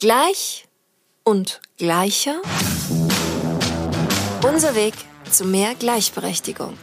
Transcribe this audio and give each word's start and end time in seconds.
Gleich 0.00 0.66
und 1.24 1.60
gleicher. 1.76 2.40
Unser 4.42 4.74
Weg 4.74 4.94
zu 5.30 5.44
mehr 5.44 5.74
Gleichberechtigung. 5.74 6.78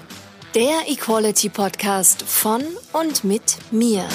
Der 0.54 0.88
Equality 0.88 1.50
Podcast 1.50 2.22
von 2.22 2.64
und 2.94 3.24
mit 3.24 3.58
mir. 3.72 4.08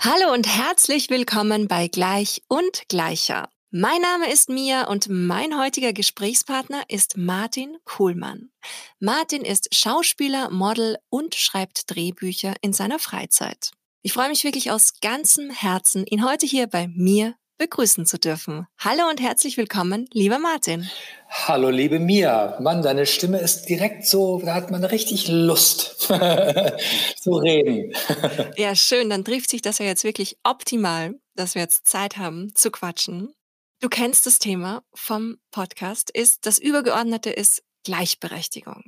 Hallo 0.00 0.34
und 0.34 0.46
herzlich 0.46 1.08
willkommen 1.08 1.68
bei 1.68 1.88
Gleich 1.88 2.42
und 2.48 2.82
Gleicher. 2.90 3.48
Mein 3.70 4.02
Name 4.02 4.30
ist 4.30 4.50
Mia 4.50 4.88
und 4.88 5.08
mein 5.08 5.58
heutiger 5.58 5.94
Gesprächspartner 5.94 6.82
ist 6.88 7.16
Martin 7.16 7.78
Kuhlmann. 7.86 8.50
Martin 8.98 9.40
ist 9.40 9.74
Schauspieler, 9.74 10.50
Model 10.50 10.98
und 11.08 11.34
schreibt 11.34 11.90
Drehbücher 11.90 12.56
in 12.60 12.74
seiner 12.74 12.98
Freizeit. 12.98 13.70
Ich 14.02 14.14
freue 14.14 14.30
mich 14.30 14.44
wirklich 14.44 14.70
aus 14.70 14.94
ganzem 15.02 15.50
Herzen, 15.50 16.06
ihn 16.06 16.24
heute 16.24 16.46
hier 16.46 16.66
bei 16.66 16.88
mir 16.88 17.34
begrüßen 17.58 18.06
zu 18.06 18.18
dürfen. 18.18 18.66
Hallo 18.78 19.06
und 19.10 19.20
herzlich 19.20 19.58
willkommen, 19.58 20.08
lieber 20.10 20.38
Martin. 20.38 20.88
Hallo, 21.28 21.68
liebe 21.68 21.98
Mia. 21.98 22.58
Mann, 22.60 22.80
deine 22.80 23.04
Stimme 23.04 23.40
ist 23.40 23.66
direkt 23.66 24.06
so, 24.06 24.40
da 24.42 24.54
hat 24.54 24.70
man 24.70 24.82
richtig 24.84 25.28
Lust 25.28 26.00
zu 27.20 27.32
reden. 27.32 27.92
ja, 28.56 28.74
schön. 28.74 29.10
Dann 29.10 29.22
trifft 29.22 29.50
sich 29.50 29.60
das 29.60 29.76
ja 29.76 29.84
jetzt 29.84 30.04
wirklich 30.04 30.38
optimal, 30.44 31.20
dass 31.34 31.54
wir 31.54 31.60
jetzt 31.60 31.86
Zeit 31.86 32.16
haben 32.16 32.54
zu 32.54 32.70
quatschen. 32.70 33.34
Du 33.80 33.90
kennst 33.90 34.24
das 34.24 34.38
Thema 34.38 34.82
vom 34.94 35.36
Podcast, 35.50 36.10
ist 36.10 36.46
das 36.46 36.58
Übergeordnete 36.58 37.28
ist 37.28 37.62
Gleichberechtigung. 37.84 38.84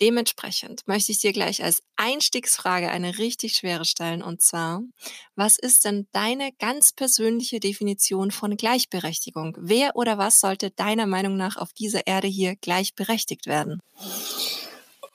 Dementsprechend 0.00 0.86
möchte 0.86 1.12
ich 1.12 1.18
dir 1.18 1.32
gleich 1.32 1.64
als 1.64 1.82
Einstiegsfrage 1.96 2.90
eine 2.90 3.18
richtig 3.18 3.54
schwere 3.54 3.84
stellen 3.84 4.22
und 4.22 4.42
zwar, 4.42 4.82
was 5.34 5.58
ist 5.58 5.84
denn 5.84 6.06
deine 6.12 6.50
ganz 6.58 6.92
persönliche 6.92 7.60
Definition 7.60 8.30
von 8.30 8.56
Gleichberechtigung? 8.56 9.56
Wer 9.58 9.96
oder 9.96 10.18
was 10.18 10.40
sollte 10.40 10.70
deiner 10.70 11.06
Meinung 11.06 11.36
nach 11.36 11.56
auf 11.56 11.72
dieser 11.72 12.06
Erde 12.06 12.28
hier 12.28 12.56
gleichberechtigt 12.56 13.46
werden? 13.46 13.80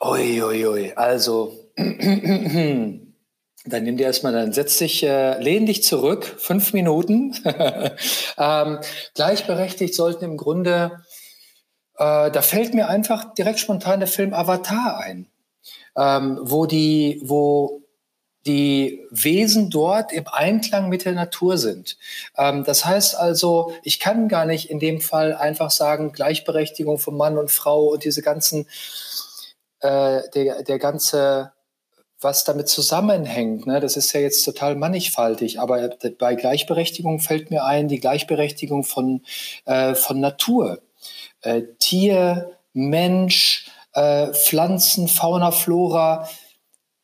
Uiuiui, 0.00 0.66
ui, 0.66 0.66
ui. 0.66 0.92
also 0.94 1.56
dann 3.64 3.84
nimm 3.84 3.96
dir 3.96 4.06
erstmal, 4.06 4.32
dann 4.32 4.52
setz 4.52 4.78
dich, 4.78 5.02
äh, 5.04 5.40
lehn 5.40 5.66
dich 5.66 5.84
zurück, 5.84 6.24
fünf 6.24 6.72
Minuten. 6.72 7.34
ähm, 8.38 8.78
gleichberechtigt 9.14 9.94
sollten 9.94 10.24
im 10.24 10.36
Grunde 10.36 11.02
äh, 11.98 12.30
da 12.30 12.42
fällt 12.42 12.74
mir 12.74 12.88
einfach 12.88 13.34
direkt 13.34 13.58
spontan 13.58 14.00
der 14.00 14.08
Film 14.08 14.34
Avatar 14.34 14.98
ein, 14.98 15.26
ähm, 15.96 16.38
wo 16.42 16.66
die, 16.66 17.20
wo 17.24 17.82
die 18.46 19.06
Wesen 19.10 19.70
dort 19.70 20.12
im 20.12 20.26
Einklang 20.26 20.88
mit 20.88 21.04
der 21.04 21.12
Natur 21.12 21.58
sind. 21.58 21.96
Ähm, 22.36 22.64
das 22.64 22.84
heißt 22.84 23.16
also, 23.16 23.72
ich 23.82 24.00
kann 24.00 24.28
gar 24.28 24.46
nicht 24.46 24.70
in 24.70 24.80
dem 24.80 25.00
Fall 25.00 25.34
einfach 25.34 25.70
sagen, 25.70 26.12
Gleichberechtigung 26.12 26.98
von 26.98 27.16
Mann 27.16 27.38
und 27.38 27.50
Frau 27.50 27.86
und 27.86 28.04
diese 28.04 28.22
ganzen, 28.22 28.66
äh, 29.80 30.22
der, 30.34 30.62
der 30.64 30.78
ganze, 30.78 31.52
was 32.20 32.44
damit 32.44 32.68
zusammenhängt, 32.68 33.66
ne, 33.66 33.80
das 33.80 33.96
ist 33.96 34.12
ja 34.12 34.20
jetzt 34.20 34.44
total 34.44 34.76
mannigfaltig, 34.76 35.60
aber 35.60 35.90
bei 36.18 36.34
Gleichberechtigung 36.34 37.20
fällt 37.20 37.50
mir 37.50 37.64
ein, 37.64 37.88
die 37.88 38.00
Gleichberechtigung 38.00 38.84
von, 38.84 39.22
äh, 39.66 39.94
von 39.94 40.20
Natur 40.20 40.80
äh, 41.42 41.62
Tier, 41.78 42.56
Mensch, 42.72 43.66
äh, 43.94 44.32
Pflanzen, 44.32 45.08
Fauna, 45.08 45.50
Flora. 45.50 46.28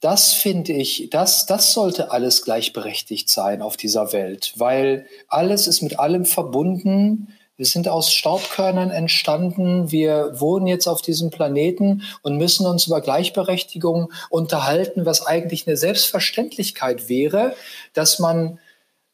Das 0.01 0.33
finde 0.33 0.73
ich, 0.73 1.11
das, 1.11 1.47
das 1.47 1.73
sollte 1.73 2.13
alles 2.13 2.43
gleichberechtigt 2.45 3.29
sein 3.29 3.63
auf 3.63 3.77
dieser 3.77 4.13
Welt, 4.13 4.53
weil 4.57 5.07
alles 5.29 5.67
ist 5.67 5.83
mit 5.83 5.99
allem 5.99 6.25
verbunden. 6.25 7.35
Wir 7.57 7.67
sind 7.67 7.89
aus 7.89 8.13
Staubkörnern 8.13 8.91
entstanden. 8.91 9.91
Wir 9.91 10.39
wohnen 10.39 10.69
jetzt 10.69 10.87
auf 10.87 11.03
diesem 11.03 11.31
Planeten 11.31 12.03
und 12.23 12.37
müssen 12.37 12.65
uns 12.67 12.87
über 12.87 13.01
Gleichberechtigung 13.01 14.13
unterhalten, 14.31 15.05
was 15.05 15.27
eigentlich 15.27 15.67
eine 15.67 15.77
Selbstverständlichkeit 15.77 17.09
wäre, 17.09 17.57
dass 17.95 18.21
man 18.21 18.61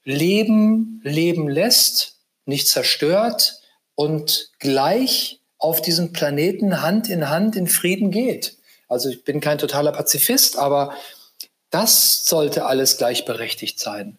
Leben 0.04 1.00
leben 1.02 1.48
lässt, 1.48 2.16
nicht 2.44 2.68
zerstört, 2.68 3.62
und 3.94 4.50
gleich 4.58 5.40
auf 5.58 5.80
diesem 5.80 6.12
Planeten 6.12 6.82
Hand 6.82 7.08
in 7.08 7.28
Hand 7.30 7.56
in 7.56 7.66
Frieden 7.66 8.10
geht. 8.10 8.56
Also 8.88 9.08
ich 9.08 9.24
bin 9.24 9.40
kein 9.40 9.58
totaler 9.58 9.92
Pazifist, 9.92 10.58
aber 10.58 10.94
das 11.70 12.26
sollte 12.26 12.66
alles 12.66 12.98
gleichberechtigt 12.98 13.80
sein. 13.80 14.18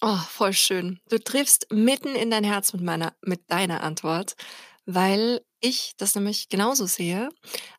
Oh, 0.00 0.18
voll 0.28 0.52
schön. 0.52 1.00
Du 1.08 1.18
triffst 1.18 1.66
mitten 1.72 2.14
in 2.14 2.30
dein 2.30 2.44
Herz 2.44 2.72
mit 2.72 2.82
meiner, 2.82 3.14
mit 3.22 3.40
deiner 3.48 3.82
Antwort, 3.82 4.34
weil 4.86 5.40
ich 5.60 5.94
das 5.96 6.14
nämlich 6.14 6.48
genauso 6.48 6.86
sehe. 6.86 7.30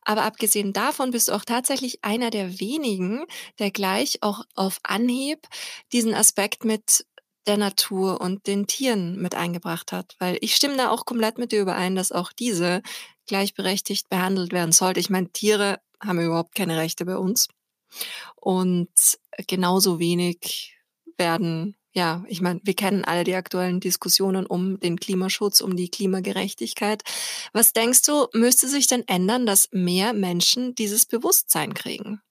Aber 0.02 0.24
abgesehen 0.24 0.74
davon 0.74 1.12
bist 1.12 1.30
du 1.30 1.34
auch 1.34 1.46
tatsächlich 1.46 2.03
einer 2.03 2.30
der 2.30 2.59
wenigen, 2.59 3.26
der 3.58 3.72
gleich 3.72 4.22
auch 4.22 4.44
auf 4.56 4.80
Anhieb 4.84 5.47
diesen 5.94 6.14
Aspekt 6.14 6.66
mit 6.66 7.06
der 7.49 7.57
Natur 7.57 8.21
und 8.21 8.45
den 8.45 8.67
Tieren 8.67 9.19
mit 9.19 9.33
eingebracht 9.33 9.91
hat. 9.91 10.15
Weil 10.19 10.37
ich 10.41 10.55
stimme 10.55 10.77
da 10.77 10.91
auch 10.91 11.05
komplett 11.05 11.39
mit 11.39 11.51
dir 11.51 11.61
überein, 11.61 11.95
dass 11.95 12.11
auch 12.11 12.31
diese 12.31 12.83
gleichberechtigt 13.25 14.07
behandelt 14.07 14.53
werden 14.53 14.71
sollte. 14.71 14.99
Ich 14.99 15.09
meine, 15.09 15.31
Tiere 15.31 15.79
haben 15.99 16.21
überhaupt 16.21 16.53
keine 16.53 16.77
Rechte 16.77 17.05
bei 17.05 17.17
uns. 17.17 17.47
Und 18.35 18.89
genauso 19.47 19.97
wenig 19.97 20.77
werden, 21.17 21.75
ja, 21.91 22.23
ich 22.27 22.39
meine, 22.39 22.59
wir 22.63 22.75
kennen 22.75 23.03
alle 23.03 23.23
die 23.23 23.33
aktuellen 23.33 23.79
Diskussionen 23.79 24.45
um 24.45 24.79
den 24.79 24.99
Klimaschutz, 24.99 25.59
um 25.59 25.75
die 25.75 25.89
Klimagerechtigkeit. 25.89 27.01
Was 27.51 27.73
denkst 27.73 28.03
du, 28.03 28.27
müsste 28.33 28.67
sich 28.67 28.85
denn 28.85 29.07
ändern, 29.07 29.47
dass 29.47 29.69
mehr 29.71 30.13
Menschen 30.13 30.75
dieses 30.75 31.07
Bewusstsein 31.07 31.73
kriegen? 31.73 32.21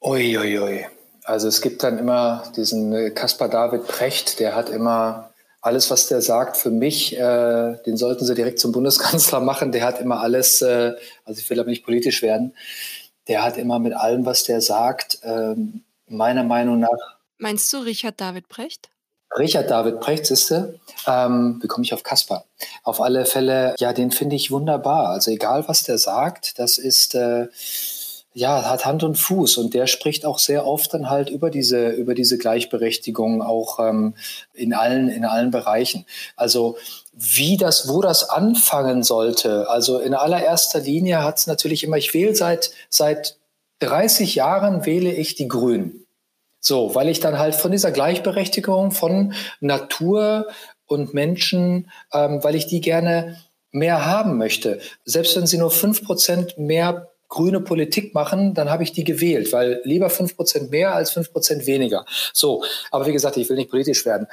Uiuiui. 0.00 0.58
Ui, 0.58 0.58
ui. 0.58 0.95
Also 1.26 1.48
es 1.48 1.60
gibt 1.60 1.82
dann 1.82 1.98
immer 1.98 2.44
diesen 2.54 2.92
äh, 2.92 3.10
Caspar 3.10 3.48
David 3.48 3.88
Precht, 3.88 4.38
der 4.38 4.54
hat 4.54 4.68
immer 4.68 5.30
alles, 5.60 5.90
was 5.90 6.06
der 6.06 6.22
sagt, 6.22 6.56
für 6.56 6.70
mich, 6.70 7.18
äh, 7.18 7.76
den 7.84 7.96
sollten 7.96 8.24
sie 8.24 8.36
direkt 8.36 8.60
zum 8.60 8.70
Bundeskanzler 8.70 9.40
machen. 9.50 9.72
Der 9.72 9.82
hat 9.82 10.00
immer 10.00 10.20
alles, 10.20 10.62
äh, 10.62 10.92
also 11.24 11.40
ich 11.40 11.50
will 11.50 11.58
aber 11.58 11.68
nicht 11.68 11.84
politisch 11.84 12.22
werden, 12.22 12.54
der 13.26 13.42
hat 13.42 13.56
immer 13.56 13.80
mit 13.80 13.92
allem, 13.92 14.24
was 14.24 14.44
der 14.44 14.60
sagt, 14.60 15.18
äh, 15.22 15.56
meiner 16.06 16.44
Meinung 16.44 16.78
nach. 16.78 17.16
Meinst 17.38 17.72
du 17.72 17.78
Richard 17.78 18.20
David 18.20 18.48
Precht? 18.48 18.88
Richard 19.36 19.68
David 19.68 19.98
Precht, 19.98 20.26
siehste, 20.26 20.78
ähm, 21.08 21.58
wie 21.60 21.66
komme 21.66 21.84
ich 21.84 21.92
auf 21.92 22.04
Kaspar? 22.04 22.44
Auf 22.84 23.00
alle 23.00 23.26
Fälle, 23.26 23.74
ja, 23.80 23.92
den 23.92 24.12
finde 24.12 24.36
ich 24.36 24.52
wunderbar. 24.52 25.08
Also 25.08 25.32
egal, 25.32 25.66
was 25.66 25.82
der 25.82 25.98
sagt, 25.98 26.60
das 26.60 26.78
ist, 26.78 27.16
äh, 27.16 27.48
ja, 28.36 28.68
hat 28.68 28.84
Hand 28.84 29.02
und 29.02 29.16
Fuß 29.16 29.56
und 29.56 29.72
der 29.72 29.86
spricht 29.86 30.26
auch 30.26 30.38
sehr 30.38 30.66
oft 30.66 30.92
dann 30.92 31.08
halt 31.08 31.30
über 31.30 31.48
diese, 31.48 31.88
über 31.88 32.14
diese 32.14 32.36
Gleichberechtigung 32.36 33.40
auch 33.40 33.78
ähm, 33.80 34.12
in 34.52 34.74
allen, 34.74 35.08
in 35.08 35.24
allen 35.24 35.50
Bereichen. 35.50 36.04
Also 36.36 36.76
wie 37.14 37.56
das, 37.56 37.88
wo 37.88 38.02
das 38.02 38.28
anfangen 38.28 39.02
sollte. 39.02 39.70
Also 39.70 39.98
in 40.00 40.12
allererster 40.12 40.80
Linie 40.80 41.24
hat 41.24 41.38
es 41.38 41.46
natürlich 41.46 41.82
immer, 41.82 41.96
ich 41.96 42.12
wähle 42.12 42.34
seit, 42.34 42.72
seit 42.90 43.38
30 43.78 44.34
Jahren 44.34 44.84
wähle 44.84 45.14
ich 45.14 45.34
die 45.34 45.48
Grünen. 45.48 46.04
So, 46.60 46.94
weil 46.94 47.08
ich 47.08 47.20
dann 47.20 47.38
halt 47.38 47.54
von 47.54 47.72
dieser 47.72 47.90
Gleichberechtigung 47.90 48.90
von 48.90 49.32
Natur 49.60 50.48
und 50.84 51.14
Menschen, 51.14 51.90
ähm, 52.12 52.44
weil 52.44 52.54
ich 52.54 52.66
die 52.66 52.82
gerne 52.82 53.40
mehr 53.70 54.04
haben 54.04 54.36
möchte. 54.36 54.78
Selbst 55.06 55.34
wenn 55.36 55.46
sie 55.46 55.56
nur 55.56 55.70
fünf 55.70 56.04
Prozent 56.04 56.58
mehr 56.58 57.08
grüne 57.28 57.60
Politik 57.60 58.14
machen, 58.14 58.54
dann 58.54 58.70
habe 58.70 58.82
ich 58.82 58.92
die 58.92 59.04
gewählt, 59.04 59.52
weil 59.52 59.80
lieber 59.84 60.10
fünf 60.10 60.36
Prozent 60.36 60.70
mehr 60.70 60.94
als 60.94 61.10
fünf 61.10 61.32
Prozent 61.32 61.66
weniger. 61.66 62.04
So, 62.32 62.64
aber 62.90 63.06
wie 63.06 63.12
gesagt, 63.12 63.36
ich 63.36 63.48
will 63.48 63.56
nicht 63.56 63.70
politisch 63.70 64.04
werden. 64.06 64.26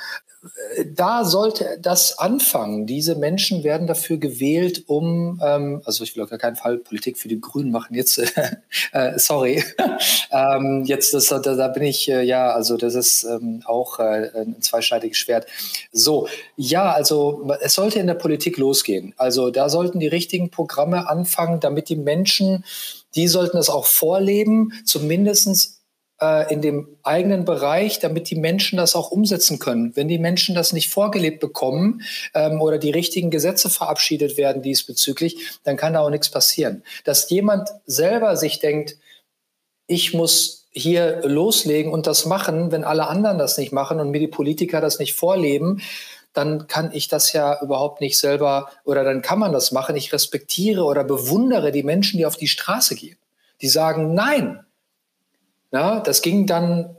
Da 0.94 1.23
sollte 1.23 1.78
das 1.82 2.17
anfangen. 2.20 2.85
Diese 2.85 3.16
Menschen 3.16 3.64
werden 3.64 3.88
dafür 3.88 4.17
gewählt, 4.17 4.84
um, 4.88 5.40
ähm, 5.44 5.82
also 5.85 6.03
ich 6.03 6.16
will 6.16 6.23
auf 6.23 6.29
gar 6.29 6.40
keinen 6.40 6.56
Fall 6.56 6.78
Politik 6.78 7.17
für 7.17 7.28
die 7.28 7.40
Grünen 7.40 7.72
machen. 7.72 7.96
Jetzt, 7.96 8.17
äh, 8.91 9.17
sorry, 9.17 9.64
ähm, 10.32 10.84
jetzt 10.85 11.14
das, 11.14 11.28
da, 11.28 11.40
da 11.40 11.67
bin 11.70 11.84
ich 11.84 12.09
äh, 12.09 12.23
ja, 12.23 12.52
also 12.52 12.78
das 12.78 12.96
ist 12.96 13.23
ähm, 13.23 13.62
auch 13.66 14.00
äh, 14.00 14.32
ein 14.35 14.62
zweischneidiges 14.62 15.17
Schwert. 15.17 15.47
So, 15.91 16.28
ja, 16.58 16.91
also 16.91 17.47
es 17.62 17.73
sollte 17.73 18.00
in 18.00 18.08
der 18.08 18.14
Politik 18.16 18.58
losgehen. 18.58 19.14
Also 19.17 19.50
da 19.50 19.70
sollten 19.70 20.00
die 20.00 20.08
richtigen 20.08 20.50
Programme 20.50 21.09
anfangen, 21.09 21.59
damit 21.59 21.90
die 21.90 21.96
Menschen 21.96 22.64
die 23.16 23.28
sollten 23.28 23.58
das 23.58 23.70
auch 23.70 23.85
vorleben, 23.85 24.73
zumindest 24.85 25.47
äh, 25.47 25.83
in 26.23 26.61
dem 26.61 26.97
eigenen 27.03 27.46
Bereich, 27.46 27.99
damit 27.99 28.29
die 28.29 28.35
Menschen 28.35 28.78
das 28.78 28.96
auch 28.96 29.11
umsetzen 29.11 29.59
können. 29.59 29.96
Wenn 29.96 30.08
die 30.08 30.20
Menschen 30.20 30.55
das 30.55 30.73
nicht 30.73 30.90
vorgelebt 30.90 31.40
bekommen 31.40 32.02
ähm, 32.34 32.61
oder 32.61 32.78
die 32.78 32.91
richtigen 32.91 33.29
Gesetze 33.29 33.70
verabschiedet 33.70 34.37
werden 34.37 34.61
diesbezüglich, 34.61 35.59
dann 35.64 35.78
kann 35.78 35.93
da 35.93 36.02
auch 36.02 36.09
nichts 36.09 36.29
passieren. 36.29 36.84
Dass 37.03 37.29
jemand 37.29 37.70
selber 37.85 38.37
sich 38.37 38.59
denkt, 38.59 38.97
ich 39.87 40.14
muss 40.14 40.67
hier 40.72 41.22
loslegen 41.23 41.91
und 41.91 42.08
das 42.08 42.26
machen, 42.26 42.72
wenn 42.72 42.84
alle 42.84 43.08
anderen 43.08 43.37
das 43.37 43.58
nicht 43.58 43.72
machen 43.72 43.99
und 43.99 44.11
mir 44.11 44.19
die 44.19 44.28
Politiker 44.28 44.81
das 44.81 44.99
nicht 44.99 45.14
vorleben, 45.14 45.81
dann 46.34 46.67
kann 46.67 46.91
ich 46.93 47.08
das 47.08 47.31
ja 47.31 47.61
überhaupt 47.61 48.02
nicht 48.02 48.17
selber 48.17 48.69
oder 48.84 49.03
dann 49.03 49.22
kann 49.22 49.40
man 49.40 49.52
das 49.52 49.72
machen. 49.72 49.96
Ich 49.96 50.11
respektiere 50.14 50.84
oder 50.84 51.03
bewundere 51.03 51.72
die 51.72 51.84
Menschen, 51.84 52.17
die 52.17 52.26
auf 52.26 52.37
die 52.37 52.47
Straße 52.47 52.96
gehen. 52.96 53.17
Die 53.61 53.69
sagen 53.69 54.14
Nein. 54.14 54.66
Ja, 55.73 55.99
das 55.99 56.22
ging 56.22 56.46
dann 56.46 56.96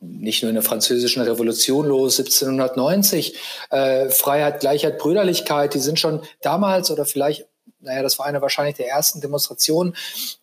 nicht 0.00 0.42
nur 0.42 0.50
in 0.50 0.56
der 0.56 0.64
französischen 0.64 1.22
Revolution 1.22 1.86
los, 1.86 2.18
1790, 2.18 3.36
äh, 3.70 4.10
Freiheit, 4.10 4.60
Gleichheit, 4.60 4.98
Brüderlichkeit, 4.98 5.74
die 5.74 5.78
sind 5.78 5.98
schon 6.00 6.22
damals 6.42 6.90
oder 6.90 7.06
vielleicht 7.06 7.46
naja, 7.78 8.02
das 8.02 8.18
war 8.18 8.26
eine 8.26 8.42
wahrscheinlich 8.42 8.76
der 8.76 8.88
ersten 8.88 9.20
Demonstrationen, 9.20 9.94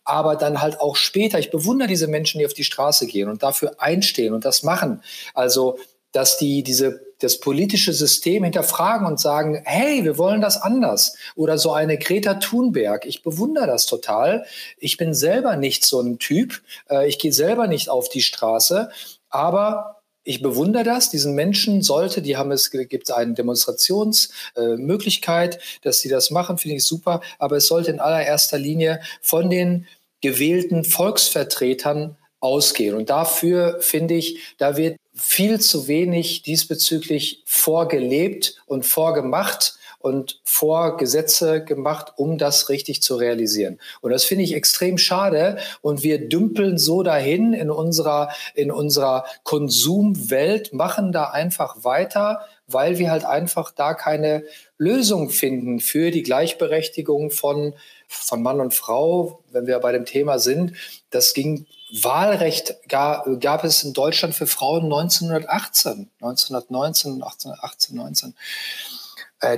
aber 0.06 0.36
dann 0.38 0.62
halt 0.62 0.80
auch 0.80 0.96
später. 0.96 1.40
Ich 1.40 1.52
bewundere 1.52 1.90
diese 1.90 2.08
Menschen, 2.08 2.40
die 2.40 2.46
auf 2.46 2.54
die 2.54 2.64
Straße 2.64 3.06
gehen 3.06 3.28
und 3.28 3.44
dafür 3.44 3.76
einstehen 3.80 4.34
und 4.34 4.46
das 4.46 4.64
machen. 4.64 5.04
Also, 5.34 5.78
dass 6.14 6.38
die 6.38 6.64
diese 6.64 7.02
das 7.24 7.40
politische 7.40 7.94
System 7.94 8.44
hinterfragen 8.44 9.08
und 9.08 9.20
sagen, 9.20 9.62
hey, 9.66 10.04
wir 10.04 10.18
wollen 10.18 10.42
das 10.42 10.62
anders. 10.62 11.16
Oder 11.36 11.58
so 11.58 11.72
eine 11.72 11.98
Greta 11.98 12.34
Thunberg. 12.36 13.06
Ich 13.06 13.24
bewundere 13.24 13.68
das 13.68 13.86
total. 13.86 14.46
Ich 14.78 14.98
bin 14.98 15.14
selber 15.14 15.56
nicht 15.56 15.86
so 15.86 16.02
ein 16.02 16.20
Typ. 16.20 16.62
Äh, 16.90 17.08
ich 17.08 17.20
gehe 17.20 17.32
selber 17.32 17.68
nicht 17.68 17.88
auf 17.90 18.10
die 18.10 18.22
Straße. 18.22 18.90
Aber 19.30 20.02
ich 20.26 20.42
bewundere 20.42 20.84
das. 20.84 21.12
Diesen 21.12 21.34
Menschen 21.34 21.82
sollte, 21.82 22.22
die 22.22 22.36
haben 22.38 22.52
es, 22.52 22.72
gibt 22.72 23.10
eine 23.12 23.34
Demonstrationsmöglichkeit, 23.34 25.56
äh, 25.56 25.60
dass 25.82 26.00
sie 26.00 26.10
das 26.10 26.30
machen, 26.30 26.58
finde 26.58 26.76
ich 26.78 26.84
super. 26.84 27.22
Aber 27.40 27.56
es 27.58 27.68
sollte 27.68 27.92
in 27.92 28.02
allererster 28.02 28.58
Linie 28.58 29.00
von 29.22 29.50
den 29.50 29.88
gewählten 30.22 30.84
Volksvertretern 30.84 32.18
ausgehen. 32.40 32.96
Und 32.96 33.10
dafür 33.10 33.78
finde 33.80 34.16
ich, 34.16 34.56
da 34.58 34.76
wird 34.78 34.98
viel 35.24 35.60
zu 35.60 35.88
wenig 35.88 36.44
diesbezüglich 36.44 37.42
vorgelebt 37.46 38.58
und 38.66 38.86
vorgemacht 38.86 39.78
und 40.00 40.42
Vorgesetze 40.44 41.64
gemacht, 41.64 42.12
um 42.18 42.38
das 42.38 42.68
richtig 42.68 43.02
zu 43.02 43.16
realisieren. 43.16 43.80
Und 44.02 44.12
das 44.12 44.26
finde 44.26 44.44
ich 44.44 44.54
extrem 44.54 44.98
schade. 44.98 45.58
Und 45.82 46.04
wir 46.04 46.28
dümpeln 46.28 46.78
so 46.78 47.04
dahin 47.04 47.54
in 47.54 47.72
unserer, 47.72 48.30
in 48.54 48.70
unserer 48.70 49.24
Konsumwelt, 49.44 50.74
machen 50.74 51.14
da 51.14 51.30
einfach 51.30 51.86
weiter, 51.86 52.42
weil 52.68 53.00
wir 53.00 53.10
halt 53.10 53.24
einfach 53.24 53.72
da 53.72 53.94
keine 53.94 54.44
Lösung 54.78 55.30
finden 55.30 55.80
für 55.80 56.12
die 56.12 56.24
Gleichberechtigung 56.24 57.32
von, 57.32 57.74
von 58.08 58.44
Mann 58.44 58.60
und 58.60 58.74
Frau, 58.74 59.40
wenn 59.54 59.68
wir 59.68 59.80
bei 59.80 59.94
dem 59.94 60.06
Thema 60.06 60.38
sind. 60.38 60.74
Das 61.12 61.34
ging 61.34 61.66
Wahlrecht 62.02 62.76
gab, 62.90 63.28
gab 63.40 63.64
es 63.64 63.84
in 63.84 63.94
Deutschland 63.94 64.34
für 64.34 64.48
Frauen 64.48 64.86
1918, 64.86 66.10
1919, 66.22 67.22
18, 67.24 67.54
18 67.62 67.96
19. 67.96 68.36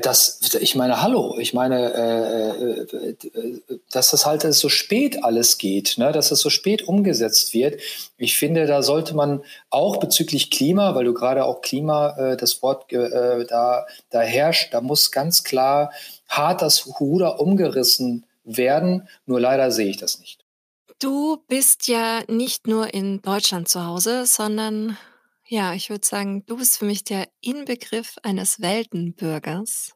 Das, 0.02 0.40
ich 0.60 0.74
meine, 0.74 1.04
hallo, 1.04 1.38
ich 1.38 1.54
meine, 1.54 1.94
äh, 1.94 2.82
äh, 2.82 3.62
dass 3.92 4.10
das 4.10 4.26
halt 4.26 4.42
so 4.42 4.68
spät 4.68 5.24
alles 5.24 5.60
geht, 5.60 6.00
ne, 6.00 6.12
dass 6.12 6.32
es 6.32 6.40
so 6.40 6.50
spät 6.50 6.88
umgesetzt 6.88 7.54
wird. 7.54 7.80
Ich 8.18 8.36
finde, 8.36 8.66
da 8.66 8.82
sollte 8.82 9.16
man 9.16 9.44
auch 9.70 9.98
bezüglich 9.98 10.50
Klima, 10.50 10.96
weil 10.96 11.06
du 11.06 11.14
gerade 11.14 11.46
auch 11.46 11.62
Klima, 11.62 12.18
äh, 12.18 12.36
das 12.36 12.64
Wort 12.64 12.92
äh, 12.92 13.46
da, 13.46 13.86
da 14.10 14.22
herrscht, 14.22 14.74
da 14.74 14.82
muss 14.82 15.12
ganz 15.12 15.44
klar 15.44 15.92
hart 16.28 16.64
das 16.64 17.00
Ruder 17.00 17.40
umgerissen 17.40 18.26
werden. 18.44 19.08
Nur 19.28 19.40
leider 19.40 19.70
sehe 19.70 19.88
ich 19.88 19.98
das 19.98 20.20
nicht. 20.20 20.45
Du 21.00 21.44
bist 21.48 21.88
ja 21.88 22.22
nicht 22.28 22.68
nur 22.68 22.94
in 22.94 23.22
Deutschland 23.22 23.68
zu 23.68 23.86
Hause, 23.86 24.26
sondern 24.26 24.98
ja, 25.48 25.74
ich 25.74 25.90
würde 25.90 26.06
sagen, 26.06 26.44
du 26.48 26.58
bist 26.58 26.78
für 26.78 26.86
mich 26.86 27.04
der 27.04 27.28
Inbegriff 27.42 28.16
eines 28.24 28.62
Weltenbürgers. 28.62 29.92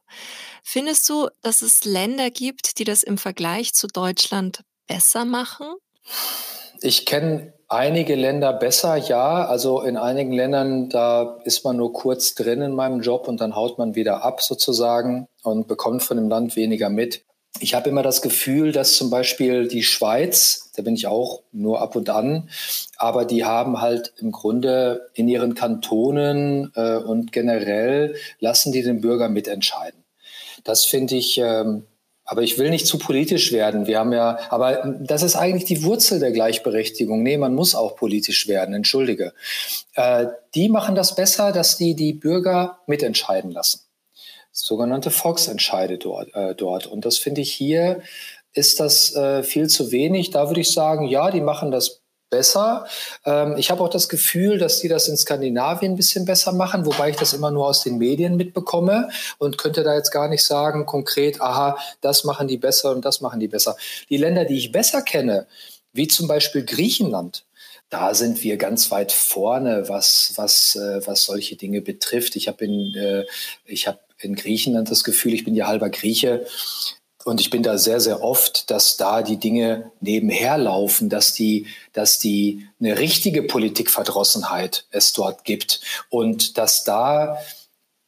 Findest 0.62 1.08
du, 1.08 1.28
dass 1.42 1.62
es 1.62 1.84
Länder 1.84 2.30
gibt, 2.30 2.78
die 2.78 2.84
das 2.84 3.02
im 3.02 3.18
Vergleich 3.18 3.74
zu 3.74 3.88
Deutschland 3.88 4.62
besser 4.86 5.24
machen? 5.24 5.66
Ich 6.82 7.04
kenne 7.04 7.52
einige 7.68 8.14
Länder 8.14 8.52
besser, 8.52 8.96
ja. 8.96 9.44
Also 9.46 9.80
in 9.82 9.96
einigen 9.96 10.32
Ländern, 10.32 10.88
da 10.88 11.40
ist 11.44 11.64
man 11.64 11.76
nur 11.76 11.92
kurz 11.92 12.34
drin 12.34 12.62
in 12.62 12.74
meinem 12.74 13.00
Job 13.00 13.26
und 13.26 13.40
dann 13.40 13.56
haut 13.56 13.78
man 13.78 13.94
wieder 13.94 14.22
ab 14.22 14.42
sozusagen 14.42 15.28
und 15.42 15.66
bekommt 15.66 16.02
von 16.02 16.16
dem 16.16 16.28
Land 16.28 16.56
weniger 16.56 16.90
mit 16.90 17.24
ich 17.58 17.74
habe 17.74 17.90
immer 17.90 18.02
das 18.02 18.22
Gefühl, 18.22 18.72
dass 18.72 18.96
zum 18.96 19.10
Beispiel 19.10 19.66
die 19.66 19.82
Schweiz, 19.82 20.70
da 20.76 20.82
bin 20.82 20.94
ich 20.94 21.06
auch 21.06 21.42
nur 21.52 21.80
ab 21.80 21.96
und 21.96 22.08
an, 22.08 22.48
aber 22.96 23.24
die 23.24 23.44
haben 23.44 23.80
halt 23.80 24.12
im 24.18 24.30
Grunde 24.30 25.10
in 25.14 25.28
ihren 25.28 25.54
Kantonen 25.54 26.72
äh, 26.76 26.96
und 26.96 27.32
generell 27.32 28.14
lassen 28.38 28.72
die 28.72 28.82
den 28.82 29.00
Bürger 29.00 29.28
mitentscheiden. 29.28 30.04
Das 30.64 30.84
finde 30.84 31.16
ich, 31.16 31.38
ähm, 31.38 31.84
aber 32.24 32.42
ich 32.42 32.58
will 32.58 32.70
nicht 32.70 32.86
zu 32.86 32.98
politisch 32.98 33.50
werden. 33.50 33.86
Wir 33.86 33.98
haben 33.98 34.12
ja, 34.12 34.38
aber 34.50 34.96
das 35.00 35.22
ist 35.22 35.34
eigentlich 35.34 35.64
die 35.64 35.82
Wurzel 35.82 36.20
der 36.20 36.30
Gleichberechtigung. 36.30 37.22
Nee, 37.22 37.36
man 37.36 37.54
muss 37.54 37.74
auch 37.74 37.96
politisch 37.96 38.46
werden, 38.46 38.74
entschuldige. 38.74 39.32
Äh, 39.94 40.26
die 40.54 40.68
machen 40.68 40.94
das 40.94 41.16
besser, 41.16 41.50
dass 41.52 41.76
die 41.76 41.96
die 41.96 42.12
Bürger 42.12 42.78
mitentscheiden 42.86 43.50
lassen 43.50 43.89
sogenannte 44.52 45.10
Volksentscheide 45.10 45.98
dort. 45.98 46.34
Äh, 46.34 46.54
dort. 46.54 46.86
Und 46.86 47.04
das 47.04 47.18
finde 47.18 47.40
ich 47.40 47.52
hier, 47.52 48.02
ist 48.52 48.80
das 48.80 49.14
äh, 49.14 49.42
viel 49.42 49.68
zu 49.68 49.92
wenig. 49.92 50.30
Da 50.30 50.48
würde 50.48 50.60
ich 50.60 50.72
sagen, 50.72 51.06
ja, 51.06 51.30
die 51.30 51.40
machen 51.40 51.70
das 51.70 52.00
besser. 52.30 52.86
Ähm, 53.26 53.56
ich 53.58 53.70
habe 53.70 53.82
auch 53.82 53.88
das 53.88 54.08
Gefühl, 54.08 54.58
dass 54.58 54.80
die 54.80 54.88
das 54.88 55.08
in 55.08 55.16
Skandinavien 55.16 55.92
ein 55.92 55.96
bisschen 55.96 56.24
besser 56.24 56.52
machen, 56.52 56.86
wobei 56.86 57.10
ich 57.10 57.16
das 57.16 57.32
immer 57.32 57.50
nur 57.50 57.66
aus 57.66 57.82
den 57.82 57.98
Medien 57.98 58.36
mitbekomme 58.36 59.10
und 59.38 59.58
könnte 59.58 59.82
da 59.82 59.94
jetzt 59.94 60.12
gar 60.12 60.28
nicht 60.28 60.44
sagen 60.44 60.86
konkret, 60.86 61.40
aha, 61.40 61.76
das 62.00 62.24
machen 62.24 62.48
die 62.48 62.56
besser 62.56 62.92
und 62.92 63.04
das 63.04 63.20
machen 63.20 63.40
die 63.40 63.48
besser. 63.48 63.76
Die 64.08 64.16
Länder, 64.16 64.44
die 64.44 64.58
ich 64.58 64.72
besser 64.72 65.02
kenne, 65.02 65.46
wie 65.92 66.08
zum 66.08 66.28
Beispiel 66.28 66.64
Griechenland, 66.64 67.44
da 67.88 68.14
sind 68.14 68.44
wir 68.44 68.56
ganz 68.56 68.92
weit 68.92 69.10
vorne, 69.10 69.88
was, 69.88 70.32
was, 70.36 70.76
äh, 70.76 71.04
was 71.06 71.24
solche 71.24 71.56
Dinge 71.56 71.80
betrifft. 71.80 72.36
Ich 72.36 72.46
habe 72.46 72.64
äh, 72.64 73.26
ich 73.64 73.88
habe 73.88 73.98
in 74.20 74.34
Griechenland 74.34 74.90
das 74.90 75.04
Gefühl, 75.04 75.34
ich 75.34 75.44
bin 75.44 75.54
ja 75.54 75.66
halber 75.66 75.90
Grieche, 75.90 76.46
und 77.24 77.40
ich 77.40 77.50
bin 77.50 77.62
da 77.62 77.76
sehr, 77.76 78.00
sehr 78.00 78.22
oft, 78.22 78.70
dass 78.70 78.96
da 78.96 79.22
die 79.22 79.36
Dinge 79.36 79.92
nebenher 80.00 80.56
laufen, 80.56 81.10
dass 81.10 81.34
die, 81.34 81.66
dass 81.92 82.18
die 82.18 82.66
eine 82.80 82.98
richtige 82.98 83.42
Politikverdrossenheit 83.42 84.86
es 84.90 85.12
dort 85.12 85.44
gibt 85.44 85.82
und 86.08 86.56
dass 86.56 86.84
da 86.84 87.38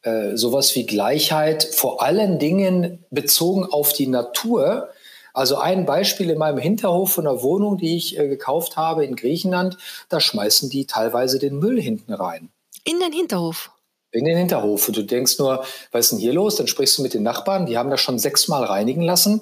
äh, 0.01 0.35
sowas 0.35 0.75
wie 0.75 0.85
Gleichheit 0.85 1.63
vor 1.63 2.01
allen 2.01 2.39
Dingen 2.39 3.05
bezogen 3.11 3.65
auf 3.65 3.93
die 3.93 4.07
Natur. 4.07 4.89
Also 5.33 5.57
ein 5.57 5.85
Beispiel 5.85 6.31
in 6.31 6.39
meinem 6.39 6.57
Hinterhof 6.57 7.13
von 7.13 7.27
einer 7.27 7.43
Wohnung, 7.43 7.77
die 7.77 7.95
ich 7.95 8.17
äh, 8.17 8.27
gekauft 8.27 8.77
habe 8.77 9.05
in 9.05 9.15
Griechenland, 9.15 9.77
da 10.09 10.19
schmeißen 10.19 10.71
die 10.71 10.85
teilweise 10.85 11.37
den 11.37 11.59
Müll 11.59 11.79
hinten 11.79 12.13
rein. 12.13 12.49
In 12.83 12.99
den 12.99 13.13
Hinterhof? 13.13 13.71
In 14.13 14.25
den 14.25 14.37
Hinterhof. 14.37 14.87
Und 14.87 14.95
du 14.95 15.03
denkst 15.03 15.39
nur, 15.39 15.65
was 15.91 16.05
ist 16.05 16.11
denn 16.11 16.19
hier 16.19 16.33
los? 16.33 16.55
Dann 16.55 16.67
sprichst 16.67 16.97
du 16.97 17.01
mit 17.01 17.13
den 17.13 17.23
Nachbarn, 17.23 17.65
die 17.65 17.77
haben 17.77 17.89
das 17.89 17.99
schon 17.99 18.19
sechsmal 18.19 18.63
reinigen 18.63 19.01
lassen. 19.01 19.41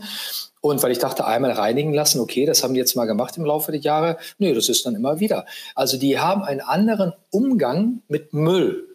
Und 0.61 0.81
weil 0.83 0.91
ich 0.91 0.99
dachte, 0.99 1.25
einmal 1.25 1.51
reinigen 1.51 1.93
lassen, 1.93 2.19
okay, 2.19 2.45
das 2.45 2.63
haben 2.63 2.73
die 2.73 2.79
jetzt 2.79 2.95
mal 2.95 3.05
gemacht 3.05 3.35
im 3.37 3.45
Laufe 3.45 3.71
der 3.71 3.81
Jahre. 3.81 4.17
Nee, 4.37 4.53
das 4.53 4.69
ist 4.69 4.85
dann 4.85 4.95
immer 4.95 5.19
wieder. 5.19 5.45
Also 5.75 5.97
die 5.97 6.19
haben 6.19 6.43
einen 6.43 6.61
anderen 6.61 7.13
Umgang 7.31 8.01
mit 8.07 8.33
Müll. 8.33 8.87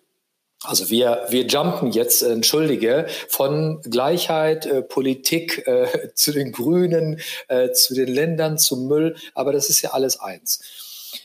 Also 0.62 0.90
wir, 0.90 1.26
wir 1.28 1.46
jumpen 1.46 1.92
jetzt, 1.92 2.22
äh, 2.22 2.32
entschuldige, 2.32 3.06
von 3.28 3.80
Gleichheit, 3.82 4.64
äh, 4.66 4.82
Politik 4.82 5.66
äh, 5.66 6.10
zu 6.14 6.32
den 6.32 6.52
Grünen, 6.52 7.20
äh, 7.48 7.72
zu 7.72 7.94
den 7.94 8.08
Ländern, 8.08 8.58
zum 8.58 8.86
Müll, 8.86 9.16
aber 9.34 9.52
das 9.52 9.68
ist 9.68 9.82
ja 9.82 9.90
alles 9.90 10.18
eins. 10.18 10.60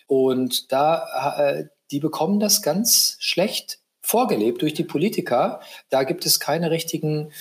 Und 0.08 0.72
da, 0.72 1.38
äh, 1.38 1.66
die 1.92 2.00
bekommen 2.00 2.40
das 2.40 2.62
ganz 2.62 3.16
schlecht 3.20 3.81
vorgelebt 4.02 4.62
durch 4.62 4.74
die 4.74 4.84
Politiker. 4.84 5.62
Da 5.90 6.04
gibt 6.04 6.26
es 6.26 6.40
keine 6.40 6.72
richtigen 6.72 7.32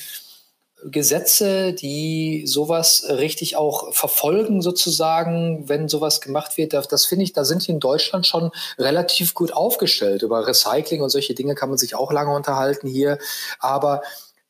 Gesetze, 0.84 1.74
die 1.74 2.44
sowas 2.46 3.04
richtig 3.08 3.56
auch 3.56 3.92
verfolgen, 3.92 4.62
sozusagen, 4.62 5.68
wenn 5.68 5.88
sowas 5.88 6.20
gemacht 6.20 6.56
wird. 6.56 6.72
Das 6.72 7.04
finde 7.04 7.24
ich, 7.24 7.32
da 7.32 7.44
sind 7.44 7.66
die 7.66 7.72
in 7.72 7.80
Deutschland 7.80 8.26
schon 8.26 8.50
relativ 8.78 9.34
gut 9.34 9.52
aufgestellt. 9.52 10.22
Über 10.22 10.46
Recycling 10.46 11.02
und 11.02 11.10
solche 11.10 11.34
Dinge 11.34 11.54
kann 11.54 11.68
man 11.68 11.78
sich 11.78 11.94
auch 11.94 12.12
lange 12.12 12.34
unterhalten 12.34 12.88
hier. 12.88 13.18
Aber 13.58 14.02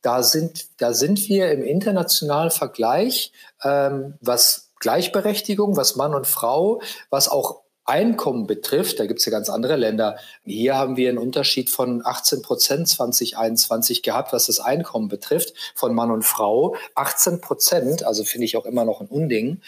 da 0.03 0.23
sind, 0.23 0.69
da 0.81 0.95
sind 0.95 1.29
wir 1.29 1.51
im 1.51 1.63
internationalen 1.63 2.51
Vergleich, 2.51 3.33
ähm, 3.65 4.15
was 4.21 4.71
Gleichberechtigung, 4.79 5.77
was 5.77 5.97
Mann 5.97 6.15
und 6.15 6.27
Frau, 6.27 6.81
was 7.11 7.29
auch 7.29 7.63
Einkommen 7.91 8.47
betrifft, 8.47 9.01
da 9.01 9.07
gibt 9.07 9.19
es 9.19 9.27
ja 9.27 9.33
ganz 9.33 9.51
andere 9.51 9.75
Länder. 9.75 10.17
Hier 10.45 10.77
haben 10.77 10.97
wir 10.97 11.09
einen 11.09 11.19
Unterschied 11.19 11.71
von 11.71 12.03
18 12.05 12.41
Prozent 12.41 12.89
2021 12.89 14.05
gehabt, 14.05 14.33
was 14.33 14.47
das 14.47 14.61
Einkommen 14.61 15.09
betrifft, 15.09 15.55
von 15.75 15.93
Mann 15.93 16.13
und 16.13 16.25
Frau. 16.25 16.77
18 16.95 17.41
Prozent, 17.41 18.05
also 18.05 18.23
finde 18.23 18.45
ich 18.45 18.57
auch 18.57 18.65
immer 18.65 18.85
noch 18.85 19.01
ein 19.01 19.09
Unding. 19.09 19.61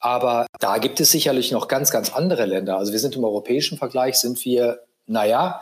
Aber 0.00 0.46
da 0.58 0.78
gibt 0.78 0.98
es 0.98 1.12
sicherlich 1.12 1.52
noch 1.52 1.68
ganz, 1.68 1.92
ganz 1.92 2.12
andere 2.12 2.44
Länder. 2.44 2.76
Also 2.76 2.90
wir 2.90 2.98
sind 2.98 3.14
im 3.14 3.22
europäischen 3.22 3.78
Vergleich, 3.78 4.16
sind 4.16 4.44
wir, 4.44 4.80
naja, 5.06 5.60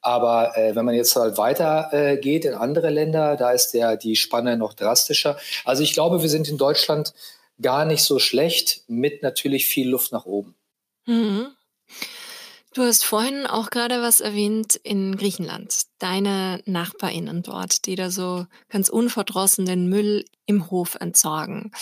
aber 0.00 0.56
äh, 0.56 0.74
wenn 0.74 0.86
man 0.86 0.94
jetzt 0.94 1.14
halt 1.14 1.36
weiter 1.36 1.90
äh, 1.92 2.16
geht 2.16 2.46
in 2.46 2.54
andere 2.54 2.88
Länder, 2.88 3.36
da 3.36 3.50
ist 3.50 3.72
der, 3.72 3.98
die 3.98 4.16
Spanne 4.16 4.56
noch 4.56 4.72
drastischer. 4.72 5.36
Also 5.66 5.82
ich 5.82 5.92
glaube, 5.92 6.22
wir 6.22 6.30
sind 6.30 6.48
in 6.48 6.56
Deutschland 6.56 7.12
gar 7.60 7.84
nicht 7.84 8.02
so 8.02 8.18
schlecht, 8.18 8.84
mit 8.88 9.22
natürlich 9.22 9.66
viel 9.66 9.90
Luft 9.90 10.12
nach 10.12 10.24
oben. 10.24 10.54
Mhm. 11.06 11.54
Du 12.72 12.82
hast 12.82 13.04
vorhin 13.04 13.46
auch 13.46 13.70
gerade 13.70 14.00
was 14.00 14.20
erwähnt 14.20 14.76
in 14.76 15.16
Griechenland. 15.16 15.82
Deine 15.98 16.62
NachbarInnen 16.66 17.42
dort, 17.42 17.86
die 17.86 17.96
da 17.96 18.10
so 18.10 18.46
ganz 18.68 18.88
unverdrossen 18.88 19.66
den 19.66 19.88
Müll 19.88 20.24
im 20.46 20.70
Hof 20.70 20.94
entsorgen. 20.94 21.72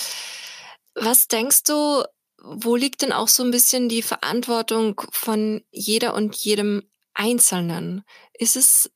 Was 0.94 1.28
denkst 1.28 1.64
du, 1.64 2.04
wo 2.42 2.74
liegt 2.74 3.02
denn 3.02 3.12
auch 3.12 3.28
so 3.28 3.42
ein 3.42 3.50
bisschen 3.50 3.90
die 3.90 4.02
Verantwortung 4.02 5.02
von 5.10 5.62
jeder 5.70 6.14
und 6.14 6.34
jedem 6.36 6.82
Einzelnen? 7.12 8.02
Ist 8.32 8.56
es 8.56 8.90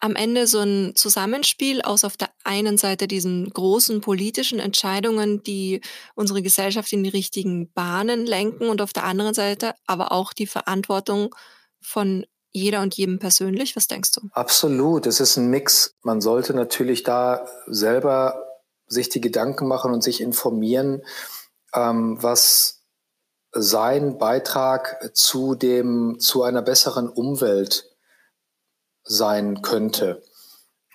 am 0.00 0.16
Ende 0.16 0.46
so 0.46 0.60
ein 0.60 0.92
Zusammenspiel 0.96 1.82
aus 1.82 2.04
auf 2.04 2.16
der 2.16 2.30
einen 2.42 2.78
Seite 2.78 3.06
diesen 3.06 3.50
großen 3.50 4.00
politischen 4.00 4.58
Entscheidungen, 4.58 5.42
die 5.42 5.82
unsere 6.14 6.42
Gesellschaft 6.42 6.92
in 6.92 7.04
die 7.04 7.10
richtigen 7.10 7.70
Bahnen 7.72 8.26
lenken 8.26 8.68
und 8.68 8.80
auf 8.80 8.92
der 8.92 9.04
anderen 9.04 9.34
Seite 9.34 9.74
aber 9.86 10.10
auch 10.12 10.32
die 10.32 10.46
Verantwortung 10.46 11.34
von 11.80 12.26
jeder 12.52 12.80
und 12.80 12.96
jedem 12.96 13.18
persönlich? 13.18 13.76
Was 13.76 13.86
denkst 13.86 14.12
du? 14.12 14.22
Absolut, 14.32 15.06
es 15.06 15.20
ist 15.20 15.36
ein 15.36 15.48
Mix. 15.48 15.94
Man 16.02 16.20
sollte 16.20 16.54
natürlich 16.54 17.02
da 17.02 17.46
selber 17.66 18.46
sich 18.86 19.08
die 19.08 19.20
Gedanken 19.20 19.68
machen 19.68 19.92
und 19.92 20.02
sich 20.02 20.20
informieren, 20.20 21.02
ähm, 21.74 22.16
was 22.20 22.82
sein 23.52 24.18
Beitrag 24.18 25.10
zu 25.14 25.54
dem, 25.54 26.18
zu 26.18 26.42
einer 26.42 26.62
besseren 26.62 27.08
Umwelt 27.08 27.89
sein 29.10 29.60
könnte. 29.60 30.22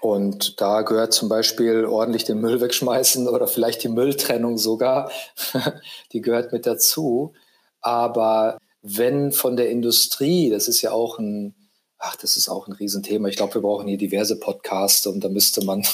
Und 0.01 0.61
da 0.61 0.83
gehört 0.83 1.13
zum 1.13 1.29
Beispiel 1.29 1.83
ordentlich 1.85 2.23
den 2.23 2.39
Müll 2.39 2.61
wegschmeißen 2.61 3.27
oder 3.27 3.47
vielleicht 3.47 3.83
die 3.83 3.89
Mülltrennung 3.89 4.57
sogar. 4.57 5.11
die 6.13 6.21
gehört 6.21 6.53
mit 6.53 6.65
dazu. 6.65 7.33
Aber 7.81 8.57
wenn 8.81 9.31
von 9.31 9.57
der 9.57 9.69
Industrie, 9.69 10.49
das 10.49 10.67
ist 10.67 10.81
ja 10.81 10.91
auch 10.91 11.19
ein, 11.19 11.55
ach, 11.97 12.15
das 12.15 12.37
ist 12.37 12.47
auch 12.47 12.67
ein 12.67 12.73
Riesenthema. 12.73 13.27
Ich 13.27 13.35
glaube, 13.35 13.55
wir 13.55 13.61
brauchen 13.61 13.87
hier 13.87 13.97
diverse 13.97 14.39
Podcasts 14.39 15.05
und 15.07 15.23
da 15.23 15.29
müsste 15.29 15.65
man 15.65 15.85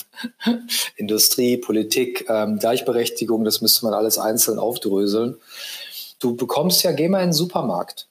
Industrie, 0.96 1.58
Politik, 1.58 2.26
ähm, 2.30 2.60
Gleichberechtigung, 2.60 3.44
das 3.44 3.62
müsste 3.62 3.86
man 3.86 3.94
alles 3.94 4.20
einzeln 4.20 4.60
aufdröseln. 4.60 5.38
Du 6.20 6.36
bekommst 6.36 6.84
ja, 6.84 6.92
geh 6.92 7.10
mal 7.10 7.22
in 7.22 7.30
den 7.30 7.34
Supermarkt 7.34 8.10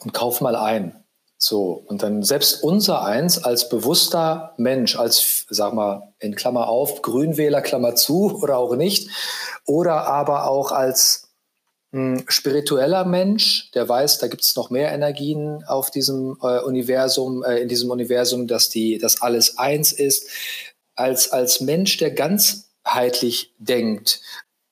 und 0.00 0.12
kauf 0.12 0.40
mal 0.40 0.56
ein. 0.56 1.01
So, 1.44 1.82
und 1.88 2.04
dann 2.04 2.22
selbst 2.22 2.62
unser 2.62 3.04
eins 3.04 3.42
als 3.42 3.68
bewusster 3.68 4.54
Mensch, 4.58 4.96
als, 4.96 5.44
sag 5.50 5.74
mal, 5.74 6.14
in 6.20 6.36
Klammer 6.36 6.68
auf, 6.68 7.02
Grünwähler, 7.02 7.62
Klammer 7.62 7.96
zu 7.96 8.38
oder 8.42 8.58
auch 8.58 8.76
nicht, 8.76 9.10
oder 9.66 10.06
aber 10.06 10.46
auch 10.46 10.70
als 10.70 11.32
mh, 11.90 12.18
hm, 12.18 12.24
spiritueller 12.28 13.04
Mensch, 13.04 13.72
der 13.72 13.88
weiß, 13.88 14.18
da 14.18 14.28
gibt 14.28 14.44
es 14.44 14.54
noch 14.54 14.70
mehr 14.70 14.92
Energien 14.92 15.64
auf 15.66 15.90
diesem 15.90 16.38
äh, 16.42 16.60
Universum, 16.60 17.42
äh, 17.42 17.56
in 17.56 17.66
diesem 17.66 17.90
Universum, 17.90 18.46
dass 18.46 18.68
die, 18.68 18.98
dass 18.98 19.20
alles 19.20 19.58
eins 19.58 19.90
ist, 19.90 20.28
als, 20.94 21.32
als 21.32 21.60
Mensch, 21.60 21.96
der 21.96 22.12
ganzheitlich 22.12 23.52
denkt. 23.58 24.20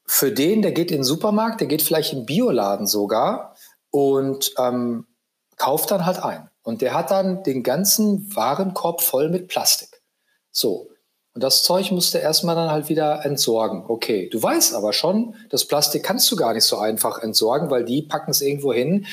Für 0.06 0.30
den, 0.30 0.62
der 0.62 0.70
geht 0.70 0.92
in 0.92 0.98
den 0.98 1.04
Supermarkt, 1.04 1.60
der 1.60 1.66
geht 1.66 1.82
vielleicht 1.82 2.12
in 2.12 2.20
den 2.20 2.26
Bioladen 2.26 2.86
sogar 2.86 3.56
und 3.90 4.52
ähm, 4.56 5.08
kauft 5.56 5.90
dann 5.90 6.06
halt 6.06 6.22
ein. 6.22 6.49
Und 6.62 6.82
der 6.82 6.94
hat 6.94 7.10
dann 7.10 7.42
den 7.42 7.62
ganzen 7.62 8.34
Warenkorb 8.34 9.00
voll 9.00 9.28
mit 9.28 9.48
Plastik. 9.48 10.02
So. 10.50 10.88
Und 11.32 11.44
das 11.44 11.62
Zeug 11.62 11.92
musste 11.92 12.18
erstmal 12.18 12.56
dann 12.56 12.70
halt 12.70 12.88
wieder 12.88 13.24
entsorgen. 13.24 13.84
Okay, 13.86 14.28
du 14.28 14.42
weißt 14.42 14.74
aber 14.74 14.92
schon, 14.92 15.36
das 15.48 15.64
Plastik 15.64 16.02
kannst 16.02 16.30
du 16.30 16.36
gar 16.36 16.54
nicht 16.54 16.64
so 16.64 16.78
einfach 16.78 17.22
entsorgen, 17.22 17.70
weil 17.70 17.84
die 17.84 18.02
packen 18.02 18.32
es 18.32 18.40
irgendwo 18.40 18.72
hin. 18.72 19.06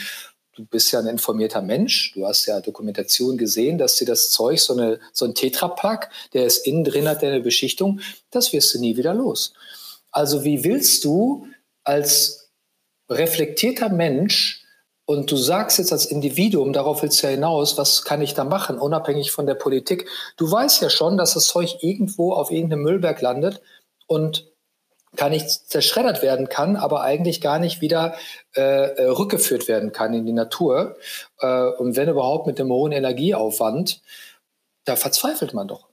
Du 0.55 0.65
bist 0.65 0.91
ja 0.91 0.99
ein 0.99 1.05
informierter 1.05 1.61
Mensch. 1.61 2.13
Du 2.15 2.25
hast 2.25 2.47
ja 2.47 2.59
Dokumentation 2.59 3.37
gesehen, 3.37 3.77
dass 3.77 3.97
dir 3.97 4.07
das 4.07 4.31
Zeug, 4.31 4.59
so, 4.59 4.73
eine, 4.73 4.99
so 5.13 5.25
ein 5.25 5.35
Tetrapack, 5.35 6.09
der 6.33 6.45
ist 6.45 6.65
innen 6.65 6.83
drin 6.83 7.07
hat, 7.07 7.23
eine 7.23 7.41
Beschichtung, 7.41 7.99
das 8.31 8.51
wirst 8.51 8.73
du 8.73 8.79
nie 8.79 8.97
wieder 8.97 9.13
los. 9.13 9.53
Also 10.11 10.43
wie 10.43 10.63
willst 10.63 11.05
du 11.05 11.47
als 11.83 12.49
reflektierter 13.07 13.89
Mensch 13.89 14.65
und 15.09 15.31
du 15.31 15.37
sagst 15.37 15.77
jetzt 15.77 15.93
als 15.93 16.05
Individuum, 16.05 16.73
darauf 16.73 17.01
willst 17.01 17.23
du 17.23 17.27
ja 17.27 17.31
hinaus, 17.31 17.77
was 17.77 18.03
kann 18.03 18.21
ich 18.21 18.33
da 18.33 18.43
machen, 18.43 18.77
unabhängig 18.77 19.31
von 19.31 19.45
der 19.45 19.55
Politik. 19.55 20.09
Du 20.35 20.51
weißt 20.51 20.81
ja 20.81 20.89
schon, 20.89 21.15
dass 21.15 21.33
das 21.33 21.47
Zeug 21.47 21.77
irgendwo 21.81 22.33
auf 22.33 22.51
irgendeinem 22.51 22.81
Müllberg 22.81 23.21
landet 23.21 23.61
und 24.07 24.51
gar 25.15 25.29
nicht 25.29 25.49
zerschreddert 25.49 26.21
werden 26.21 26.49
kann, 26.49 26.75
aber 26.75 27.03
eigentlich 27.03 27.39
gar 27.39 27.57
nicht 27.57 27.79
wieder 27.79 28.15
äh, 28.53 28.61
äh, 28.61 29.05
rückgeführt 29.05 29.69
werden 29.69 29.93
kann 29.93 30.13
in 30.13 30.25
die 30.25 30.33
Natur. 30.33 30.97
Äh, 31.39 31.69
und 31.77 31.95
wenn 31.95 32.09
überhaupt 32.09 32.45
mit 32.45 32.59
dem 32.59 32.69
hohen 32.69 32.91
Energieaufwand, 32.91 34.01
da 34.83 34.97
verzweifelt 34.97 35.53
man 35.53 35.69
doch. 35.69 35.86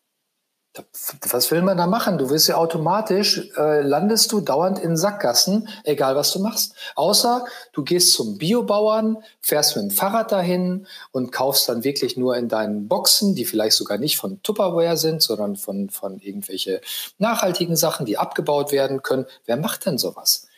Was 1.30 1.52
will 1.52 1.62
man 1.62 1.76
da 1.76 1.86
machen? 1.86 2.18
Du 2.18 2.30
wirst 2.30 2.48
ja 2.48 2.56
automatisch, 2.56 3.48
äh, 3.56 3.82
landest 3.82 4.32
du 4.32 4.40
dauernd 4.40 4.80
in 4.80 4.96
Sackgassen, 4.96 5.68
egal 5.84 6.16
was 6.16 6.32
du 6.32 6.40
machst. 6.40 6.74
Außer 6.96 7.44
du 7.72 7.84
gehst 7.84 8.12
zum 8.12 8.38
Biobauern, 8.38 9.18
fährst 9.40 9.76
mit 9.76 9.84
dem 9.84 9.90
Fahrrad 9.92 10.32
dahin 10.32 10.88
und 11.12 11.30
kaufst 11.30 11.68
dann 11.68 11.84
wirklich 11.84 12.16
nur 12.16 12.36
in 12.36 12.48
deinen 12.48 12.88
Boxen, 12.88 13.36
die 13.36 13.44
vielleicht 13.44 13.76
sogar 13.76 13.98
nicht 13.98 14.16
von 14.16 14.42
Tupperware 14.42 14.96
sind, 14.96 15.22
sondern 15.22 15.54
von, 15.54 15.90
von 15.90 16.18
irgendwelche 16.18 16.80
nachhaltigen 17.18 17.76
Sachen, 17.76 18.04
die 18.04 18.18
abgebaut 18.18 18.72
werden 18.72 19.02
können. 19.02 19.26
Wer 19.46 19.56
macht 19.56 19.86
denn 19.86 19.98
sowas? 19.98 20.48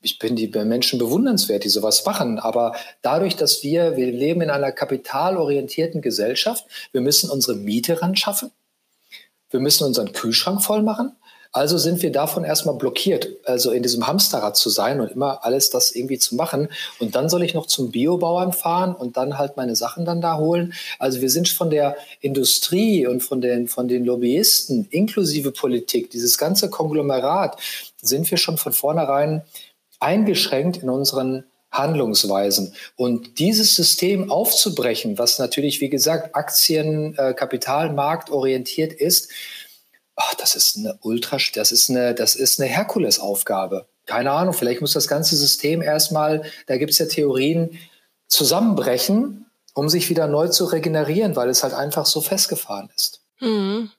ich 0.00 0.18
bin 0.18 0.34
die 0.34 0.48
Menschen 0.48 0.98
bewundernswert, 0.98 1.62
die 1.62 1.68
sowas 1.68 2.04
machen. 2.04 2.40
Aber 2.40 2.74
dadurch, 3.02 3.36
dass 3.36 3.62
wir, 3.62 3.96
wir 3.96 4.10
leben 4.10 4.40
in 4.40 4.50
einer 4.50 4.72
kapitalorientierten 4.72 6.02
Gesellschaft, 6.02 6.64
wir 6.90 7.00
müssen 7.00 7.30
unsere 7.30 7.56
Miete 7.56 8.02
ran 8.02 8.16
schaffen 8.16 8.50
wir 9.50 9.60
müssen 9.60 9.84
unseren 9.84 10.12
Kühlschrank 10.12 10.62
voll 10.62 10.82
machen. 10.82 11.12
Also 11.50 11.78
sind 11.78 12.02
wir 12.02 12.12
davon 12.12 12.44
erstmal 12.44 12.74
blockiert, 12.74 13.28
also 13.44 13.70
in 13.70 13.82
diesem 13.82 14.06
Hamsterrad 14.06 14.56
zu 14.56 14.68
sein 14.68 15.00
und 15.00 15.12
immer 15.12 15.44
alles 15.44 15.70
das 15.70 15.92
irgendwie 15.92 16.18
zu 16.18 16.34
machen. 16.34 16.68
Und 16.98 17.14
dann 17.14 17.30
soll 17.30 17.42
ich 17.42 17.54
noch 17.54 17.66
zum 17.66 17.90
Biobauern 17.90 18.52
fahren 18.52 18.94
und 18.94 19.16
dann 19.16 19.38
halt 19.38 19.56
meine 19.56 19.74
Sachen 19.74 20.04
dann 20.04 20.20
da 20.20 20.36
holen. 20.36 20.74
Also 20.98 21.22
wir 21.22 21.30
sind 21.30 21.48
von 21.48 21.70
der 21.70 21.96
Industrie 22.20 23.06
und 23.06 23.22
von 23.22 23.40
den, 23.40 23.66
von 23.66 23.88
den 23.88 24.04
Lobbyisten 24.04 24.88
inklusive 24.90 25.50
Politik, 25.50 26.10
dieses 26.10 26.36
ganze 26.36 26.68
Konglomerat, 26.68 27.58
sind 28.02 28.30
wir 28.30 28.36
schon 28.36 28.58
von 28.58 28.74
vornherein 28.74 29.42
eingeschränkt 30.00 30.76
in 30.82 30.90
unseren 30.90 31.44
Handlungsweisen. 31.70 32.74
Und 32.96 33.38
dieses 33.38 33.74
System 33.74 34.30
aufzubrechen, 34.30 35.18
was 35.18 35.38
natürlich, 35.38 35.80
wie 35.80 35.90
gesagt, 35.90 36.34
Aktien, 36.34 37.16
äh, 37.16 37.34
orientiert 38.30 38.92
ist, 38.92 39.30
ach, 40.16 40.34
das 40.34 40.54
ist 40.54 40.76
eine 40.76 40.98
Ultra, 41.02 41.38
das 41.54 41.72
ist 41.72 41.90
eine, 41.90 42.14
das 42.14 42.34
ist 42.34 42.60
eine 42.60 42.68
Herkulesaufgabe. 42.68 43.86
Keine 44.06 44.32
Ahnung, 44.32 44.54
vielleicht 44.54 44.80
muss 44.80 44.94
das 44.94 45.08
ganze 45.08 45.36
System 45.36 45.82
erstmal, 45.82 46.42
da 46.66 46.78
gibt 46.78 46.92
es 46.92 46.98
ja 46.98 47.06
Theorien, 47.06 47.78
zusammenbrechen, 48.26 49.46
um 49.74 49.88
sich 49.88 50.10
wieder 50.10 50.26
neu 50.26 50.48
zu 50.48 50.64
regenerieren, 50.64 51.36
weil 51.36 51.48
es 51.48 51.62
halt 51.62 51.74
einfach 51.74 52.06
so 52.06 52.20
festgefahren 52.20 52.90
ist. 52.94 53.22
Mhm. 53.40 53.90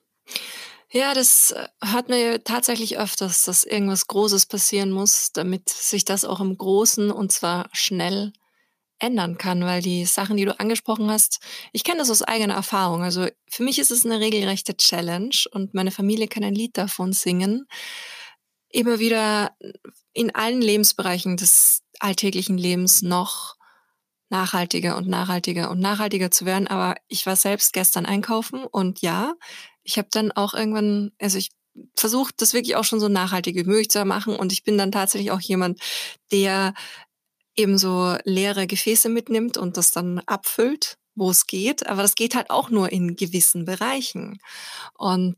Ja, 0.92 1.14
das 1.14 1.52
äh, 1.52 1.68
hört 1.84 2.08
man 2.08 2.18
ja 2.18 2.38
tatsächlich 2.38 2.98
öfters, 2.98 3.44
dass 3.44 3.64
irgendwas 3.64 4.08
Großes 4.08 4.46
passieren 4.46 4.90
muss, 4.90 5.30
damit 5.32 5.68
sich 5.68 6.04
das 6.04 6.24
auch 6.24 6.40
im 6.40 6.56
Großen 6.56 7.10
und 7.12 7.30
zwar 7.30 7.68
schnell 7.72 8.32
ändern 8.98 9.38
kann, 9.38 9.64
weil 9.64 9.82
die 9.82 10.04
Sachen, 10.04 10.36
die 10.36 10.44
du 10.44 10.58
angesprochen 10.58 11.10
hast, 11.10 11.40
ich 11.72 11.84
kenne 11.84 11.98
das 11.98 12.10
aus 12.10 12.22
eigener 12.22 12.54
Erfahrung. 12.54 13.02
Also 13.02 13.28
für 13.48 13.62
mich 13.62 13.78
ist 13.78 13.90
es 13.90 14.04
eine 14.04 14.20
regelrechte 14.20 14.76
Challenge 14.76 15.34
und 15.52 15.74
meine 15.74 15.92
Familie 15.92 16.28
kann 16.28 16.44
ein 16.44 16.54
Lied 16.54 16.76
davon 16.76 17.12
singen. 17.12 17.66
Immer 18.68 18.98
wieder 18.98 19.56
in 20.12 20.34
allen 20.34 20.60
Lebensbereichen 20.60 21.36
des 21.36 21.82
alltäglichen 22.00 22.58
Lebens 22.58 23.00
noch 23.02 23.56
nachhaltiger 24.28 24.96
und 24.96 25.08
nachhaltiger 25.08 25.70
und 25.70 25.80
nachhaltiger 25.80 26.30
zu 26.30 26.46
werden. 26.46 26.68
Aber 26.68 26.96
ich 27.08 27.26
war 27.26 27.36
selbst 27.36 27.72
gestern 27.72 28.06
einkaufen 28.06 28.64
und 28.64 29.02
ja, 29.02 29.34
ich 29.82 29.98
habe 29.98 30.08
dann 30.10 30.32
auch 30.32 30.54
irgendwann, 30.54 31.12
also 31.20 31.38
ich 31.38 31.50
versuche 31.96 32.32
das 32.36 32.52
wirklich 32.52 32.76
auch 32.76 32.84
schon 32.84 33.00
so 33.00 33.08
nachhaltig 33.08 33.56
wie 33.56 33.64
möglich 33.64 33.90
zu 33.90 34.04
machen 34.04 34.36
und 34.36 34.52
ich 34.52 34.64
bin 34.64 34.78
dann 34.78 34.92
tatsächlich 34.92 35.30
auch 35.30 35.40
jemand, 35.40 35.80
der 36.32 36.74
eben 37.56 37.78
so 37.78 38.16
leere 38.24 38.66
Gefäße 38.66 39.08
mitnimmt 39.08 39.56
und 39.56 39.76
das 39.76 39.90
dann 39.90 40.20
abfüllt, 40.20 40.96
wo 41.14 41.30
es 41.30 41.46
geht. 41.46 41.86
Aber 41.86 42.02
das 42.02 42.14
geht 42.14 42.34
halt 42.34 42.50
auch 42.50 42.70
nur 42.70 42.90
in 42.90 43.16
gewissen 43.16 43.64
Bereichen. 43.64 44.38
Und 44.94 45.36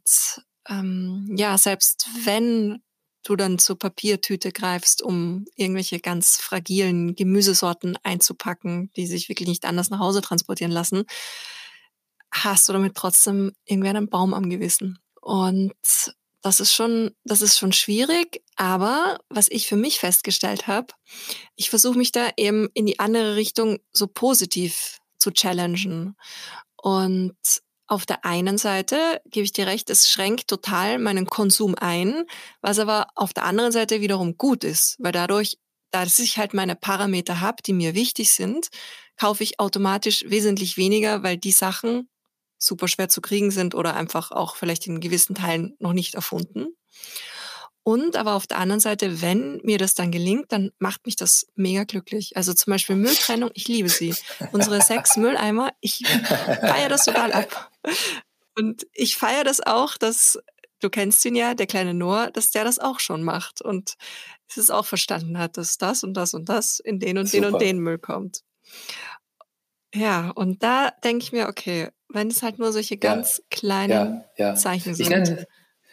ähm, 0.68 1.34
ja, 1.36 1.58
selbst 1.58 2.08
wenn 2.24 2.82
du 3.24 3.36
dann 3.36 3.58
zur 3.58 3.78
Papiertüte 3.78 4.52
greifst, 4.52 5.02
um 5.02 5.44
irgendwelche 5.54 6.00
ganz 6.00 6.36
fragilen 6.36 7.14
Gemüsesorten 7.14 7.96
einzupacken, 8.02 8.90
die 8.96 9.06
sich 9.06 9.28
wirklich 9.28 9.48
nicht 9.48 9.64
anders 9.64 9.90
nach 9.90 10.00
Hause 10.00 10.22
transportieren 10.22 10.72
lassen, 10.72 11.04
hast 12.32 12.68
du 12.68 12.72
damit 12.72 12.94
trotzdem 12.94 13.52
irgendwie 13.66 13.90
einen 13.90 14.08
Baum 14.08 14.34
am 14.34 14.48
Gewissen. 14.48 14.98
Und 15.20 15.72
das 16.42 16.58
ist 16.58 16.72
schon, 16.72 17.14
das 17.24 17.40
ist 17.40 17.58
schon 17.58 17.72
schwierig, 17.72 18.42
aber 18.56 19.20
was 19.28 19.48
ich 19.48 19.68
für 19.68 19.76
mich 19.76 20.00
festgestellt 20.00 20.66
habe, 20.66 20.88
ich 21.54 21.70
versuche 21.70 21.96
mich 21.96 22.10
da 22.10 22.30
eben 22.36 22.68
in 22.74 22.86
die 22.86 22.98
andere 22.98 23.36
Richtung 23.36 23.78
so 23.92 24.08
positiv 24.08 24.98
zu 25.18 25.30
challengen. 25.30 26.16
Und 26.76 27.36
auf 27.86 28.06
der 28.06 28.24
einen 28.24 28.58
Seite 28.58 29.20
gebe 29.26 29.44
ich 29.44 29.52
dir 29.52 29.68
recht, 29.68 29.88
es 29.90 30.08
schränkt 30.08 30.48
total 30.48 30.98
meinen 30.98 31.26
Konsum 31.26 31.76
ein, 31.76 32.24
was 32.60 32.80
aber 32.80 33.06
auf 33.14 33.32
der 33.32 33.44
anderen 33.44 33.70
Seite 33.70 34.00
wiederum 34.00 34.36
gut 34.36 34.64
ist, 34.64 34.96
weil 34.98 35.12
dadurch, 35.12 35.58
dass 35.92 36.18
ich 36.18 36.38
halt 36.38 36.54
meine 36.54 36.74
Parameter 36.74 37.40
habe, 37.40 37.62
die 37.62 37.74
mir 37.74 37.94
wichtig 37.94 38.32
sind, 38.32 38.68
kaufe 39.16 39.44
ich 39.44 39.60
automatisch 39.60 40.24
wesentlich 40.26 40.76
weniger, 40.76 41.22
weil 41.22 41.36
die 41.36 41.52
Sachen 41.52 42.08
super 42.62 42.88
schwer 42.88 43.08
zu 43.08 43.20
kriegen 43.20 43.50
sind 43.50 43.74
oder 43.74 43.94
einfach 43.96 44.30
auch 44.30 44.56
vielleicht 44.56 44.86
in 44.86 45.00
gewissen 45.00 45.34
Teilen 45.34 45.74
noch 45.78 45.92
nicht 45.92 46.14
erfunden. 46.14 46.68
Und 47.84 48.16
aber 48.16 48.34
auf 48.34 48.46
der 48.46 48.58
anderen 48.58 48.78
Seite, 48.78 49.22
wenn 49.22 49.60
mir 49.64 49.76
das 49.76 49.94
dann 49.94 50.12
gelingt, 50.12 50.52
dann 50.52 50.70
macht 50.78 51.04
mich 51.04 51.16
das 51.16 51.48
mega 51.56 51.82
glücklich. 51.82 52.36
Also 52.36 52.54
zum 52.54 52.70
Beispiel 52.70 52.94
Mülltrennung, 52.94 53.50
ich 53.54 53.66
liebe 53.66 53.88
sie. 53.88 54.14
Unsere 54.52 54.80
sechs 54.80 55.16
Mülleimer, 55.16 55.72
ich 55.80 56.06
feiere 56.06 56.88
das 56.88 57.04
total 57.04 57.32
ab. 57.32 57.72
Und 58.56 58.86
ich 58.92 59.16
feiere 59.16 59.42
das 59.42 59.60
auch, 59.60 59.96
dass, 59.96 60.38
du 60.78 60.90
kennst 60.90 61.24
ihn 61.24 61.34
ja, 61.34 61.54
der 61.54 61.66
kleine 61.66 61.94
Noah, 61.94 62.30
dass 62.30 62.52
der 62.52 62.62
das 62.62 62.78
auch 62.78 63.00
schon 63.00 63.24
macht 63.24 63.60
und 63.62 63.96
es 64.54 64.70
auch 64.70 64.86
verstanden 64.86 65.38
hat, 65.38 65.56
dass 65.56 65.78
das 65.78 66.04
und 66.04 66.14
das 66.14 66.34
und 66.34 66.48
das 66.48 66.78
in 66.78 67.00
den 67.00 67.18
und 67.18 67.26
Super. 67.26 67.46
den 67.46 67.54
und 67.54 67.62
den 67.62 67.78
Müll 67.78 67.98
kommt. 67.98 68.42
Ja, 69.94 70.30
und 70.30 70.62
da 70.62 70.90
denke 71.02 71.24
ich 71.24 71.32
mir, 71.32 71.48
okay, 71.48 71.90
wenn 72.12 72.28
es 72.28 72.42
halt 72.42 72.58
nur 72.58 72.72
solche 72.72 72.96
ganz 72.96 73.38
ja, 73.38 73.44
kleinen 73.50 74.24
ja, 74.36 74.48
ja. 74.48 74.54
Zeichen 74.54 74.94
sind. 74.94 75.04
Ich 75.04 75.10
nenne, 75.10 75.46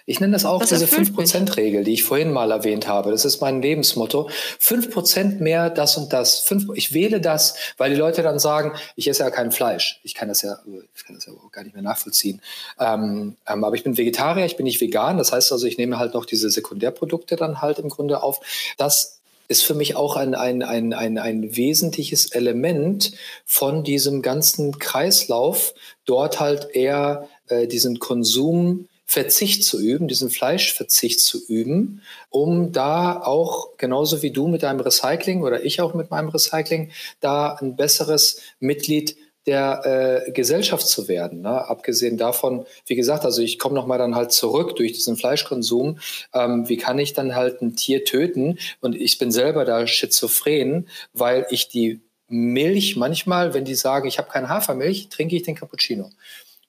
ich 0.10 0.20
nenne 0.20 0.34
das 0.34 0.44
auch 0.44 0.62
das 0.62 0.70
diese 0.70 0.86
5%-Regel, 0.86 1.84
die 1.84 1.94
ich 1.94 2.04
vorhin 2.04 2.32
mal 2.32 2.50
erwähnt 2.50 2.88
habe. 2.88 3.12
Das 3.12 3.26
ist 3.26 3.42
mein 3.42 3.62
Lebensmotto. 3.62 4.28
5% 4.60 5.40
mehr 5.40 5.70
das 5.70 5.98
und 5.98 6.12
das. 6.12 6.40
Fünf, 6.40 6.66
ich 6.74 6.96
wähle 6.96 7.22
das, 7.22 7.56
weil 7.78 7.92
die 7.92 7.96
Leute 7.96 8.24
dann 8.24 8.40
sagen, 8.40 8.74
ich 8.96 9.08
esse 9.08 9.22
ja 9.22 9.30
kein 9.30 9.52
Fleisch. 9.52 10.00
Ich 10.04 10.16
kann 10.16 10.28
das 10.28 10.42
ja, 10.42 10.58
ich 10.96 11.06
kann 11.06 11.16
das 11.16 11.28
ja 11.28 11.34
gar 11.52 11.64
nicht 11.64 11.76
mehr 11.76 11.84
nachvollziehen. 11.84 12.42
Ähm, 12.80 13.36
ähm, 13.48 13.64
aber 13.64 13.76
ich 13.76 13.84
bin 13.84 13.98
Vegetarier, 13.98 14.46
ich 14.46 14.58
bin 14.58 14.64
nicht 14.64 14.82
vegan. 14.82 15.20
Das 15.20 15.32
heißt 15.32 15.52
also, 15.52 15.68
ich 15.68 15.78
nehme 15.78 16.00
halt 16.00 16.16
noch 16.16 16.26
diese 16.26 16.50
Sekundärprodukte 16.50 17.36
dann 17.36 17.62
halt 17.62 17.78
im 17.78 17.90
Grunde 17.90 18.24
auf. 18.24 18.40
Das 18.78 19.19
ist 19.50 19.64
für 19.64 19.74
mich 19.74 19.96
auch 19.96 20.16
ein, 20.16 20.36
ein, 20.36 20.64
ein, 20.64 20.94
ein, 20.94 21.18
ein 21.18 21.58
wesentliches 21.58 22.32
Element 22.32 23.12
von 23.46 23.84
diesem 23.84 24.22
ganzen 24.22 24.78
Kreislauf, 24.78 25.74
dort 26.06 26.40
halt 26.40 26.70
eher 26.76 27.28
äh, 27.48 27.68
diesen 27.68 27.98
Konsumverzicht 27.98 29.64
zu 29.64 29.82
üben, 29.82 30.08
diesen 30.08 30.30
Fleischverzicht 30.30 31.20
zu 31.20 31.44
üben, 31.48 32.04
um 32.30 32.72
da 32.72 33.22
auch, 33.22 33.76
genauso 33.78 34.22
wie 34.22 34.32
du 34.32 34.48
mit 34.48 34.62
deinem 34.62 34.82
Recycling 34.82 35.42
oder 35.42 35.66
ich 35.66 35.82
auch 35.82 35.96
mit 35.96 36.12
meinem 36.12 36.30
Recycling, 36.30 36.92
da 37.20 37.56
ein 37.56 37.76
besseres 37.76 38.42
Mitglied 38.60 39.18
der 39.46 40.26
äh, 40.28 40.32
Gesellschaft 40.32 40.88
zu 40.88 41.08
werden. 41.08 41.42
Ne? 41.42 41.68
Abgesehen 41.68 42.18
davon, 42.18 42.66
wie 42.86 42.96
gesagt, 42.96 43.26
also 43.26 43.42
ich 43.42 43.58
komme 43.58 43.76
nochmal 43.76 43.98
dann 43.98 44.16
halt 44.16 44.32
zurück 44.32 44.76
durch 44.76 44.94
diesen 44.94 45.18
Fleischkonsum. 45.18 46.00
Ähm, 46.34 46.68
wie 46.68 46.78
kann 46.78 47.00
ich 47.00 47.14
dann 47.14 47.36
halt 47.36 47.62
ein 47.62 47.76
Tier 47.76 48.04
töten? 48.04 48.60
Und 48.82 48.96
ich 48.96 49.18
bin 49.18 49.32
selber 49.32 49.66
da 49.66 49.88
schizophren, 49.88 50.88
weil 51.14 51.46
ich 51.50 51.70
die 51.70 52.02
Milch 52.28 52.96
manchmal, 52.96 53.54
wenn 53.54 53.66
die 53.66 53.76
sagen, 53.76 54.08
ich 54.08 54.20
habe 54.20 54.30
keine 54.30 54.50
Hafermilch, 54.50 55.10
trinke 55.10 55.36
ich 55.36 55.44
den 55.44 55.56
Cappuccino 55.56 56.12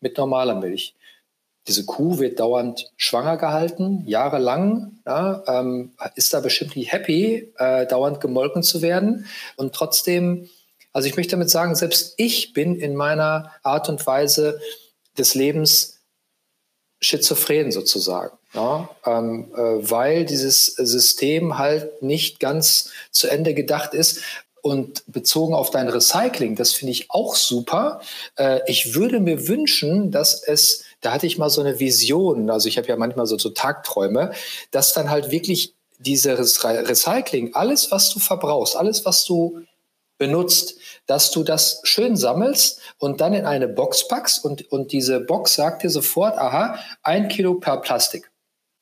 mit 0.00 0.16
normaler 0.16 0.54
Milch. 0.54 0.94
Diese 1.68 1.84
Kuh 1.84 2.18
wird 2.18 2.40
dauernd 2.40 2.90
schwanger 2.96 3.36
gehalten, 3.36 4.02
jahrelang, 4.06 4.98
ja, 5.06 5.42
ähm, 5.46 5.92
ist 6.14 6.32
da 6.32 6.40
bestimmt 6.40 6.74
nicht 6.74 6.90
happy, 6.92 7.52
äh, 7.58 7.86
dauernd 7.86 8.20
gemolken 8.20 8.62
zu 8.62 8.80
werden. 8.80 9.26
Und 9.56 9.74
trotzdem 9.74 10.48
also 10.92 11.08
ich 11.08 11.16
möchte 11.16 11.32
damit 11.32 11.50
sagen, 11.50 11.74
selbst 11.74 12.14
ich 12.16 12.52
bin 12.52 12.76
in 12.76 12.96
meiner 12.96 13.52
Art 13.62 13.88
und 13.88 14.06
Weise 14.06 14.60
des 15.16 15.34
Lebens 15.34 16.00
schizophren 17.00 17.72
sozusagen, 17.72 18.36
ja, 18.52 18.88
ähm, 19.06 19.52
äh, 19.54 19.90
weil 19.90 20.24
dieses 20.24 20.66
System 20.66 21.58
halt 21.58 22.02
nicht 22.02 22.40
ganz 22.40 22.90
zu 23.10 23.28
Ende 23.28 23.54
gedacht 23.54 23.94
ist. 23.94 24.20
Und 24.62 25.04
bezogen 25.06 25.54
auf 25.54 25.70
dein 25.70 25.88
Recycling, 25.88 26.54
das 26.54 26.72
finde 26.74 26.92
ich 26.92 27.10
auch 27.10 27.34
super. 27.34 28.02
Äh, 28.36 28.60
ich 28.66 28.94
würde 28.94 29.18
mir 29.18 29.48
wünschen, 29.48 30.10
dass 30.10 30.42
es, 30.42 30.84
da 31.00 31.12
hatte 31.12 31.26
ich 31.26 31.38
mal 31.38 31.48
so 31.48 31.62
eine 31.62 31.80
Vision, 31.80 32.50
also 32.50 32.68
ich 32.68 32.76
habe 32.76 32.86
ja 32.86 32.96
manchmal 32.96 33.26
so, 33.26 33.38
so 33.38 33.48
Tagträume, 33.48 34.32
dass 34.70 34.92
dann 34.92 35.08
halt 35.08 35.30
wirklich 35.30 35.72
dieses 35.98 36.62
Recycling, 36.62 37.54
alles, 37.54 37.90
was 37.90 38.10
du 38.10 38.18
verbrauchst, 38.18 38.76
alles, 38.76 39.06
was 39.06 39.24
du 39.24 39.62
benutzt, 40.18 40.74
dass 41.10 41.32
du 41.32 41.42
das 41.42 41.80
schön 41.82 42.16
sammelst 42.16 42.80
und 42.98 43.20
dann 43.20 43.34
in 43.34 43.44
eine 43.44 43.66
Box 43.66 44.06
packst 44.06 44.44
und, 44.44 44.70
und 44.70 44.92
diese 44.92 45.18
Box 45.18 45.54
sagt 45.54 45.82
dir 45.82 45.90
sofort, 45.90 46.38
aha, 46.38 46.78
ein 47.02 47.26
Kilo 47.26 47.54
per 47.54 47.78
Plastik. 47.80 48.30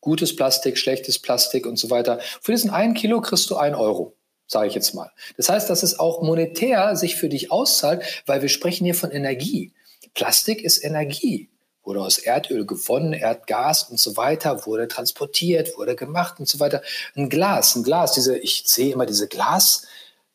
Gutes 0.02 0.36
Plastik, 0.36 0.76
schlechtes 0.76 1.18
Plastik 1.18 1.64
und 1.64 1.78
so 1.78 1.88
weiter. 1.88 2.20
Für 2.42 2.52
diesen 2.52 2.68
ein 2.68 2.92
Kilo 2.92 3.22
kriegst 3.22 3.48
du 3.48 3.56
ein 3.56 3.74
Euro 3.74 4.14
sage 4.50 4.68
ich 4.68 4.74
jetzt 4.74 4.94
mal. 4.94 5.10
Das 5.36 5.50
heißt, 5.50 5.68
dass 5.68 5.82
es 5.82 5.98
auch 5.98 6.22
monetär 6.22 6.96
sich 6.96 7.16
für 7.16 7.28
dich 7.28 7.52
auszahlt, 7.52 8.02
weil 8.24 8.40
wir 8.40 8.48
sprechen 8.48 8.86
hier 8.86 8.94
von 8.94 9.10
Energie. 9.10 9.74
Plastik 10.14 10.62
ist 10.62 10.82
Energie. 10.82 11.50
Wurde 11.84 12.00
aus 12.00 12.18
Erdöl 12.18 12.66
gewonnen, 12.66 13.12
Erdgas 13.12 13.84
und 13.84 14.00
so 14.00 14.16
weiter, 14.16 14.66
wurde 14.66 14.88
transportiert, 14.88 15.76
wurde 15.76 15.96
gemacht 15.96 16.40
und 16.40 16.48
so 16.48 16.60
weiter. 16.60 16.82
Ein 17.14 17.28
Glas, 17.28 17.76
ein 17.76 17.82
Glas, 17.82 18.12
diese, 18.12 18.38
ich 18.38 18.64
sehe 18.66 18.92
immer 18.92 19.06
diese 19.06 19.28
Glas, 19.28 19.86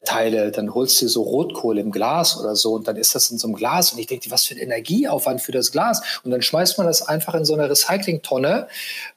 Teile, 0.06 0.52
dann 0.52 0.74
holst 0.74 1.02
du 1.02 1.08
so 1.08 1.22
Rotkohl 1.24 1.78
im 1.78 1.92
Glas 1.92 2.38
oder 2.40 2.56
so 2.56 2.74
und 2.74 2.88
dann 2.88 2.98
ist 2.98 3.16
das 3.16 3.32
in 3.32 3.38
so 3.38 3.48
einem 3.48 3.56
Glas 3.56 3.94
und 3.94 4.00
ich 4.00 4.08
denke, 4.08 4.32
was 4.32 4.46
für 4.46 4.56
ein 4.56 4.62
Energieaufwand 4.62 5.42
für 5.42 5.52
das 5.52 5.72
Glas 5.72 6.02
und 6.24 6.32
dann 6.32 6.42
schmeißt 6.42 6.78
man 6.78 6.88
das 6.88 7.08
einfach 7.08 7.34
in 7.36 7.46
so 7.46 7.54
eine 7.54 7.70
Recyclingtonne. 7.70 8.68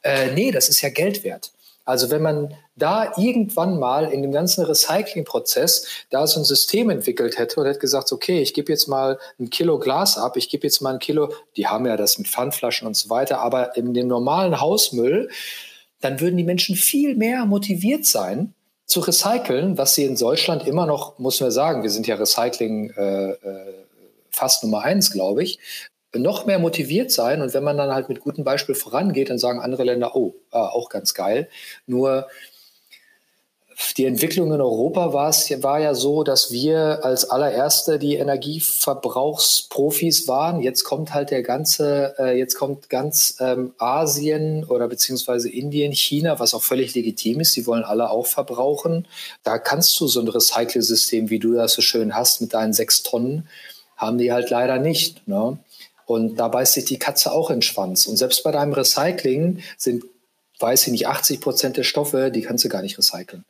Äh, 0.03 0.31
nee, 0.33 0.51
das 0.51 0.69
ist 0.69 0.81
ja 0.81 0.89
Geld 0.89 1.23
wert. 1.23 1.51
Also 1.87 2.09
wenn 2.09 2.21
man 2.21 2.53
da 2.75 3.13
irgendwann 3.15 3.79
mal 3.79 4.11
in 4.11 4.21
dem 4.21 4.33
ganzen 4.33 4.65
Recyclingprozess 4.65 5.87
da 6.09 6.27
so 6.27 6.41
ein 6.41 6.43
System 6.43 6.89
entwickelt 6.89 7.37
hätte 7.37 7.61
und 7.61 7.65
hätte 7.65 7.79
gesagt, 7.79 8.11
okay, 8.11 8.41
ich 8.41 8.53
gebe 8.53 8.71
jetzt 8.73 8.87
mal 8.87 9.17
ein 9.39 9.49
Kilo 9.49 9.79
Glas 9.79 10.17
ab, 10.17 10.35
ich 10.35 10.49
gebe 10.49 10.67
jetzt 10.67 10.81
mal 10.81 10.93
ein 10.93 10.99
Kilo, 10.99 11.33
die 11.55 11.67
haben 11.67 11.85
ja 11.85 11.95
das 11.95 12.17
mit 12.17 12.27
Pfandflaschen 12.27 12.87
und 12.87 12.97
so 12.97 13.09
weiter, 13.09 13.39
aber 13.39 13.77
in 13.77 13.93
dem 13.93 14.07
normalen 14.07 14.59
Hausmüll, 14.59 15.29
dann 16.01 16.19
würden 16.19 16.35
die 16.35 16.43
Menschen 16.43 16.75
viel 16.75 17.15
mehr 17.15 17.45
motiviert 17.45 18.05
sein, 18.05 18.53
zu 18.87 19.01
recyceln, 19.01 19.77
was 19.77 19.95
sie 19.95 20.05
in 20.05 20.15
Deutschland 20.15 20.65
immer 20.65 20.85
noch, 20.85 21.19
muss 21.19 21.39
man 21.41 21.51
sagen, 21.51 21.83
wir 21.83 21.89
sind 21.89 22.07
ja 22.07 22.15
Recycling 22.15 22.89
äh, 22.91 23.31
äh, 23.31 23.73
fast 24.31 24.63
Nummer 24.63 24.81
eins, 24.81 25.11
glaube 25.11 25.43
ich, 25.43 25.59
noch 26.15 26.45
mehr 26.45 26.57
motiviert 26.57 27.11
sein. 27.11 27.41
Und 27.41 27.53
wenn 27.53 27.65
man 27.65 27.77
dann 27.77 27.93
halt 27.93 28.07
mit 28.07 28.21
gutem 28.21 28.45
Beispiel 28.45 28.75
vorangeht, 28.75 29.29
dann 29.29 29.39
sagen 29.39 29.59
andere 29.59 29.83
Länder, 29.83 30.15
oh, 30.15 30.35
äh, 30.51 30.57
auch 30.57 30.87
ganz 30.89 31.13
geil. 31.13 31.49
Nur 31.85 32.27
die 33.95 34.05
Entwicklung 34.05 34.51
in 34.53 34.59
Europa 34.59 35.13
war 35.13 35.29
es 35.29 35.51
war 35.61 35.79
ja 35.79 35.93
so, 35.93 36.23
dass 36.23 36.51
wir 36.51 37.05
als 37.05 37.29
allererste 37.29 37.99
die 37.99 38.15
Energieverbrauchsprofis 38.15 40.27
waren. 40.27 40.61
Jetzt 40.61 40.83
kommt 40.83 41.13
halt 41.13 41.29
der 41.29 41.43
ganze, 41.43 42.15
äh, 42.17 42.35
jetzt 42.37 42.55
kommt 42.55 42.89
ganz 42.89 43.37
ähm, 43.39 43.75
Asien 43.77 44.63
oder 44.63 44.87
beziehungsweise 44.87 45.47
Indien, 45.49 45.91
China, 45.91 46.39
was 46.39 46.55
auch 46.55 46.63
völlig 46.63 46.95
legitim 46.95 47.39
ist. 47.39 47.55
Die 47.55 47.67
wollen 47.67 47.83
alle 47.83 48.09
auch 48.09 48.25
verbrauchen. 48.25 49.07
Da 49.43 49.59
kannst 49.59 49.99
du 49.99 50.07
so 50.07 50.21
ein 50.21 50.27
Recycle-System, 50.27 51.29
wie 51.29 51.37
du 51.37 51.53
das 51.53 51.73
so 51.73 51.83
schön 51.83 52.15
hast, 52.15 52.41
mit 52.41 52.55
deinen 52.55 52.73
sechs 52.73 53.03
Tonnen, 53.03 53.47
haben 53.95 54.17
die 54.17 54.33
halt 54.33 54.49
leider 54.49 54.79
nicht. 54.79 55.27
Ne? 55.27 55.59
Und 56.07 56.37
da 56.37 56.47
beißt 56.47 56.73
sich 56.73 56.85
die 56.85 56.97
Katze 56.97 57.31
auch 57.31 57.51
in 57.51 57.57
den 57.57 57.61
Schwanz. 57.61 58.07
Und 58.07 58.17
selbst 58.17 58.43
bei 58.43 58.51
deinem 58.51 58.73
Recycling 58.73 59.61
sind 59.77 60.03
weiß 60.59 60.87
ich 60.87 60.91
nicht, 60.91 61.07
80 61.07 61.41
Prozent 61.41 61.77
der 61.77 61.83
Stoffe, 61.83 62.31
die 62.31 62.41
kannst 62.41 62.65
du 62.65 62.69
gar 62.69 62.81
nicht 62.81 62.97
recyceln. 62.97 63.45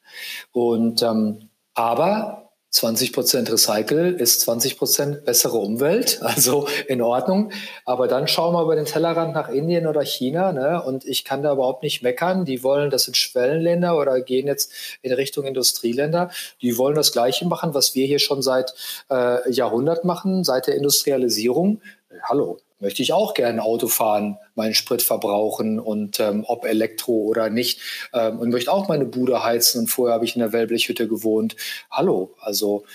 Und 0.51 1.01
ähm, 1.01 1.49
aber 1.73 2.47
20 2.69 3.13
Prozent 3.13 3.51
Recycle 3.51 4.13
ist 4.13 4.41
20 4.41 4.77
Prozent 4.77 5.25
bessere 5.25 5.57
Umwelt, 5.57 6.19
also 6.23 6.67
in 6.87 7.01
Ordnung. 7.01 7.51
Aber 7.85 8.07
dann 8.07 8.27
schauen 8.27 8.53
wir 8.53 8.61
über 8.61 8.75
den 8.75 8.85
Tellerrand 8.85 9.33
nach 9.33 9.49
Indien 9.49 9.87
oder 9.87 10.01
China, 10.01 10.51
ne? 10.51 10.83
Und 10.83 11.05
ich 11.05 11.23
kann 11.23 11.43
da 11.43 11.53
überhaupt 11.53 11.81
nicht 11.81 12.03
meckern. 12.03 12.45
Die 12.45 12.63
wollen, 12.63 12.89
das 12.89 13.03
sind 13.03 13.15
Schwellenländer 13.15 13.97
oder 13.97 14.19
gehen 14.21 14.47
jetzt 14.47 14.71
in 15.01 15.13
Richtung 15.13 15.45
Industrieländer. 15.45 16.29
Die 16.61 16.77
wollen 16.77 16.95
das 16.95 17.13
Gleiche 17.13 17.47
machen, 17.47 17.73
was 17.73 17.95
wir 17.95 18.05
hier 18.05 18.19
schon 18.19 18.41
seit 18.41 18.73
äh, 19.09 19.49
Jahrhundert 19.49 20.03
machen, 20.03 20.43
seit 20.43 20.67
der 20.67 20.75
Industrialisierung. 20.75 21.81
Hallo, 22.23 22.59
möchte 22.79 23.01
ich 23.01 23.13
auch 23.13 23.33
gerne 23.33 23.63
Auto 23.63 23.87
fahren, 23.87 24.37
meinen 24.55 24.73
Sprit 24.73 25.01
verbrauchen 25.01 25.79
und 25.79 26.19
ähm, 26.19 26.45
ob 26.47 26.65
Elektro 26.65 27.13
oder 27.13 27.49
nicht 27.49 27.81
ähm, 28.13 28.39
und 28.39 28.49
möchte 28.49 28.71
auch 28.71 28.87
meine 28.87 29.05
Bude 29.05 29.43
heizen 29.43 29.79
und 29.79 29.87
vorher 29.87 30.15
habe 30.15 30.25
ich 30.25 30.35
in 30.35 30.41
der 30.41 30.53
Wellblechhütte 30.53 31.07
gewohnt. 31.07 31.55
Hallo, 31.89 32.35
also 32.39 32.85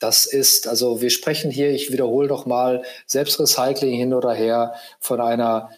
das 0.00 0.26
ist, 0.26 0.66
also 0.66 1.00
wir 1.00 1.10
sprechen 1.10 1.50
hier, 1.50 1.70
ich 1.70 1.92
wiederhole 1.92 2.26
doch 2.26 2.46
mal, 2.46 2.82
Selbstrecycling 3.06 3.94
hin 3.94 4.14
oder 4.14 4.32
her 4.32 4.74
von 4.98 5.20
einer, 5.20 5.70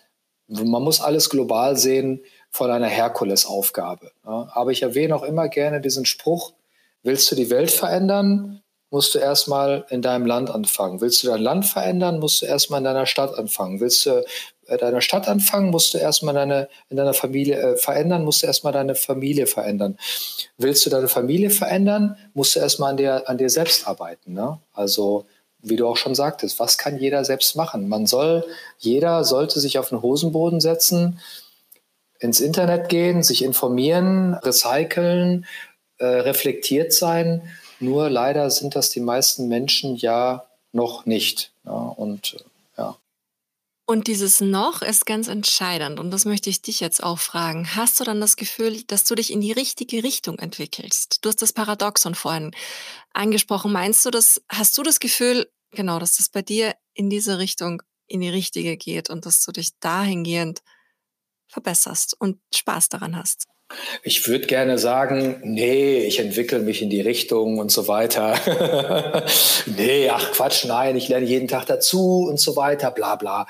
man 0.46 0.82
muss 0.82 1.00
alles 1.00 1.28
global 1.28 1.76
sehen, 1.76 2.22
von 2.50 2.70
einer 2.70 2.86
Herkulesaufgabe. 2.86 4.12
Ja. 4.24 4.50
Aber 4.54 4.70
ich 4.70 4.82
erwähne 4.82 5.16
auch 5.16 5.24
immer 5.24 5.48
gerne 5.48 5.80
diesen 5.80 6.06
Spruch, 6.06 6.52
willst 7.02 7.30
du 7.30 7.34
die 7.34 7.50
Welt 7.50 7.70
verändern, 7.70 8.61
musst 8.92 9.14
du 9.14 9.18
erstmal 9.18 9.86
in 9.88 10.02
deinem 10.02 10.26
Land 10.26 10.50
anfangen. 10.50 11.00
Willst 11.00 11.22
du 11.22 11.28
dein 11.28 11.40
Land 11.40 11.64
verändern, 11.64 12.18
musst 12.18 12.42
du 12.42 12.46
erstmal 12.46 12.78
in 12.78 12.84
deiner 12.84 13.06
Stadt 13.06 13.36
anfangen. 13.38 13.80
Willst 13.80 14.04
du 14.04 14.22
in 14.68 14.76
deiner 14.76 15.00
Stadt 15.00 15.28
anfangen, 15.28 15.70
musst 15.70 15.94
du 15.94 15.98
erstmal 15.98 16.34
deine, 16.34 16.68
in 16.90 16.98
deiner 16.98 17.14
Familie 17.14 17.56
äh, 17.56 17.76
verändern, 17.76 18.22
musst 18.22 18.42
du 18.42 18.46
erstmal 18.46 18.74
deine 18.74 18.94
Familie 18.94 19.46
verändern. 19.46 19.98
Willst 20.58 20.84
du 20.84 20.90
deine 20.90 21.08
Familie 21.08 21.48
verändern, 21.48 22.18
musst 22.34 22.54
du 22.54 22.60
erstmal 22.60 22.90
an 22.90 22.98
dir, 22.98 23.28
an 23.30 23.38
dir 23.38 23.48
selbst 23.48 23.88
arbeiten. 23.88 24.34
Ne? 24.34 24.58
Also, 24.74 25.24
wie 25.62 25.76
du 25.76 25.86
auch 25.86 25.96
schon 25.96 26.14
sagtest, 26.14 26.60
was 26.60 26.76
kann 26.76 26.98
jeder 26.98 27.24
selbst 27.24 27.56
machen? 27.56 27.88
Man 27.88 28.06
soll, 28.06 28.44
jeder 28.78 29.24
sollte 29.24 29.58
sich 29.58 29.78
auf 29.78 29.88
den 29.88 30.02
Hosenboden 30.02 30.60
setzen, 30.60 31.18
ins 32.18 32.40
Internet 32.40 32.90
gehen, 32.90 33.22
sich 33.22 33.42
informieren, 33.42 34.34
recyceln, 34.34 35.46
äh, 35.96 36.04
reflektiert 36.04 36.92
sein 36.92 37.42
nur 37.82 38.08
leider 38.08 38.50
sind 38.50 38.74
das 38.74 38.88
die 38.90 39.00
meisten 39.00 39.48
Menschen 39.48 39.96
ja 39.96 40.46
noch 40.72 41.06
nicht. 41.06 41.52
Ja, 41.64 41.72
und 41.72 42.34
äh, 42.34 42.44
ja. 42.78 42.96
Und 43.84 44.06
dieses 44.06 44.40
noch 44.40 44.80
ist 44.82 45.06
ganz 45.06 45.28
entscheidend. 45.28 46.00
Und 46.00 46.10
das 46.10 46.24
möchte 46.24 46.48
ich 46.48 46.62
dich 46.62 46.80
jetzt 46.80 47.02
auch 47.02 47.18
fragen. 47.18 47.74
Hast 47.76 48.00
du 48.00 48.04
dann 48.04 48.20
das 48.20 48.36
Gefühl, 48.36 48.82
dass 48.84 49.04
du 49.04 49.14
dich 49.14 49.32
in 49.32 49.40
die 49.40 49.52
richtige 49.52 50.02
Richtung 50.02 50.38
entwickelst? 50.38 51.18
Du 51.22 51.28
hast 51.28 51.42
das 51.42 51.52
Paradoxon 51.52 52.14
vorhin 52.14 52.52
angesprochen. 53.12 53.72
Meinst 53.72 54.04
du 54.06 54.10
das, 54.10 54.42
hast 54.48 54.78
du 54.78 54.82
das 54.82 55.00
Gefühl, 55.00 55.50
genau, 55.72 55.98
dass 55.98 56.16
das 56.16 56.28
bei 56.28 56.42
dir 56.42 56.74
in 56.94 57.10
diese 57.10 57.38
Richtung, 57.38 57.82
in 58.06 58.20
die 58.20 58.30
richtige 58.30 58.76
geht 58.76 59.10
und 59.10 59.26
dass 59.26 59.44
du 59.44 59.52
dich 59.52 59.78
dahingehend 59.80 60.62
verbesserst 61.48 62.16
und 62.18 62.38
Spaß 62.54 62.88
daran 62.88 63.16
hast? 63.16 63.46
Ich 64.02 64.26
würde 64.28 64.46
gerne 64.46 64.78
sagen, 64.78 65.40
nee, 65.44 65.98
ich 66.04 66.18
entwickle 66.18 66.60
mich 66.60 66.82
in 66.82 66.90
die 66.90 67.00
Richtung 67.00 67.58
und 67.58 67.70
so 67.70 67.88
weiter. 67.88 68.34
nee, 69.66 70.08
ach 70.08 70.32
Quatsch, 70.32 70.64
nein, 70.64 70.96
ich 70.96 71.08
lerne 71.08 71.26
jeden 71.26 71.48
Tag 71.48 71.66
dazu 71.66 72.26
und 72.28 72.40
so 72.40 72.56
weiter, 72.56 72.90
bla 72.90 73.16
bla. 73.16 73.46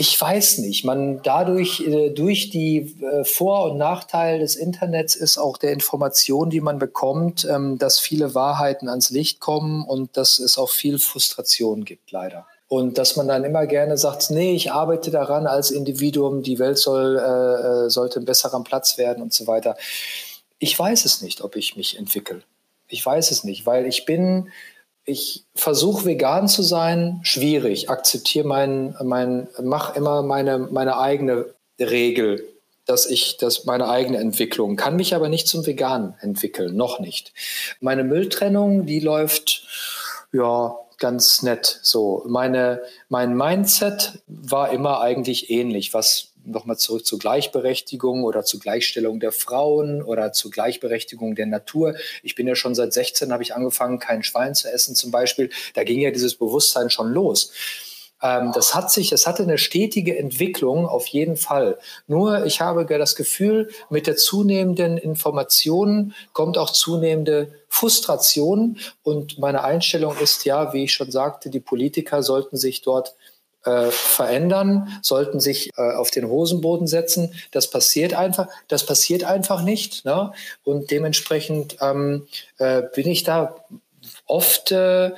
Ich 0.00 0.18
weiß 0.18 0.58
nicht. 0.58 0.84
Man 0.86 1.20
dadurch, 1.22 1.80
äh, 1.86 2.08
durch 2.08 2.48
die 2.48 2.96
äh, 3.02 3.22
Vor- 3.22 3.70
und 3.70 3.76
Nachteile 3.76 4.38
des 4.38 4.56
Internets 4.56 5.14
ist 5.14 5.36
auch 5.36 5.58
der 5.58 5.72
Information, 5.72 6.48
die 6.48 6.62
man 6.62 6.78
bekommt, 6.78 7.46
ähm, 7.50 7.76
dass 7.76 7.98
viele 7.98 8.34
Wahrheiten 8.34 8.88
ans 8.88 9.10
Licht 9.10 9.40
kommen 9.40 9.84
und 9.84 10.16
dass 10.16 10.38
es 10.38 10.56
auch 10.56 10.70
viel 10.70 10.98
Frustration 10.98 11.84
gibt, 11.84 12.12
leider. 12.12 12.46
Und 12.70 12.98
dass 12.98 13.16
man 13.16 13.26
dann 13.26 13.42
immer 13.42 13.66
gerne 13.66 13.98
sagt, 13.98 14.30
nee, 14.30 14.54
ich 14.54 14.70
arbeite 14.70 15.10
daran 15.10 15.48
als 15.48 15.72
Individuum, 15.72 16.44
die 16.44 16.60
Welt 16.60 16.78
soll, 16.78 17.18
äh, 17.18 17.86
äh, 17.86 17.90
sollte 17.90 18.20
ein 18.20 18.24
besserer 18.24 18.62
Platz 18.62 18.96
werden 18.96 19.24
und 19.24 19.32
so 19.32 19.48
weiter. 19.48 19.76
Ich 20.60 20.78
weiß 20.78 21.04
es 21.04 21.20
nicht, 21.20 21.40
ob 21.40 21.56
ich 21.56 21.74
mich 21.74 21.98
entwickle. 21.98 22.42
Ich 22.86 23.04
weiß 23.04 23.32
es 23.32 23.42
nicht, 23.42 23.66
weil 23.66 23.86
ich 23.86 24.04
bin, 24.04 24.50
ich 25.04 25.42
versuche 25.56 26.04
vegan 26.04 26.46
zu 26.46 26.62
sein, 26.62 27.18
schwierig, 27.24 27.90
akzeptiere 27.90 28.46
mein, 28.46 28.94
mein, 29.02 29.48
mach 29.60 29.96
immer 29.96 30.22
meine, 30.22 30.58
meine 30.58 30.96
eigene 30.96 31.46
Regel, 31.80 32.46
dass 32.86 33.06
ich 33.06 33.36
das 33.36 33.64
meine 33.64 33.88
eigene 33.88 34.18
Entwicklung 34.18 34.76
kann 34.76 34.94
mich 34.94 35.16
aber 35.16 35.28
nicht 35.28 35.48
zum 35.48 35.66
Vegan 35.66 36.14
entwickeln, 36.20 36.76
noch 36.76 37.00
nicht. 37.00 37.32
Meine 37.80 38.04
Mülltrennung, 38.04 38.86
die 38.86 39.00
läuft 39.00 39.66
ja 40.32 40.78
ganz 41.00 41.42
nett. 41.42 41.80
So, 41.82 42.24
meine, 42.28 42.82
mein 43.08 43.36
Mindset 43.36 44.20
war 44.28 44.70
immer 44.70 45.00
eigentlich 45.00 45.50
ähnlich, 45.50 45.92
was 45.92 46.28
nochmal 46.44 46.78
zurück 46.78 47.04
zur 47.04 47.18
Gleichberechtigung 47.18 48.24
oder 48.24 48.44
zur 48.44 48.60
Gleichstellung 48.60 49.20
der 49.20 49.32
Frauen 49.32 50.02
oder 50.02 50.32
zur 50.32 50.50
Gleichberechtigung 50.50 51.34
der 51.34 51.46
Natur. 51.46 51.94
Ich 52.22 52.34
bin 52.34 52.46
ja 52.46 52.54
schon 52.54 52.74
seit 52.74 52.92
16, 52.92 53.32
habe 53.32 53.42
ich 53.42 53.54
angefangen, 53.54 53.98
kein 53.98 54.22
Schwein 54.22 54.54
zu 54.54 54.70
essen 54.70 54.94
zum 54.94 55.10
Beispiel. 55.10 55.50
Da 55.74 55.84
ging 55.84 56.00
ja 56.00 56.10
dieses 56.10 56.36
Bewusstsein 56.36 56.90
schon 56.90 57.12
los. 57.12 57.52
Ähm, 58.22 58.52
das 58.54 58.74
hat 58.74 58.90
sich, 58.90 59.12
es 59.12 59.26
hatte 59.26 59.42
eine 59.42 59.58
stetige 59.58 60.18
Entwicklung 60.18 60.86
auf 60.86 61.06
jeden 61.06 61.36
Fall. 61.36 61.78
Nur 62.06 62.44
ich 62.44 62.60
habe 62.60 62.84
das 62.86 63.16
Gefühl, 63.16 63.70
mit 63.88 64.06
der 64.06 64.16
zunehmenden 64.16 64.98
Information 64.98 66.14
kommt 66.32 66.58
auch 66.58 66.70
zunehmende 66.70 67.52
Frustration. 67.68 68.78
Und 69.02 69.38
meine 69.38 69.64
Einstellung 69.64 70.16
ist 70.18 70.44
ja, 70.44 70.72
wie 70.72 70.84
ich 70.84 70.92
schon 70.92 71.10
sagte, 71.10 71.50
die 71.50 71.60
Politiker 71.60 72.22
sollten 72.22 72.56
sich 72.56 72.82
dort 72.82 73.14
äh, 73.64 73.90
verändern, 73.90 74.88
sollten 75.02 75.40
sich 75.40 75.70
äh, 75.76 75.92
auf 75.94 76.10
den 76.10 76.28
Hosenboden 76.28 76.86
setzen. 76.86 77.34
Das 77.50 77.70
passiert 77.70 78.14
einfach, 78.14 78.48
das 78.68 78.86
passiert 78.86 79.24
einfach 79.24 79.62
nicht. 79.62 80.04
Ne? 80.04 80.32
Und 80.64 80.90
dementsprechend 80.90 81.76
ähm, 81.80 82.26
äh, 82.58 82.82
bin 82.94 83.06
ich 83.08 83.22
da 83.22 83.56
oft 84.26 84.72
äh, 84.72 85.10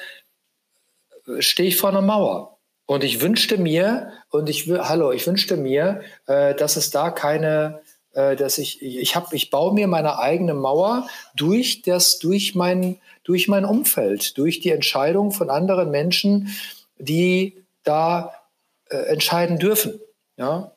stehe 1.39 1.69
ich 1.69 1.77
vor 1.77 1.91
einer 1.91 2.03
Mauer. 2.03 2.52
Und 2.93 3.05
ich 3.05 3.23
wünschte 3.23 3.57
mir, 3.57 4.13
und 4.29 4.51
ich 4.51 4.69
hallo, 4.69 5.13
ich 5.13 5.27
wünschte 5.27 5.57
mir, 5.57 6.03
äh, 6.27 6.55
dass 6.55 6.77
es 6.77 6.91
da 6.91 7.11
keine, 7.11 7.81
äh, 8.13 8.37
dass 8.37 8.59
ich, 8.59 8.83
ich 8.83 9.17
habe, 9.17 9.35
ich 9.35 9.49
baue 9.49 9.73
mir 9.73 9.87
meine 9.87 10.19
eigene 10.19 10.53
Mauer 10.53 11.09
durch 11.35 11.81
das, 11.81 12.19
durch 12.19 12.55
mein, 12.55 13.01
durch 13.25 13.49
mein 13.49 13.65
Umfeld, 13.65 14.37
durch 14.37 14.61
die 14.61 14.73
Entscheidung 14.73 15.31
von 15.33 15.49
anderen 15.49 15.91
Menschen, 15.91 16.55
die 16.99 17.65
da 17.83 18.35
äh, 18.91 18.97
entscheiden 19.07 19.59
dürfen. 19.59 19.99
Ja, 20.37 20.72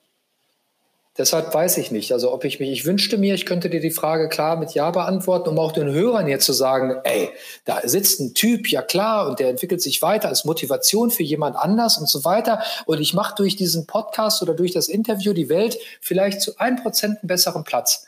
Deshalb 1.17 1.53
weiß 1.53 1.77
ich 1.77 1.91
nicht. 1.91 2.11
Also 2.11 2.33
ob 2.33 2.43
ich 2.43 2.59
mich, 2.59 2.69
ich 2.69 2.85
wünschte 2.85 3.17
mir, 3.17 3.35
ich 3.35 3.45
könnte 3.45 3.69
dir 3.69 3.79
die 3.79 3.91
Frage 3.91 4.27
klar 4.27 4.57
mit 4.57 4.73
Ja 4.73 4.91
beantworten, 4.91 5.47
um 5.47 5.59
auch 5.59 5.71
den 5.71 5.89
Hörern 5.89 6.27
jetzt 6.27 6.45
zu 6.45 6.51
sagen, 6.51 6.97
ey, 7.05 7.29
da 7.63 7.79
sitzt 7.87 8.19
ein 8.19 8.33
Typ, 8.33 8.69
ja 8.69 8.81
klar, 8.81 9.29
und 9.29 9.39
der 9.39 9.49
entwickelt 9.49 9.81
sich 9.81 10.01
weiter 10.01 10.27
als 10.27 10.43
Motivation 10.43 11.11
für 11.11 11.23
jemand 11.23 11.55
anders 11.55 11.97
und 11.97 12.09
so 12.09 12.25
weiter. 12.25 12.61
Und 12.85 12.99
ich 12.99 13.13
mache 13.13 13.35
durch 13.35 13.55
diesen 13.55 13.87
Podcast 13.87 14.41
oder 14.41 14.53
durch 14.53 14.73
das 14.73 14.89
Interview 14.89 15.31
die 15.31 15.47
Welt 15.47 15.77
vielleicht 16.01 16.41
zu 16.41 16.57
ein 16.57 16.75
Prozent 16.75 17.19
einen 17.21 17.27
besseren 17.27 17.63
Platz. 17.63 18.05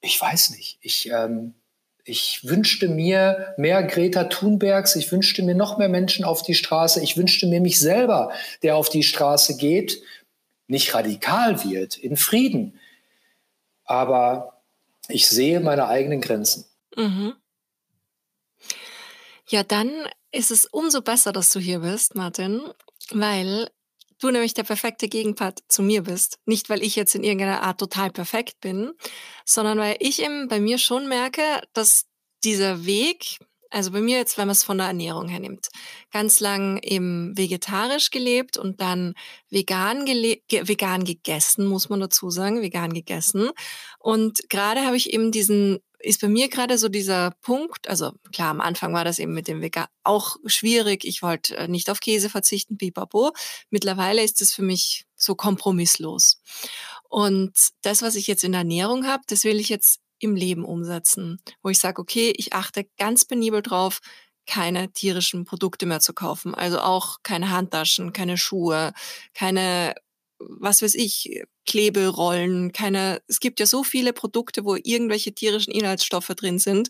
Ich 0.00 0.18
weiß 0.18 0.50
nicht. 0.50 0.78
Ich, 0.80 1.10
ähm, 1.10 1.52
ich 2.04 2.40
wünschte 2.44 2.88
mir 2.88 3.52
mehr 3.58 3.82
Greta 3.82 4.24
Thunbergs, 4.24 4.96
ich 4.96 5.12
wünschte 5.12 5.42
mir 5.42 5.54
noch 5.54 5.76
mehr 5.76 5.90
Menschen 5.90 6.24
auf 6.24 6.42
die 6.42 6.54
Straße, 6.54 7.02
ich 7.02 7.18
wünschte 7.18 7.46
mir 7.46 7.60
mich 7.60 7.78
selber, 7.78 8.32
der 8.62 8.76
auf 8.76 8.88
die 8.88 9.02
Straße 9.02 9.58
geht 9.58 10.00
nicht 10.68 10.94
radikal 10.94 11.64
wird, 11.64 11.96
in 11.96 12.16
Frieden. 12.16 12.78
Aber 13.84 14.62
ich 15.08 15.28
sehe 15.28 15.60
meine 15.60 15.88
eigenen 15.88 16.20
Grenzen. 16.20 16.66
Mhm. 16.96 17.34
Ja, 19.48 19.62
dann 19.62 19.90
ist 20.30 20.50
es 20.50 20.66
umso 20.66 21.00
besser, 21.00 21.32
dass 21.32 21.50
du 21.50 21.58
hier 21.58 21.80
bist, 21.80 22.14
Martin, 22.14 22.60
weil 23.10 23.70
du 24.20 24.30
nämlich 24.30 24.52
der 24.52 24.64
perfekte 24.64 25.08
Gegenpart 25.08 25.60
zu 25.68 25.82
mir 25.82 26.02
bist. 26.02 26.38
Nicht, 26.44 26.68
weil 26.68 26.82
ich 26.82 26.96
jetzt 26.96 27.14
in 27.14 27.24
irgendeiner 27.24 27.62
Art 27.62 27.80
total 27.80 28.10
perfekt 28.10 28.60
bin, 28.60 28.92
sondern 29.46 29.78
weil 29.78 29.96
ich 30.00 30.22
eben 30.22 30.48
bei 30.48 30.60
mir 30.60 30.76
schon 30.78 31.08
merke, 31.08 31.42
dass 31.72 32.06
dieser 32.44 32.84
Weg, 32.84 33.38
also 33.70 33.90
bei 33.90 34.00
mir 34.00 34.16
jetzt, 34.16 34.38
wenn 34.38 34.46
man 34.46 34.52
es 34.52 34.64
von 34.64 34.78
der 34.78 34.86
Ernährung 34.86 35.28
her 35.28 35.40
nimmt, 35.40 35.68
ganz 36.10 36.40
lang 36.40 36.78
eben 36.82 37.36
vegetarisch 37.36 38.10
gelebt 38.10 38.56
und 38.56 38.80
dann 38.80 39.14
vegan, 39.50 40.04
ge 40.04 40.40
vegan 40.48 41.04
gegessen, 41.04 41.66
muss 41.66 41.88
man 41.88 42.00
dazu 42.00 42.30
sagen, 42.30 42.62
vegan 42.62 42.92
gegessen. 42.92 43.50
Und 43.98 44.48
gerade 44.48 44.82
habe 44.86 44.96
ich 44.96 45.12
eben 45.12 45.32
diesen, 45.32 45.80
ist 45.98 46.20
bei 46.20 46.28
mir 46.28 46.48
gerade 46.48 46.78
so 46.78 46.88
dieser 46.88 47.32
Punkt, 47.42 47.88
also 47.88 48.12
klar, 48.32 48.50
am 48.50 48.60
Anfang 48.60 48.94
war 48.94 49.04
das 49.04 49.18
eben 49.18 49.34
mit 49.34 49.48
dem 49.48 49.60
Vegan 49.60 49.86
auch 50.02 50.36
schwierig. 50.46 51.04
Ich 51.04 51.22
wollte 51.22 51.56
äh, 51.56 51.68
nicht 51.68 51.90
auf 51.90 52.00
Käse 52.00 52.30
verzichten, 52.30 52.78
pipapo. 52.78 53.32
Mittlerweile 53.70 54.22
ist 54.22 54.40
es 54.40 54.52
für 54.52 54.62
mich 54.62 55.04
so 55.16 55.34
kompromisslos. 55.34 56.40
Und 57.08 57.52
das, 57.82 58.02
was 58.02 58.14
ich 58.14 58.26
jetzt 58.26 58.44
in 58.44 58.52
der 58.52 58.60
Ernährung 58.60 59.06
habe, 59.06 59.24
das 59.26 59.44
will 59.44 59.58
ich 59.58 59.68
jetzt 59.68 60.00
im 60.18 60.34
Leben 60.34 60.64
umsetzen, 60.64 61.40
wo 61.62 61.70
ich 61.70 61.78
sage, 61.78 62.00
okay, 62.00 62.32
ich 62.36 62.52
achte 62.52 62.88
ganz 62.98 63.24
penibel 63.24 63.62
drauf, 63.62 64.00
keine 64.46 64.90
tierischen 64.92 65.44
Produkte 65.44 65.86
mehr 65.86 66.00
zu 66.00 66.14
kaufen. 66.14 66.54
Also 66.54 66.80
auch 66.80 67.18
keine 67.22 67.50
Handtaschen, 67.50 68.12
keine 68.12 68.38
Schuhe, 68.38 68.92
keine, 69.34 69.94
was 70.38 70.82
weiß 70.82 70.94
ich, 70.94 71.42
Kleberollen, 71.66 72.72
keine, 72.72 73.20
es 73.28 73.40
gibt 73.40 73.60
ja 73.60 73.66
so 73.66 73.84
viele 73.84 74.14
Produkte, 74.14 74.64
wo 74.64 74.74
irgendwelche 74.74 75.34
tierischen 75.34 75.72
Inhaltsstoffe 75.72 76.28
drin 76.28 76.58
sind, 76.58 76.88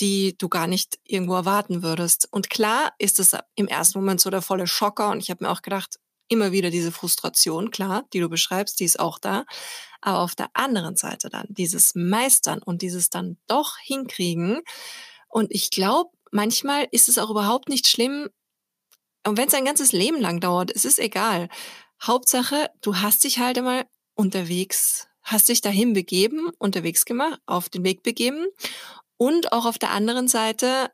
die 0.00 0.36
du 0.38 0.48
gar 0.48 0.66
nicht 0.66 0.98
irgendwo 1.04 1.34
erwarten 1.34 1.82
würdest. 1.82 2.28
Und 2.30 2.48
klar 2.50 2.94
ist 2.98 3.18
es 3.18 3.36
im 3.54 3.68
ersten 3.68 3.98
Moment 3.98 4.20
so 4.20 4.30
der 4.30 4.42
volle 4.42 4.66
Schocker 4.66 5.10
und 5.10 5.18
ich 5.18 5.30
habe 5.30 5.44
mir 5.44 5.50
auch 5.50 5.62
gedacht, 5.62 5.98
immer 6.28 6.52
wieder 6.52 6.70
diese 6.70 6.92
Frustration, 6.92 7.70
klar, 7.70 8.04
die 8.12 8.20
du 8.20 8.28
beschreibst, 8.28 8.80
die 8.80 8.84
ist 8.84 9.00
auch 9.00 9.18
da. 9.18 9.44
Aber 10.00 10.20
auf 10.20 10.34
der 10.34 10.48
anderen 10.54 10.96
Seite 10.96 11.28
dann 11.30 11.46
dieses 11.48 11.94
Meistern 11.94 12.62
und 12.62 12.82
dieses 12.82 13.10
dann 13.10 13.38
doch 13.46 13.78
hinkriegen. 13.78 14.60
Und 15.28 15.52
ich 15.52 15.70
glaube, 15.70 16.10
manchmal 16.30 16.86
ist 16.90 17.08
es 17.08 17.18
auch 17.18 17.30
überhaupt 17.30 17.68
nicht 17.68 17.86
schlimm. 17.86 18.28
Und 19.26 19.36
wenn 19.36 19.48
es 19.48 19.54
ein 19.54 19.64
ganzes 19.64 19.92
Leben 19.92 20.20
lang 20.20 20.40
dauert, 20.40 20.70
es 20.74 20.84
ist 20.84 20.98
egal. 20.98 21.48
Hauptsache, 22.02 22.70
du 22.82 22.96
hast 22.96 23.24
dich 23.24 23.38
halt 23.38 23.58
einmal 23.58 23.86
unterwegs, 24.14 25.08
hast 25.22 25.48
dich 25.48 25.60
dahin 25.60 25.92
begeben, 25.92 26.50
unterwegs 26.58 27.04
gemacht, 27.04 27.40
auf 27.46 27.68
den 27.68 27.84
Weg 27.84 28.02
begeben. 28.02 28.46
Und 29.16 29.52
auch 29.52 29.64
auf 29.64 29.78
der 29.78 29.90
anderen 29.90 30.28
Seite 30.28 30.90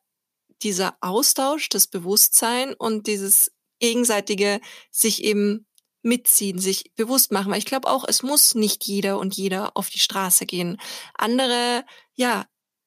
dieser 0.62 0.96
Austausch, 1.00 1.68
das 1.68 1.88
Bewusstsein 1.88 2.72
und 2.74 3.06
dieses 3.06 3.50
gegenseitige 3.82 4.60
sich 4.90 5.24
eben 5.24 5.66
mitziehen, 6.02 6.58
sich 6.58 6.92
bewusst 6.94 7.32
machen. 7.32 7.50
Weil 7.50 7.58
ich 7.58 7.66
glaube 7.66 7.88
auch, 7.90 8.04
es 8.06 8.22
muss 8.22 8.54
nicht 8.54 8.84
jeder 8.84 9.18
und 9.18 9.36
jeder 9.36 9.76
auf 9.76 9.90
die 9.90 9.98
Straße 9.98 10.46
gehen. 10.46 10.78
Andere, 11.14 11.84
ja, 12.14 12.46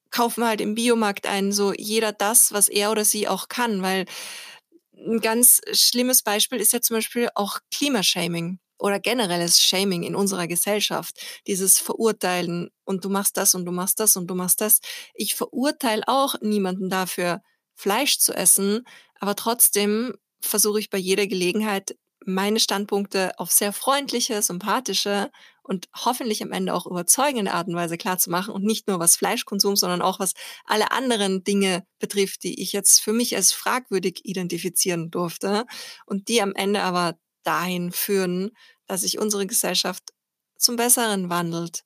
kaufen 0.10 0.46
halt 0.46 0.62
im 0.62 0.76
Biomarkt 0.76 1.28
ein, 1.28 1.52
so 1.52 1.74
jeder 1.74 2.14
das, 2.14 2.54
was 2.54 2.70
er 2.70 2.92
oder 2.92 3.04
sie 3.04 3.28
auch 3.28 3.50
kann, 3.50 3.82
weil 3.82 4.06
ein 4.98 5.20
ganz 5.20 5.60
schlimmes 5.74 6.24
Beispiel 6.24 6.60
ist 6.60 6.72
ja 6.72 6.82
zum 6.82 6.98
Beispiel 6.98 7.30
auch 7.36 7.60
Klimashaming 7.74 8.60
oder 8.80 9.00
generelles 9.00 9.62
Shaming 9.62 10.04
in 10.04 10.16
unserer 10.16 10.48
Gesellschaft. 10.48 11.20
Dieses 11.48 11.80
Verurteilen 11.80 12.70
und 12.86 13.04
du 13.04 13.10
machst 13.10 13.36
das 13.36 13.56
und 13.56 13.66
du 13.66 13.74
machst 13.74 14.00
das 14.00 14.16
und 14.16 14.28
du 14.28 14.36
machst 14.36 14.62
das. 14.62 14.80
Ich 15.14 15.36
verurteile 15.36 16.04
auch 16.08 16.36
niemanden 16.42 16.90
dafür, 16.90 17.42
Fleisch 17.74 18.20
zu 18.20 18.34
essen, 18.34 18.86
aber 19.20 19.36
trotzdem 19.36 20.14
versuche 20.42 20.80
ich 20.80 20.90
bei 20.90 20.98
jeder 20.98 21.28
Gelegenheit, 21.28 21.96
meine 22.26 22.60
Standpunkte 22.60 23.38
auf 23.40 23.52
sehr 23.52 23.72
freundliche, 23.72 24.42
sympathische 24.42 25.32
und 25.62 25.88
hoffentlich 25.96 26.42
am 26.44 26.52
Ende 26.52 26.74
auch 26.74 26.86
überzeugende 26.86 27.54
Art 27.54 27.68
und 27.68 27.76
Weise 27.76 27.98
klarzumachen 27.98 28.54
und 28.54 28.64
nicht 28.64 28.88
nur 28.88 29.00
was 29.00 29.16
Fleischkonsum, 29.16 29.76
sondern 29.76 30.02
auch 30.02 30.20
was 30.20 30.34
alle 30.66 30.92
anderen 30.92 31.44
Dinge 31.44 31.86
betrifft, 32.00 32.44
die 32.44 32.62
ich 32.62 32.74
jetzt 32.74 33.02
für 33.02 33.14
mich 33.14 33.36
als 33.36 33.52
fragwürdig 33.52 34.22
identifizieren 34.24 35.12
durfte 35.12 35.66
und 36.06 36.28
die 36.28 36.42
am 36.42 36.54
Ende 36.56 36.82
aber 36.82 37.18
dahin 37.44 37.92
führen, 37.92 38.52
dass 38.88 39.02
sich 39.02 39.20
unsere 39.20 39.46
Gesellschaft 39.46 40.04
zum 40.58 40.76
Besseren 40.78 41.30
wandelt 41.30 41.84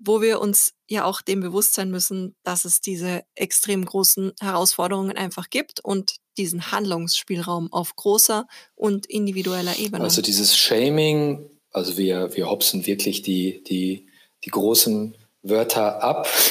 wo 0.00 0.20
wir 0.20 0.40
uns 0.40 0.74
ja 0.86 1.04
auch 1.04 1.20
dem 1.20 1.40
bewusst 1.40 1.74
sein 1.74 1.90
müssen, 1.90 2.34
dass 2.44 2.64
es 2.64 2.80
diese 2.80 3.22
extrem 3.34 3.84
großen 3.84 4.32
Herausforderungen 4.40 5.16
einfach 5.16 5.50
gibt 5.50 5.80
und 5.84 6.16
diesen 6.36 6.70
Handlungsspielraum 6.70 7.72
auf 7.72 7.96
großer 7.96 8.46
und 8.74 9.06
individueller 9.06 9.78
Ebene. 9.78 10.04
Also 10.04 10.22
dieses 10.22 10.56
Shaming, 10.56 11.50
also 11.72 11.98
wir, 11.98 12.34
wir 12.36 12.48
hopsen 12.48 12.86
wirklich 12.86 13.22
die, 13.22 13.62
die, 13.64 14.06
die 14.44 14.50
großen 14.50 15.16
Wörter 15.42 16.02
ab. 16.02 16.28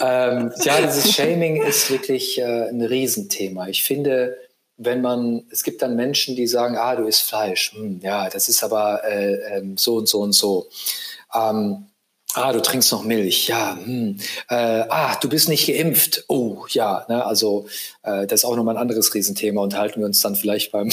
ähm, 0.00 0.52
ja, 0.62 0.80
dieses 0.82 1.12
Shaming 1.12 1.62
ist 1.62 1.90
wirklich 1.90 2.38
äh, 2.38 2.68
ein 2.68 2.82
Riesenthema. 2.82 3.68
Ich 3.68 3.82
finde, 3.82 4.36
wenn 4.76 5.00
man, 5.00 5.44
es 5.50 5.62
gibt 5.62 5.82
dann 5.82 5.96
Menschen, 5.96 6.36
die 6.36 6.46
sagen, 6.46 6.76
ah, 6.76 6.96
du 6.96 7.04
isst 7.04 7.22
Fleisch. 7.22 7.72
Hm, 7.72 8.00
ja, 8.02 8.28
das 8.28 8.48
ist 8.48 8.62
aber 8.64 9.04
äh, 9.04 9.34
äh, 9.34 9.62
so 9.76 9.96
und 9.96 10.08
so 10.08 10.20
und 10.20 10.32
so. 10.32 10.68
Ähm, 11.34 11.86
Ah, 12.36 12.52
du 12.52 12.60
trinkst 12.60 12.90
noch 12.90 13.04
Milch, 13.04 13.46
ja. 13.46 13.78
Hm. 13.80 14.18
Äh, 14.48 14.54
ah, 14.88 15.14
du 15.20 15.28
bist 15.28 15.48
nicht 15.48 15.68
geimpft. 15.68 16.24
Oh, 16.26 16.64
ja. 16.68 17.06
Ne? 17.08 17.24
Also 17.24 17.66
äh, 18.02 18.26
das 18.26 18.40
ist 18.40 18.44
auch 18.44 18.56
nochmal 18.56 18.74
ein 18.74 18.82
anderes 18.82 19.14
Riesenthema. 19.14 19.62
Unterhalten 19.62 20.00
wir 20.00 20.06
uns 20.06 20.20
dann 20.20 20.34
vielleicht 20.34 20.72
beim 20.72 20.90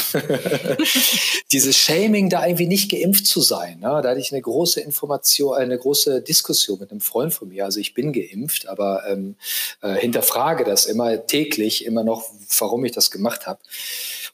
dieses 1.51 1.75
Shaming, 1.75 2.29
da 2.29 2.45
irgendwie 2.45 2.67
nicht 2.67 2.91
geimpft 2.91 3.25
zu 3.25 3.41
sein. 3.41 3.79
Ne? 3.79 4.01
Da 4.03 4.09
hatte 4.09 4.19
ich 4.19 4.31
eine 4.31 4.41
große 4.41 4.81
Information, 4.81 5.55
eine 5.55 5.79
große 5.79 6.21
Diskussion 6.21 6.79
mit 6.79 6.91
einem 6.91 7.01
Freund 7.01 7.33
von 7.33 7.47
mir. 7.47 7.65
Also 7.65 7.79
ich 7.79 7.95
bin 7.95 8.13
geimpft, 8.13 8.67
aber 8.67 9.03
ähm, 9.09 9.35
äh, 9.81 9.95
hinterfrage 9.95 10.63
das 10.63 10.85
immer 10.85 11.25
täglich, 11.25 11.85
immer 11.85 12.03
noch, 12.03 12.23
warum 12.59 12.85
ich 12.85 12.91
das 12.91 13.09
gemacht 13.09 13.47
habe. 13.47 13.59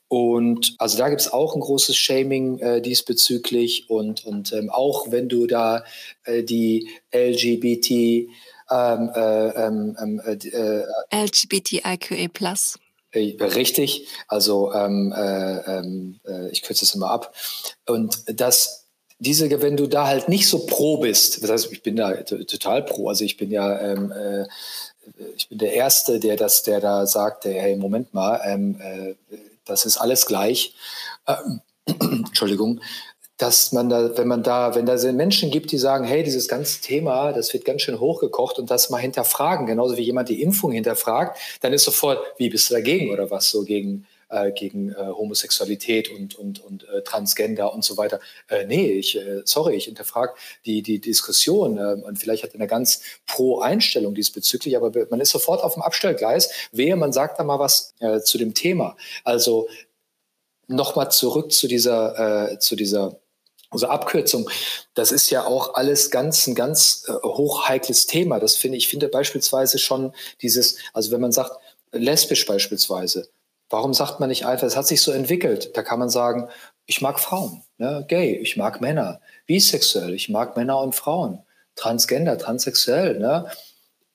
Und 0.10 0.76
also 0.78 0.98
da 0.98 1.10
gibt 1.10 1.22
es 1.22 1.34
auch 1.34 1.56
ein 1.56 1.62
großes 1.62 1.96
Shaming 1.96 2.60
äh, 2.60 2.82
diesbezüglich. 2.82 3.90
Und, 3.90 4.26
und 4.26 4.54
ähm, 4.54 4.70
auch 4.70 5.12
wenn 5.12 5.28
du 5.28 5.48
da 5.48 5.84
äh, 6.24 6.44
die 6.44 6.90
LGBT 7.14 7.92
ähm, 8.70 9.10
äh, 9.14 9.48
ähm, 9.50 9.98
ähm 10.02 10.22
äh, 10.26 10.34
äh 10.34 10.86
LGBTIQA 11.12 12.28
Plus. 12.34 12.80
Äh, 13.12 13.36
richtig, 13.42 14.08
also 14.28 14.74
ähm, 14.74 15.14
äh, 15.16 15.80
ähm, 15.80 16.20
ich 16.52 16.62
kürze 16.62 16.86
es 16.86 16.94
immer 16.96 17.10
ab. 17.10 17.34
Und 17.86 18.24
das 18.28 18.84
diese, 19.20 19.50
wenn 19.62 19.78
du 19.78 19.88
da 19.88 20.06
halt 20.06 20.30
nicht 20.30 20.48
so 20.48 20.68
pro 20.68 20.98
bist, 20.98 21.42
das 21.42 21.50
heißt, 21.50 21.72
ich 21.72 21.82
bin 21.82 21.96
da 21.96 22.14
total 22.22 22.84
pro, 22.84 23.10
also 23.10 23.24
ich 23.24 23.36
bin 23.36 23.50
ja 23.50 23.80
ähm, 23.80 24.12
äh, 24.12 24.46
ich 25.36 25.50
bin 25.50 25.58
der 25.58 25.74
Erste, 25.74 26.20
der 26.20 26.36
das, 26.36 26.64
der 26.64 26.80
da 26.82 27.06
sagt, 27.08 27.46
hey, 27.46 27.76
Moment 27.76 28.14
mal, 28.14 28.42
ähm, 28.46 28.80
äh, 28.82 29.16
das 29.68 29.86
ist 29.86 29.98
alles 29.98 30.26
gleich. 30.26 30.74
Ähm, 31.28 31.62
Entschuldigung, 32.00 32.82
dass 33.38 33.72
man 33.72 33.88
da, 33.88 34.18
wenn 34.18 34.28
man 34.28 34.42
da, 34.42 34.74
wenn 34.74 34.86
da 34.86 34.96
Menschen 35.12 35.52
gibt, 35.52 35.72
die 35.72 35.78
sagen, 35.78 36.06
hey, 36.06 36.24
dieses 36.24 36.48
ganze 36.48 36.82
Thema, 36.82 37.34
das 37.34 37.54
wird 37.54 37.66
ganz 37.66 37.84
schön 37.84 38.00
hochgekocht 38.00 38.58
und 38.58 38.72
das 38.72 38.90
mal 38.90 38.98
hinterfragen, 38.98 39.68
genauso 39.68 39.96
wie 39.96 40.02
jemand 40.02 40.30
die 40.30 40.42
Impfung 40.42 40.72
hinterfragt, 40.72 41.38
dann 41.62 41.72
ist 41.72 41.84
sofort, 41.84 42.20
wie 42.38 42.50
bist 42.50 42.70
du 42.70 42.74
dagegen 42.74 43.12
oder 43.12 43.30
was 43.30 43.50
so 43.50 43.64
gegen 43.64 44.08
äh, 44.30 44.52
gegen 44.52 44.92
äh, 44.92 44.96
Homosexualität 44.96 46.10
und, 46.10 46.36
und, 46.36 46.64
und 46.64 46.88
äh, 46.90 47.02
Transgender 47.04 47.74
und 47.74 47.84
so 47.84 47.98
weiter. 47.98 48.20
Äh, 48.48 48.66
nee, 48.66 48.92
ich, 48.92 49.18
äh, 49.18 49.42
sorry, 49.46 49.76
ich 49.76 49.86
hinterfrage 49.86 50.34
die, 50.66 50.82
die 50.82 51.00
Diskussion 51.00 51.78
äh, 51.78 52.02
und 52.04 52.18
vielleicht 52.20 52.44
hat 52.44 52.52
er 52.52 52.56
eine 52.56 52.68
ganz 52.68 53.02
pro 53.26 53.60
Einstellung 53.60 54.16
diesbezüglich, 54.16 54.76
aber 54.78 54.92
man 55.10 55.22
ist 55.22 55.32
sofort 55.32 55.64
auf 55.64 55.74
dem 55.74 55.84
Abstellgleis. 55.84 56.50
Wehe, 56.72 56.96
man 56.96 57.14
sagt 57.14 57.40
da 57.40 57.44
mal 57.44 57.60
was 57.60 57.94
äh, 58.00 58.20
zu 58.22 58.38
dem 58.38 58.54
Thema. 58.54 58.98
Also 59.24 59.68
nochmal 60.68 61.12
zurück 61.12 61.52
zu 61.52 61.68
dieser, 61.68 62.52
äh, 62.52 62.60
zu 62.60 62.76
dieser 62.76 63.20
also 63.70 63.88
Abkürzung, 63.88 64.50
das 64.94 65.12
ist 65.12 65.30
ja 65.30 65.46
auch 65.46 65.74
alles 65.74 66.10
ganz 66.10 66.48
ein 66.48 66.56
ganz 66.56 67.04
äh, 67.08 67.12
hochheikles 67.12 68.06
Thema. 68.06 68.40
Das 68.40 68.56
finde 68.56 68.78
ich 68.78 68.88
finde 68.88 69.10
beispielsweise 69.10 69.78
schon 69.78 70.14
dieses, 70.42 70.78
also 70.94 71.12
wenn 71.12 71.22
man 71.22 71.34
sagt 71.34 71.52
lesbisch 71.92 72.46
beispielsweise, 72.46 73.28
Warum 73.70 73.94
sagt 73.94 74.20
man 74.20 74.30
nicht 74.30 74.46
einfach, 74.46 74.68
es 74.68 74.78
hat 74.78 74.88
sich 74.88 75.02
so 75.02 75.12
entwickelt? 75.12 75.76
Da 75.76 75.84
kann 75.84 76.00
man 76.00 76.10
sagen, 76.10 76.48
ich 76.86 77.02
mag 77.02 77.20
Frauen, 77.20 77.64
ne? 77.78 78.06
gay, 78.08 78.36
ich 78.38 78.56
mag 78.56 78.80
Männer, 78.80 79.20
bisexuell, 79.46 80.14
ich 80.14 80.30
mag 80.30 80.56
Männer 80.56 80.80
und 80.80 80.96
Frauen, 80.96 81.44
transgender, 81.76 82.38
transsexuell. 82.38 83.20
Ne? 83.20 83.50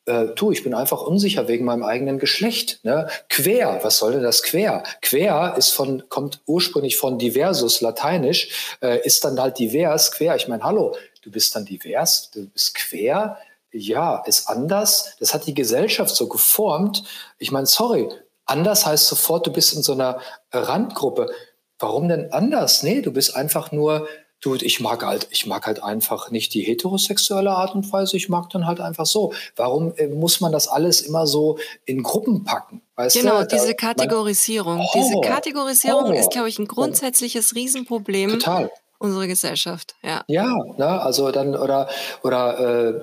Äh, 0.07 0.29
du, 0.35 0.51
ich 0.51 0.65
bin 0.65 0.75
einfach 0.75 1.03
unsicher 1.03 1.49
wegen 1.49 1.65
meinem 1.67 1.85
eigenen 1.85 2.19
Geschlecht. 2.19 2.81
Ne? 2.83 3.09
Quer, 3.29 3.81
was 3.83 3.99
soll 3.99 4.13
denn 4.13 4.23
das 4.23 4.43
quer? 4.43 4.83
Quer 5.03 5.55
ist 5.59 5.71
von, 5.71 6.09
kommt 6.09 6.41
ursprünglich 6.47 6.97
von 6.97 7.19
diversus, 7.19 7.83
lateinisch, 7.83 8.77
äh, 8.81 9.05
ist 9.05 9.25
dann 9.25 9.39
halt 9.39 9.59
divers, 9.59 10.13
quer. 10.13 10.35
Ich 10.35 10.49
meine, 10.49 10.65
hallo, 10.65 10.97
du 11.23 11.31
bist 11.31 11.55
dann 11.55 11.67
divers, 11.67 12.31
du 12.31 12.49
bist 12.49 12.75
quer. 12.75 13.39
Ja, 13.71 14.23
ist 14.27 14.49
anders. 14.49 15.17
Das 15.19 15.33
hat 15.33 15.47
die 15.47 15.55
Gesellschaft 15.55 16.15
so 16.15 16.29
geformt. 16.29 17.05
Ich 17.39 17.53
meine, 17.53 17.67
sorry, 17.67 18.09
Anders 18.47 18.87
heißt 18.87 19.07
sofort, 19.07 19.47
du 19.47 19.53
bist 19.53 19.75
in 19.75 19.83
so 19.83 19.93
einer 19.93 20.21
Randgruppe. 20.53 21.31
Warum 21.79 22.09
denn 22.09 22.33
anders? 22.33 22.83
Nee, 22.83 23.03
du 23.03 23.13
bist 23.13 23.35
einfach 23.35 23.73
nur, 23.73 24.07
du, 24.41 24.55
ich 24.55 24.81
mag 24.81 25.05
halt, 25.05 25.29
ich 25.31 25.47
mag 25.47 25.67
halt 25.67 25.83
einfach 25.83 26.31
nicht 26.31 26.55
die 26.55 26.63
heterosexuelle 26.63 27.51
Art 27.51 27.75
und 27.75 27.91
Weise, 27.93 28.17
ich 28.17 28.29
mag 28.29 28.51
dann 28.51 28.67
halt 28.67 28.81
einfach 28.81 29.07
so. 29.07 29.33
Warum 29.57 29.95
äh, 29.97 30.09
muss 30.09 30.41
man 30.41 30.53
das 30.53 30.69
alles 30.69 31.01
immer 31.01 31.27
so 31.27 31.59
in 31.85 32.03
Gruppen 32.03 32.45
packen? 32.45 32.83
Weißt 32.97 33.17
genau, 33.17 33.41
du? 33.41 33.49
diese 33.49 33.75
Kategorisierung. 33.75 34.79
Man, 34.79 34.87
diese 34.95 35.21
Kategorisierung 35.21 36.05
Horror. 36.05 36.17
ist, 36.17 36.31
glaube 36.31 36.49
ich, 36.49 36.59
ein 36.59 36.69
grundsätzliches 36.69 37.55
Riesenproblem. 37.55 38.31
Total 38.31 38.71
unsere 39.03 39.27
Gesellschaft. 39.27 39.95
Ja, 40.03 40.25
ja 40.29 40.57
ne? 40.77 41.03
also 41.03 41.31
dann 41.31 41.57
oder 41.57 41.89
oder 42.23 42.91
äh, 42.91 42.95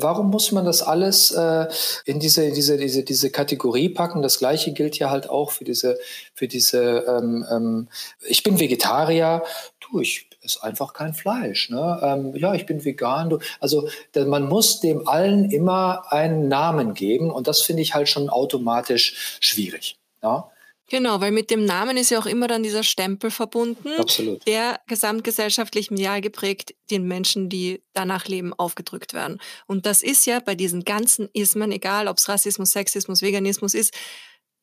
warum 0.00 0.30
muss 0.30 0.52
man 0.52 0.64
das 0.64 0.82
alles 0.82 1.32
äh, 1.32 1.66
in 2.04 2.20
diese 2.20 2.52
diese 2.52 2.76
diese 2.76 3.02
diese 3.02 3.30
Kategorie 3.30 3.88
packen? 3.88 4.22
Das 4.22 4.38
gleiche 4.38 4.72
gilt 4.72 4.98
ja 4.98 5.10
halt 5.10 5.28
auch 5.28 5.50
für 5.50 5.64
diese 5.64 5.98
für 6.34 6.48
diese. 6.48 7.04
Ähm, 7.08 7.44
ähm, 7.50 7.88
ich 8.26 8.42
bin 8.42 8.60
Vegetarier. 8.60 9.42
Du, 9.80 10.00
ich 10.00 10.28
ist 10.42 10.62
einfach 10.62 10.94
kein 10.94 11.12
Fleisch. 11.12 11.68
Ne? 11.70 12.00
Ähm, 12.02 12.34
ja, 12.36 12.54
ich 12.54 12.64
bin 12.64 12.84
vegan. 12.84 13.28
Du, 13.28 13.38
also 13.60 13.88
man 14.14 14.48
muss 14.48 14.80
dem 14.80 15.06
allen 15.06 15.50
immer 15.50 16.10
einen 16.12 16.48
Namen 16.48 16.94
geben 16.94 17.30
und 17.30 17.46
das 17.46 17.60
finde 17.60 17.82
ich 17.82 17.94
halt 17.94 18.08
schon 18.08 18.30
automatisch 18.30 19.38
schwierig. 19.40 19.98
Ja? 20.22 20.50
Genau, 20.90 21.20
weil 21.20 21.30
mit 21.30 21.50
dem 21.50 21.64
Namen 21.64 21.96
ist 21.96 22.10
ja 22.10 22.18
auch 22.18 22.26
immer 22.26 22.48
dann 22.48 22.64
dieser 22.64 22.82
Stempel 22.82 23.30
verbunden, 23.30 23.88
Absolut. 23.96 24.44
der 24.46 24.80
gesamtgesellschaftlich 24.88 25.90
medial 25.92 26.20
geprägt 26.20 26.74
den 26.90 27.06
Menschen, 27.06 27.48
die 27.48 27.82
danach 27.94 28.26
leben, 28.26 28.52
aufgedrückt 28.52 29.14
werden. 29.14 29.40
Und 29.66 29.86
das 29.86 30.02
ist 30.02 30.26
ja 30.26 30.40
bei 30.40 30.56
diesen 30.56 30.84
ganzen 30.84 31.28
Ismen, 31.32 31.70
egal 31.70 32.08
ob 32.08 32.18
es 32.18 32.28
Rassismus, 32.28 32.72
Sexismus, 32.72 33.22
Veganismus 33.22 33.74
ist, 33.74 33.94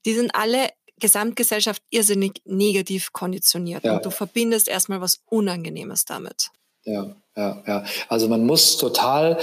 die 0.06 0.14
sind 0.14 0.36
alle 0.36 0.70
Gesamtgesellschaft 1.00 1.82
irrsinnig 1.92 2.42
negativ 2.44 3.14
konditioniert. 3.14 3.86
Ja. 3.86 3.96
Und 3.96 4.06
du 4.06 4.10
verbindest 4.10 4.68
erstmal 4.68 5.00
was 5.00 5.22
Unangenehmes 5.26 6.06
damit. 6.06 6.50
Ja, 6.84 7.16
ja, 7.36 7.64
ja. 7.66 7.86
Also 8.10 8.28
man 8.28 8.46
muss 8.46 8.78
total 8.78 9.38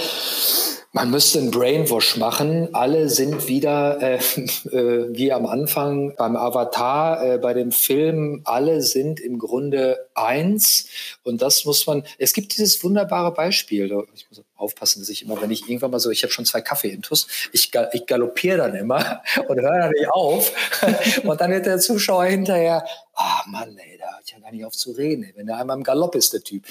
man 0.95 1.11
müsste 1.11 1.39
einen 1.39 1.51
Brainwash 1.51 2.15
machen. 2.15 2.73
Alle 2.73 3.09
sind 3.09 3.49
wieder 3.49 4.01
äh, 4.01 4.15
äh, 4.71 5.13
wie 5.13 5.33
am 5.33 5.45
Anfang 5.45 6.15
beim 6.15 6.37
Avatar, 6.37 7.33
äh, 7.33 7.37
bei 7.37 7.53
dem 7.53 7.73
Film. 7.73 8.41
Alle 8.45 8.81
sind 8.81 9.19
im 9.19 9.37
Grunde 9.37 10.07
eins. 10.15 10.87
Und 11.23 11.41
das 11.41 11.65
muss 11.65 11.85
man. 11.85 12.03
Es 12.17 12.31
gibt 12.31 12.55
dieses 12.55 12.81
wunderbare 12.81 13.33
Beispiel. 13.33 13.85
Ich 14.15 14.25
muss 14.29 14.41
aufpassen, 14.55 15.01
dass 15.01 15.09
ich 15.09 15.23
immer, 15.23 15.41
wenn 15.41 15.51
ich 15.51 15.67
irgendwann 15.67 15.91
mal 15.91 15.99
so, 15.99 16.11
ich 16.11 16.23
habe 16.23 16.31
schon 16.31 16.45
zwei 16.45 16.61
Kaffee 16.61 16.89
intus, 16.89 17.27
ich, 17.51 17.71
ich 17.91 18.05
galoppiere 18.05 18.57
dann 18.57 18.75
immer 18.75 19.21
und 19.49 19.59
höre 19.59 19.79
dann 19.79 19.91
nicht 19.91 20.09
auf. 20.09 20.53
und 21.23 21.41
dann 21.41 21.51
wird 21.51 21.65
der 21.65 21.79
Zuschauer 21.79 22.25
hinterher, 22.25 22.85
ah 23.15 23.34
Mann, 23.47 23.77
ey, 23.77 23.97
da 23.97 24.15
hört 24.15 24.31
ja 24.31 24.39
gar 24.39 24.51
nicht 24.51 24.65
auf 24.65 24.73
zu 24.73 24.91
reden, 24.91 25.23
ey, 25.23 25.33
wenn 25.35 25.47
der 25.47 25.57
einmal 25.57 25.77
im 25.77 25.83
Galopp 25.83 26.15
ist, 26.15 26.33
der 26.33 26.41
Typ. 26.41 26.65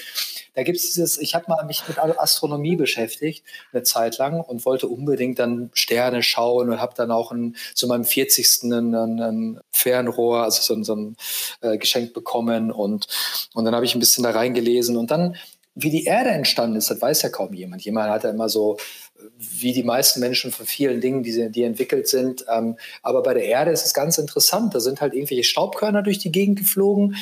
Da 0.53 0.63
gibt 0.63 0.77
es 0.77 0.85
dieses, 0.85 1.17
ich 1.17 1.35
habe 1.35 1.45
mal 1.47 1.63
mich 1.65 1.83
mit 1.87 1.99
Astronomie 1.99 2.75
beschäftigt, 2.75 3.43
eine 3.73 3.83
Zeit 3.83 4.17
lang 4.17 4.39
und 4.39 4.65
wollte 4.65 4.87
unbedingt 4.87 5.39
dann 5.39 5.69
Sterne 5.73 6.23
schauen 6.23 6.69
und 6.69 6.79
habe 6.79 6.93
dann 6.95 7.11
auch 7.11 7.31
ein, 7.31 7.55
zu 7.73 7.87
meinem 7.87 8.05
40. 8.05 8.63
ein, 8.63 8.95
ein 8.95 9.59
Fernrohr, 9.71 10.43
also 10.43 10.61
so, 10.61 10.83
so 10.83 10.95
ein 10.95 11.17
äh, 11.61 11.77
Geschenk 11.77 12.13
bekommen 12.13 12.71
und, 12.71 13.07
und 13.53 13.65
dann 13.65 13.75
habe 13.75 13.85
ich 13.85 13.95
ein 13.95 13.99
bisschen 13.99 14.23
da 14.23 14.31
reingelesen 14.31 14.97
und 14.97 15.11
dann 15.11 15.35
wie 15.75 15.89
die 15.89 16.05
Erde 16.05 16.29
entstanden 16.29 16.77
ist, 16.77 16.89
das 16.89 17.01
weiß 17.01 17.21
ja 17.21 17.29
kaum 17.29 17.53
jemand. 17.53 17.83
Jemand 17.83 18.09
hat 18.09 18.23
ja 18.23 18.29
immer 18.29 18.47
so, 18.47 18.77
wie 19.37 19.73
die 19.73 19.83
meisten 19.83 20.21
Menschen 20.21 20.51
von 20.51 20.65
vielen 20.65 21.01
Dingen, 21.01 21.21
die, 21.21 21.51
die 21.51 21.63
entwickelt 21.63 22.07
sind. 22.07 22.45
Ähm, 22.49 22.77
aber 23.03 23.21
bei 23.23 23.33
der 23.33 23.43
Erde 23.43 23.71
ist 23.71 23.85
es 23.85 23.93
ganz 23.93 24.17
interessant. 24.17 24.73
Da 24.73 24.79
sind 24.79 25.01
halt 25.01 25.13
irgendwelche 25.13 25.43
Staubkörner 25.43 26.01
durch 26.01 26.19
die 26.19 26.31
Gegend 26.31 26.59
geflogen. 26.59 27.15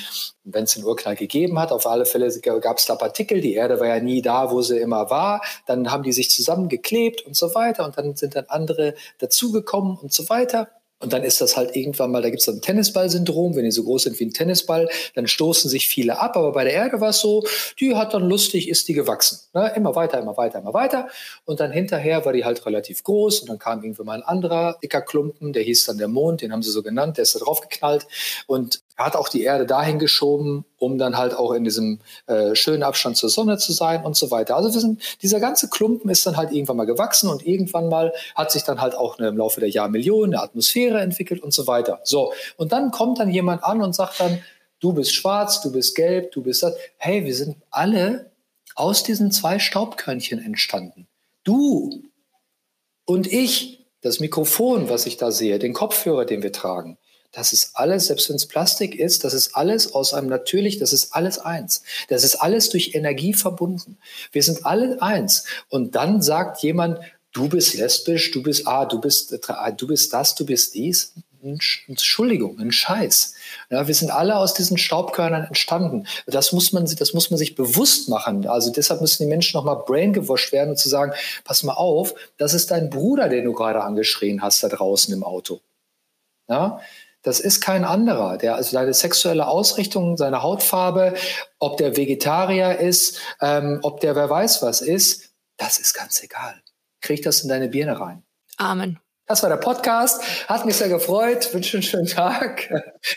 Wenn 0.44 0.66
es 0.66 0.76
den 0.76 0.84
Urknall 0.84 1.16
gegeben 1.16 1.58
hat, 1.60 1.72
auf 1.72 1.88
alle 1.88 2.06
Fälle 2.06 2.32
gab 2.40 2.78
es 2.78 2.86
da 2.86 2.96
Partikel. 2.96 3.42
Die 3.42 3.56
Erde 3.56 3.80
war 3.80 3.88
ja 3.88 4.00
nie 4.00 4.22
da, 4.22 4.52
wo 4.52 4.62
sie 4.62 4.78
immer 4.78 5.10
war. 5.10 5.42
Dann 5.66 5.92
haben 5.92 6.04
die 6.04 6.14
sich 6.14 6.30
zusammengeklebt 6.30 7.26
und 7.26 7.36
so 7.36 7.56
weiter. 7.56 7.86
Und 7.86 7.98
dann 7.98 8.16
sind 8.16 8.36
dann 8.36 8.46
andere 8.48 8.94
dazugekommen 9.18 9.98
und 9.98 10.14
so 10.14 10.30
weiter. 10.30 10.70
Und 11.04 11.12
dann 11.12 11.24
ist 11.24 11.42
das 11.42 11.58
halt 11.58 11.76
irgendwann 11.76 12.12
mal, 12.12 12.22
da 12.22 12.30
gibt 12.30 12.42
es 12.42 12.48
ein 12.48 12.62
Tennisball-Syndrom, 12.62 13.58
wenn 13.58 13.66
die 13.66 13.72
so 13.72 13.84
groß 13.84 14.04
sind 14.04 14.20
wie 14.22 14.26
ein 14.26 14.34
Tennisball, 14.34 14.88
dann 15.16 15.28
stoßen 15.28 15.70
sich 15.70 15.88
viele 15.88 16.18
ab. 16.18 16.38
Aber 16.38 16.54
bei 16.54 16.64
der 16.64 16.72
Erde 16.72 17.02
war 17.02 17.10
es 17.10 17.20
so, 17.20 17.46
die 17.78 17.94
hat 17.94 18.14
dann 18.14 18.24
lustig, 18.24 18.70
ist 18.70 18.88
die 18.88 18.94
gewachsen. 18.94 19.40
Ne? 19.54 19.74
Immer 19.76 19.96
weiter, 19.96 20.20
immer 20.20 20.38
weiter, 20.38 20.60
immer 20.60 20.74
weiter. 20.74 21.10
Und 21.44 21.60
dann 21.60 21.74
hinterher 21.74 22.24
war 22.24 22.32
die 22.32 22.46
halt 22.46 22.66
relativ 22.66 23.04
groß 23.04 23.42
und 23.42 23.50
dann 23.50 23.60
kam 23.60 23.84
irgendwann 23.84 24.06
mal 24.06 24.18
ein 24.20 24.24
anderer 24.24 24.78
dicker 24.82 25.02
Klumpen, 25.02 25.52
der 25.52 25.64
hieß 25.64 25.84
dann 25.86 25.98
der 25.98 26.08
Mond, 26.08 26.42
den 26.42 26.54
haben 26.54 26.64
sie 26.64 26.72
so 26.72 26.82
genannt, 26.82 27.18
der 27.18 27.24
ist 27.24 27.36
da 27.36 27.40
drauf 27.40 27.60
geknallt. 27.60 28.08
Und 28.48 28.82
er 28.96 29.06
hat 29.06 29.16
auch 29.16 29.30
die 29.30 29.44
Erde 29.44 29.66
dahin 29.66 29.98
geschoben, 29.98 30.66
um 30.78 30.98
dann 30.98 31.18
halt 31.18 31.36
auch 31.36 31.52
in 31.54 31.64
diesem 31.64 32.00
äh, 32.28 32.54
schönen 32.56 32.84
Abstand 32.84 33.18
zur 33.18 33.30
Sonne 33.30 33.58
zu 33.58 33.72
sein 33.72 34.04
und 34.06 34.16
so 34.16 34.30
weiter. 34.30 34.56
Also 34.56 34.74
wir 34.74 34.80
sind, 34.80 35.02
dieser 35.22 35.40
ganze 35.40 35.70
Klumpen 35.70 36.12
ist 36.12 36.26
dann 36.26 36.38
halt 36.38 36.52
irgendwann 36.52 36.78
mal 36.78 36.86
gewachsen 36.86 37.30
und 37.30 37.46
irgendwann 37.46 37.90
mal 37.90 38.14
hat 38.36 38.52
sich 38.52 38.64
dann 38.64 38.82
halt 38.82 38.96
auch 38.96 39.18
eine, 39.18 39.30
im 39.30 39.38
Laufe 39.38 39.60
der 39.60 39.70
Jahrmillionen 39.70 40.36
eine 40.36 40.44
Atmosphäre 40.44 41.00
entwickelt 41.00 41.42
und 41.42 41.54
so 41.54 41.66
weiter. 41.66 42.02
So, 42.04 42.34
und 42.58 42.72
dann 42.72 42.92
kommt 42.92 43.20
dann 43.20 43.30
jemand 43.30 43.64
an 43.64 43.82
und 43.82 43.96
sagt 43.96 44.20
dann, 44.20 44.44
du 44.80 44.94
bist 44.94 45.14
schwarz, 45.14 45.62
du 45.62 45.72
bist 45.72 45.96
gelb, 45.96 46.32
du 46.32 46.44
bist 46.44 46.62
das. 46.62 46.76
Hey, 46.98 47.26
wir 47.26 47.36
sind 47.36 47.58
alle 47.72 48.32
aus 48.76 49.04
diesen 49.04 49.32
zwei 49.32 49.58
Staubkörnchen 49.60 50.44
entstanden. 50.44 51.08
Du 51.44 52.04
und 53.06 53.28
ich, 53.28 53.86
das 54.02 54.20
Mikrofon, 54.20 54.90
was 54.90 55.06
ich 55.06 55.18
da 55.18 55.32
sehe, 55.32 55.60
den 55.60 55.74
Kopfhörer, 55.74 56.26
den 56.26 56.44
wir 56.44 56.52
tragen. 56.52 56.98
Das 57.34 57.52
ist 57.52 57.72
alles, 57.74 58.08
selbst 58.08 58.30
wenn 58.30 58.36
es 58.36 58.46
Plastik 58.46 58.96
ist, 58.96 59.24
das 59.24 59.34
ist 59.34 59.56
alles 59.56 59.94
aus 59.94 60.14
einem 60.14 60.30
natürlich, 60.30 60.78
das 60.78 60.94
ist 60.94 61.14
alles 61.14 61.40
eins. 61.40 61.82
Das 62.08 62.24
ist 62.24 62.36
alles 62.36 62.70
durch 62.70 62.94
Energie 62.94 63.34
verbunden. 63.34 63.98
Wir 64.32 64.44
sind 64.44 64.66
alle 64.66 65.02
eins. 65.02 65.46
Und 65.68 65.96
dann 65.96 66.22
sagt 66.22 66.62
jemand, 66.62 67.00
du 67.34 67.50
bist 67.50 67.74
lesbisch, 67.74 68.32
du 68.32 68.44
bist, 68.44 68.68
ah, 68.68 68.86
du 68.86 69.02
bist, 69.02 69.32
du 69.78 69.88
bist 69.88 70.14
das, 70.14 70.36
du 70.36 70.46
bist 70.46 70.76
dies. 70.76 71.14
Entschuldigung, 71.88 72.58
ein 72.60 72.72
Scheiß. 72.72 73.34
Ja, 73.70 73.88
wir 73.88 73.96
sind 73.96 74.12
alle 74.12 74.38
aus 74.38 74.54
diesen 74.54 74.78
Staubkörnern 74.78 75.44
entstanden. 75.44 76.08
Das 76.26 76.54
muss 76.54 76.72
man, 76.72 76.86
das 76.86 77.14
muss 77.14 77.32
man 77.32 77.38
sich 77.38 77.56
bewusst 77.56 78.08
machen. 78.08 78.48
Also 78.48 78.72
deshalb 78.72 79.02
müssen 79.02 79.24
die 79.24 79.30
Menschen 79.30 79.58
nochmal 79.58 79.84
brain 79.86 80.14
gewascht 80.14 80.54
werden 80.54 80.70
und 80.70 80.78
zu 80.78 80.88
sagen, 80.88 81.14
pass 81.44 81.64
mal 81.64 81.74
auf, 81.74 82.14
das 82.38 82.54
ist 82.54 82.72
dein 82.72 82.90
Bruder, 82.90 83.28
den 83.28 83.44
du 83.44 83.54
gerade 83.54 83.84
angeschrien 83.84 84.42
hast 84.42 84.64
da 84.64 84.70
draußen 84.70 85.14
im 85.14 85.24
Auto. 85.24 85.60
Ja, 86.48 86.80
das 87.24 87.40
ist 87.40 87.62
kein 87.62 87.86
anderer. 87.86 88.38
Der, 88.38 88.56
also 88.56 88.72
seine 88.72 88.94
sexuelle 88.94 89.48
Ausrichtung, 89.48 90.18
seine 90.18 90.44
Hautfarbe, 90.44 91.16
ob 91.58 91.78
der 91.78 91.98
Vegetarier 91.98 92.80
ist, 92.80 93.20
ähm, 93.42 93.80
ob 93.82 94.02
der 94.02 94.16
wer 94.16 94.30
weiß 94.30 94.62
was 94.62 94.82
ist, 94.82 95.32
das 95.58 95.80
ist 95.80 95.94
ganz 95.94 96.22
egal. 96.22 96.62
Krieg 97.02 97.24
das 97.24 97.42
in 97.42 97.50
deine 97.50 97.70
Birne 97.70 98.00
rein. 98.00 98.24
Amen. 98.58 99.00
Das 99.26 99.42
war 99.42 99.50
der 99.50 99.58
Podcast. 99.58 100.22
Hat 100.50 100.66
mich 100.66 100.76
sehr 100.76 100.90
gefreut. 100.90 101.54
Wünsche 101.54 101.78
einen 101.78 101.84
schönen 101.84 102.08
Tag. 102.08 102.70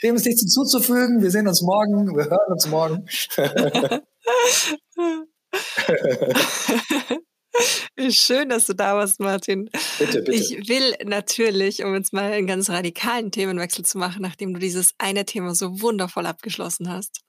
Dem 0.02 0.14
ist 0.14 0.24
nichts 0.24 0.40
hinzuzufügen. 0.40 1.20
Wir 1.20 1.32
sehen 1.32 1.48
uns 1.48 1.62
morgen. 1.62 2.16
Wir 2.16 2.30
hören 2.30 2.52
uns 2.52 2.68
morgen. 2.68 3.08
Schön, 8.10 8.48
dass 8.48 8.66
du 8.66 8.74
da 8.74 8.96
warst, 8.96 9.20
Martin. 9.20 9.70
Bitte, 9.98 10.22
bitte. 10.22 10.32
Ich 10.32 10.68
will 10.68 10.94
natürlich, 11.04 11.84
um 11.84 11.94
jetzt 11.94 12.12
mal 12.12 12.32
einen 12.32 12.46
ganz 12.46 12.70
radikalen 12.70 13.30
Themenwechsel 13.30 13.84
zu 13.84 13.98
machen, 13.98 14.22
nachdem 14.22 14.54
du 14.54 14.60
dieses 14.60 14.94
eine 14.98 15.24
Thema 15.24 15.54
so 15.54 15.80
wundervoll 15.80 16.26
abgeschlossen 16.26 16.90
hast, 16.90 17.20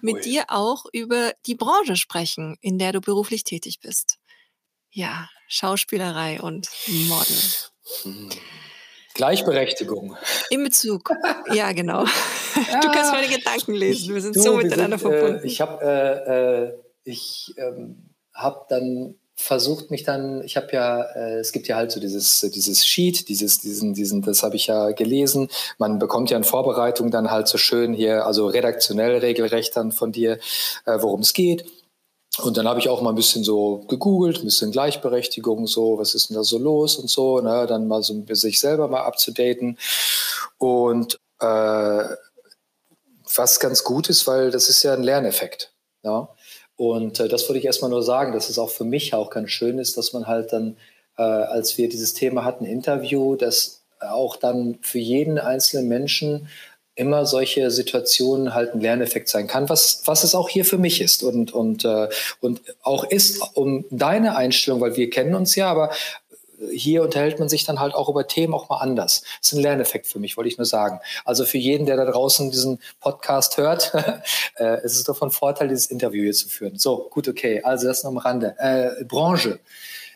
mit 0.00 0.16
Ui. 0.16 0.20
dir 0.22 0.44
auch 0.48 0.86
über 0.92 1.32
die 1.46 1.54
Branche 1.54 1.96
sprechen, 1.96 2.56
in 2.60 2.78
der 2.78 2.92
du 2.92 3.00
beruflich 3.00 3.44
tätig 3.44 3.80
bist. 3.80 4.18
Ja, 4.90 5.28
Schauspielerei 5.48 6.40
und 6.40 6.68
Model. 6.86 7.36
Hm. 8.02 8.30
Gleichberechtigung. 9.14 10.16
In 10.50 10.64
Bezug. 10.64 11.10
Ja, 11.52 11.72
genau. 11.72 12.04
Ja, 12.04 12.80
du 12.80 12.90
kannst 12.90 13.12
meine 13.12 13.28
Gedanken 13.28 13.74
lesen. 13.74 14.14
Wir 14.14 14.22
sind 14.22 14.34
du, 14.34 14.40
so 14.40 14.56
miteinander 14.56 14.98
sind, 14.98 15.12
äh, 15.12 15.18
verbunden. 15.18 15.44
Äh, 15.44 15.46
ich 15.46 15.60
habe 15.60 15.84
äh, 15.84 16.64
äh, 16.64 16.72
ich 17.04 17.54
ähm, 17.58 18.14
hab 18.32 18.68
dann 18.68 19.16
versucht 19.36 19.90
mich 19.90 20.04
dann, 20.04 20.42
ich 20.42 20.56
habe 20.56 20.68
ja, 20.72 21.02
äh, 21.02 21.38
es 21.38 21.52
gibt 21.52 21.66
ja 21.68 21.76
halt 21.76 21.90
so 21.90 22.00
dieses, 22.00 22.40
dieses 22.40 22.86
Sheet, 22.86 23.28
dieses, 23.28 23.60
diesen, 23.60 23.92
diesen, 23.94 24.22
das 24.22 24.42
habe 24.42 24.56
ich 24.56 24.68
ja 24.68 24.92
gelesen. 24.92 25.48
Man 25.78 25.98
bekommt 25.98 26.30
ja 26.30 26.36
in 26.36 26.44
Vorbereitung 26.44 27.10
dann 27.10 27.30
halt 27.30 27.48
so 27.48 27.58
schön 27.58 27.92
hier, 27.94 28.26
also 28.26 28.46
redaktionell 28.46 29.18
regelrecht 29.18 29.76
dann 29.76 29.92
von 29.92 30.12
dir, 30.12 30.38
äh, 30.86 30.98
worum 31.00 31.20
es 31.20 31.32
geht. 31.32 31.64
Und 32.42 32.56
dann 32.56 32.66
habe 32.66 32.80
ich 32.80 32.88
auch 32.88 33.00
mal 33.00 33.10
ein 33.10 33.16
bisschen 33.16 33.44
so 33.44 33.84
gegoogelt, 33.88 34.38
ein 34.38 34.44
bisschen 34.44 34.72
Gleichberechtigung, 34.72 35.66
so, 35.66 35.98
was 35.98 36.14
ist 36.14 36.30
denn 36.30 36.36
da 36.36 36.42
so 36.42 36.58
los 36.58 36.96
und 36.96 37.08
so, 37.08 37.40
ne? 37.40 37.66
dann 37.68 37.86
mal 37.86 38.02
so 38.02 38.24
sich 38.30 38.58
selber 38.58 38.88
mal 38.88 39.02
abzudaten. 39.02 39.78
Und 40.58 41.20
äh, 41.40 42.04
was 43.36 43.60
ganz 43.60 43.84
gut 43.84 44.08
ist, 44.08 44.26
weil 44.26 44.50
das 44.50 44.68
ist 44.68 44.82
ja 44.82 44.94
ein 44.94 45.02
Lerneffekt. 45.02 45.72
Ja? 46.02 46.28
Und 46.76 47.20
äh, 47.20 47.28
das 47.28 47.48
würde 47.48 47.58
ich 47.58 47.64
erstmal 47.64 47.90
nur 47.90 48.02
sagen, 48.02 48.32
dass 48.32 48.50
es 48.50 48.58
auch 48.58 48.70
für 48.70 48.84
mich 48.84 49.14
auch 49.14 49.30
ganz 49.30 49.50
schön 49.50 49.78
ist, 49.78 49.96
dass 49.96 50.12
man 50.12 50.26
halt 50.26 50.52
dann, 50.52 50.76
äh, 51.16 51.22
als 51.22 51.78
wir 51.78 51.88
dieses 51.88 52.14
Thema 52.14 52.44
hatten, 52.44 52.64
Interview, 52.64 53.36
dass 53.36 53.82
auch 54.00 54.36
dann 54.36 54.78
für 54.82 54.98
jeden 54.98 55.38
einzelnen 55.38 55.88
Menschen 55.88 56.48
immer 56.96 57.26
solche 57.26 57.70
Situationen 57.70 58.54
halt 58.54 58.72
ein 58.72 58.80
Lerneffekt 58.80 59.28
sein 59.28 59.48
kann, 59.48 59.68
was, 59.68 60.02
was 60.04 60.22
es 60.22 60.34
auch 60.34 60.48
hier 60.48 60.64
für 60.64 60.78
mich 60.78 61.00
ist. 61.00 61.24
Und, 61.24 61.52
und, 61.52 61.84
äh, 61.84 62.08
und 62.40 62.62
auch 62.82 63.04
ist 63.04 63.42
um 63.54 63.84
deine 63.90 64.36
Einstellung, 64.36 64.80
weil 64.80 64.96
wir 64.96 65.10
kennen 65.10 65.34
uns 65.34 65.56
ja, 65.56 65.68
aber 65.68 65.90
hier 66.70 67.02
unterhält 67.02 67.38
man 67.38 67.48
sich 67.48 67.64
dann 67.64 67.80
halt 67.80 67.94
auch 67.94 68.08
über 68.08 68.26
Themen 68.26 68.54
auch 68.54 68.68
mal 68.68 68.78
anders. 68.78 69.22
Das 69.40 69.52
ist 69.52 69.58
ein 69.58 69.62
Lerneffekt 69.62 70.06
für 70.06 70.18
mich, 70.18 70.36
wollte 70.36 70.48
ich 70.48 70.58
nur 70.58 70.66
sagen. 70.66 71.00
Also 71.24 71.44
für 71.44 71.58
jeden, 71.58 71.86
der 71.86 71.96
da 71.96 72.04
draußen 72.04 72.50
diesen 72.50 72.80
Podcast 73.00 73.56
hört, 73.56 73.92
äh, 74.56 74.78
es 74.82 75.02
doch 75.04 75.16
von 75.16 75.30
Vorteil, 75.30 75.68
dieses 75.68 75.86
Interview 75.86 76.22
hier 76.22 76.32
zu 76.32 76.48
führen. 76.48 76.78
So, 76.78 77.08
gut, 77.10 77.28
okay. 77.28 77.62
Also 77.62 77.86
das 77.86 78.04
noch 78.04 78.10
am 78.10 78.18
Rande. 78.18 78.54
Äh, 78.58 79.04
Branche. 79.04 79.60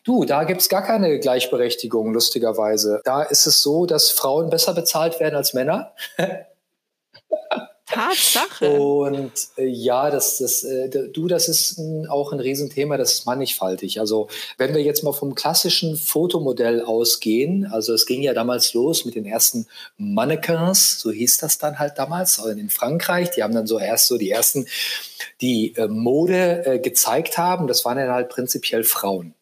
Du, 0.05 0.24
da 0.24 0.44
gibt's 0.44 0.68
gar 0.68 0.83
keine 0.83 1.18
Gleichberechtigung, 1.18 2.12
lustigerweise. 2.12 3.03
Da 3.05 3.22
ist 3.22 3.46
es 3.46 3.63
so, 3.63 3.85
dass 3.85 4.10
Frauen 4.10 4.48
besser 4.48 4.73
bezahlt 4.73 5.21
werden 5.21 5.35
als 5.35 5.52
Männer. 5.54 5.92
Tatsache. 7.89 8.73
Und 8.73 9.33
äh, 9.57 9.67
ja, 9.67 10.11
das, 10.11 10.39
das, 10.39 10.65
äh, 10.65 10.89
du, 10.89 11.29
das 11.29 11.49
ist 11.49 11.79
ein, 11.79 12.07
auch 12.07 12.33
ein 12.33 12.41
Riesenthema, 12.41 12.97
das 12.97 13.15
ist 13.15 13.27
mannigfaltig. 13.27 14.01
Also 14.01 14.29
wenn 14.57 14.75
wir 14.75 14.83
jetzt 14.83 15.03
mal 15.05 15.13
vom 15.13 15.35
klassischen 15.35 15.97
Fotomodell 15.97 16.83
ausgehen, 16.83 17.67
also 17.67 17.93
es 17.93 18.07
ging 18.07 18.23
ja 18.23 18.35
damals 18.35 18.75
los 18.75 19.05
mit 19.05 19.15
den 19.15 19.27
ersten 19.27 19.67
Mannequins, 19.97 21.01
so 21.01 21.11
hieß 21.11 21.39
das 21.39 21.59
dann 21.59 21.79
halt 21.79 21.99
damals, 21.99 22.39
in 22.39 22.71
Frankreich. 22.71 23.31
Die 23.31 23.43
haben 23.43 23.55
dann 23.55 23.67
so 23.67 23.79
erst 23.79 24.07
so 24.07 24.19
die 24.19 24.31
ersten, 24.31 24.67
die 25.41 25.75
äh, 25.77 25.89
Mode 25.89 26.65
äh, 26.67 26.79
gezeigt 26.79 27.39
haben. 27.39 27.67
Das 27.67 27.85
waren 27.85 27.99
dann 27.99 28.11
halt 28.11 28.29
prinzipiell 28.29 28.85
Frauen. 28.85 29.35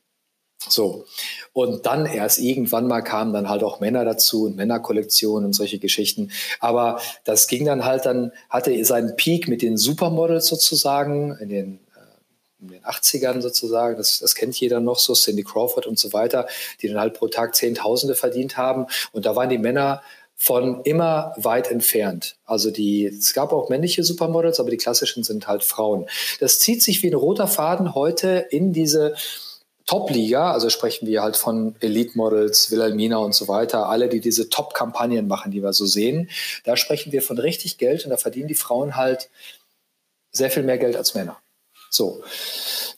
So. 0.69 1.05
Und 1.53 1.87
dann 1.87 2.07
erst 2.07 2.39
irgendwann 2.39 2.87
mal 2.87 3.03
kamen 3.03 3.33
dann 3.33 3.49
halt 3.49 3.63
auch 3.63 3.81
Männer 3.81 4.05
dazu 4.05 4.45
und 4.45 4.57
Männerkollektionen 4.57 5.47
und 5.47 5.53
solche 5.53 5.79
Geschichten. 5.79 6.31
Aber 6.61 7.01
das 7.25 7.47
ging 7.47 7.65
dann 7.65 7.85
halt 7.85 8.07
dann, 8.07 8.33
hatte 8.51 8.85
seinen 8.85 9.17
Peak 9.17 9.49
mit 9.49 9.63
den 9.63 9.77
Supermodels 9.77 10.47
sozusagen 10.47 11.37
in 11.41 11.49
den 11.49 11.75
äh, 11.95 12.63
in 12.63 12.69
den 12.69 12.85
80ern 12.85 13.41
sozusagen, 13.41 13.97
das, 13.97 14.19
das 14.19 14.35
kennt 14.35 14.59
jeder 14.59 14.81
noch 14.81 14.99
so, 14.99 15.15
Cindy 15.15 15.45
Crawford 15.45 15.87
und 15.87 15.99
so 15.99 16.13
weiter, 16.13 16.47
die 16.83 16.89
dann 16.89 16.99
halt 16.99 17.15
pro 17.15 17.29
Tag 17.29 17.55
Zehntausende 17.55 18.15
verdient 18.15 18.57
haben. 18.57 18.87
Und 19.13 19.27
da 19.27 19.37
waren 19.37 19.49
die 19.49 19.59
Männer 19.59 20.03
von 20.39 20.83
immer 20.83 21.33
weit 21.39 21.71
entfernt. 21.71 22.37
Also 22.45 22.71
die, 22.71 23.07
es 23.07 23.33
gab 23.33 23.53
auch 23.53 23.71
männliche 23.71 24.05
Supermodels, 24.05 24.61
aber 24.61 24.71
die 24.71 24.77
klassischen 24.77 25.23
sind 25.25 25.49
halt 25.49 25.65
Frauen. 25.65 26.07
Das 26.41 26.59
zieht 26.59 26.83
sich 26.83 27.03
wie 27.03 27.09
ein 27.09 27.15
roter 27.15 27.49
Faden 27.49 27.95
heute 27.95 28.47
in 28.51 28.75
diese 28.75 29.15
Top-Liga, 29.87 30.53
also 30.53 30.69
sprechen 30.69 31.07
wir 31.07 31.23
halt 31.23 31.37
von 31.37 31.77
Elite-Models, 31.81 32.73
Wilhelmina 32.73 33.19
und 33.19 33.35
so 33.35 33.47
weiter, 33.47 33.89
alle, 33.89 34.09
die 34.09 34.21
diese 34.21 34.51
Top-Kampagnen 34.51 35.29
machen, 35.29 35.53
die 35.53 35.63
wir 35.63 35.73
so 35.73 35.87
sehen, 35.87 36.29
da 36.65 36.77
sprechen 36.77 37.13
wir 37.13 37.23
von 37.23 37.39
richtig 37.39 37.79
Geld 37.79 38.05
und 38.05 38.11
da 38.11 38.17
verdienen 38.17 38.49
die 38.49 38.55
Frauen 38.55 38.97
halt 38.97 39.31
sehr 40.33 40.51
viel 40.51 40.65
mehr 40.65 40.79
Geld 40.79 40.97
als 40.97 41.15
Männer. 41.15 41.39
So, 41.89 42.23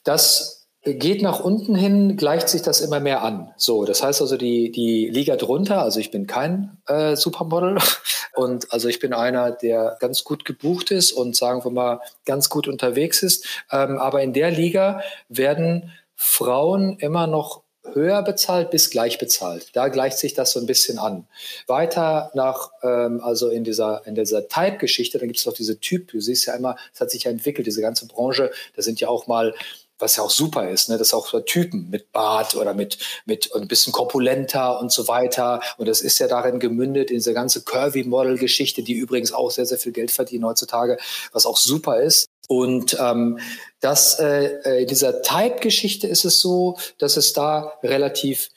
das 0.03 0.67
geht 0.83 1.23
nach 1.23 1.41
unten 1.41 1.75
hin, 1.75 2.17
gleicht 2.17 2.49
sich 2.49 2.63
das 2.63 2.81
immer 2.81 3.01
mehr 3.01 3.23
an. 3.23 3.53
So, 3.57 3.85
das 3.85 4.03
heißt 4.03 4.23
also 4.23 4.37
die, 4.37 4.71
die 4.71 5.09
Liga 5.09 5.37
drunter, 5.37 5.83
also 5.83 6.01
ich 6.01 6.11
bin 6.11 6.27
kein 6.27 6.79
äh, 6.87 7.17
Supermodel 7.17 7.79
und 8.35 8.73
also 8.73 8.89
ich 8.89 8.99
bin 8.99 9.13
einer, 9.13 9.51
der 9.51 9.97
ganz 10.01 10.25
gut 10.25 10.47
gebucht 10.47 10.91
ist 10.91 11.13
und 11.13 11.37
sagen 11.37 11.63
wir 11.65 11.71
mal 11.71 12.01
ganz 12.25 12.49
gut 12.49 12.69
unterwegs 12.69 13.23
ist, 13.23 13.45
ähm, 13.71 13.99
aber 13.99 14.23
in 14.23 14.33
der 14.33 14.51
Liga 14.51 15.03
werden 15.29 15.93
Frauen 16.21 16.99
immer 16.99 17.29
noch 17.29 17.63
höher 17.95 18.23
bezahlt 18.23 18.71
bis 18.71 18.91
gleich 18.91 19.19
bezahlt. 19.19 19.69
Da 19.73 19.89
gleicht 19.89 20.19
sich 20.19 20.35
das 20.35 20.51
so 20.51 20.61
ein 20.61 20.67
bisschen 20.67 20.99
an. 20.99 21.27
Weiter 21.67 22.31
nach, 22.35 22.71
ähm, 22.83 23.21
also 23.23 23.49
in 23.49 23.65
dieser, 23.65 24.07
in 24.07 24.15
dieser 24.15 24.49
Type-Geschichte, 24.49 25.19
da 25.19 25.27
gibt 25.27 25.39
es 25.39 25.45
doch 25.45 25.55
diese 25.55 25.79
Typ, 25.79 26.11
du 26.11 26.21
siehst 26.21 26.47
ja 26.47 26.55
immer, 26.55 26.77
es 26.93 27.01
hat 27.01 27.11
sich 27.11 27.25
ja 27.25 27.31
entwickelt, 27.31 27.67
diese 27.67 27.81
ganze 27.81 28.07
Branche, 28.07 28.51
da 28.75 28.83
sind 28.83 29.01
ja 29.01 29.09
auch 29.09 29.27
mal 29.27 29.55
was 29.99 30.17
ja 30.17 30.23
auch 30.23 30.31
super 30.31 30.69
ist, 30.69 30.89
ne? 30.89 30.99
das 30.99 31.09
ist 31.09 31.15
auch 31.15 31.29
so 31.29 31.41
Typen 31.41 31.91
mit 31.91 32.13
Bart 32.13 32.55
oder 32.55 32.75
mit, 32.75 32.99
mit 33.27 33.55
ein 33.55 33.69
bisschen 33.69 33.93
korpulenter 33.93 34.81
und 34.81 34.93
so 34.93 35.09
weiter. 35.09 35.61
Und 35.77 35.89
das 35.89 36.01
ist 36.01 36.19
ja 36.19 36.29
darin 36.29 36.61
gemündet, 36.61 37.11
in 37.11 37.17
diese 37.17 37.35
ganze 37.35 37.63
Curvy-Model-Geschichte, 37.63 38.83
die 38.83 38.95
übrigens 38.95 39.33
auch 39.33 39.51
sehr, 39.51 39.67
sehr 39.67 39.79
viel 39.79 39.93
Geld 39.93 40.11
verdienen 40.11 40.45
heutzutage, 40.45 40.99
was 41.33 41.47
auch 41.47 41.57
super 41.57 42.01
ist. 42.01 42.29
Und 42.49 42.97
ähm, 42.99 43.39
das, 43.81 44.19
äh, 44.19 44.61
äh, 44.65 44.83
in 44.83 44.89
dieser 44.89 45.23
Type-Geschichte 45.23 46.07
ist 46.07 46.25
es 46.25 46.41
so, 46.41 46.79
dass 46.99 47.17
es 47.17 47.33
da 47.33 47.75
relativ 47.83 48.49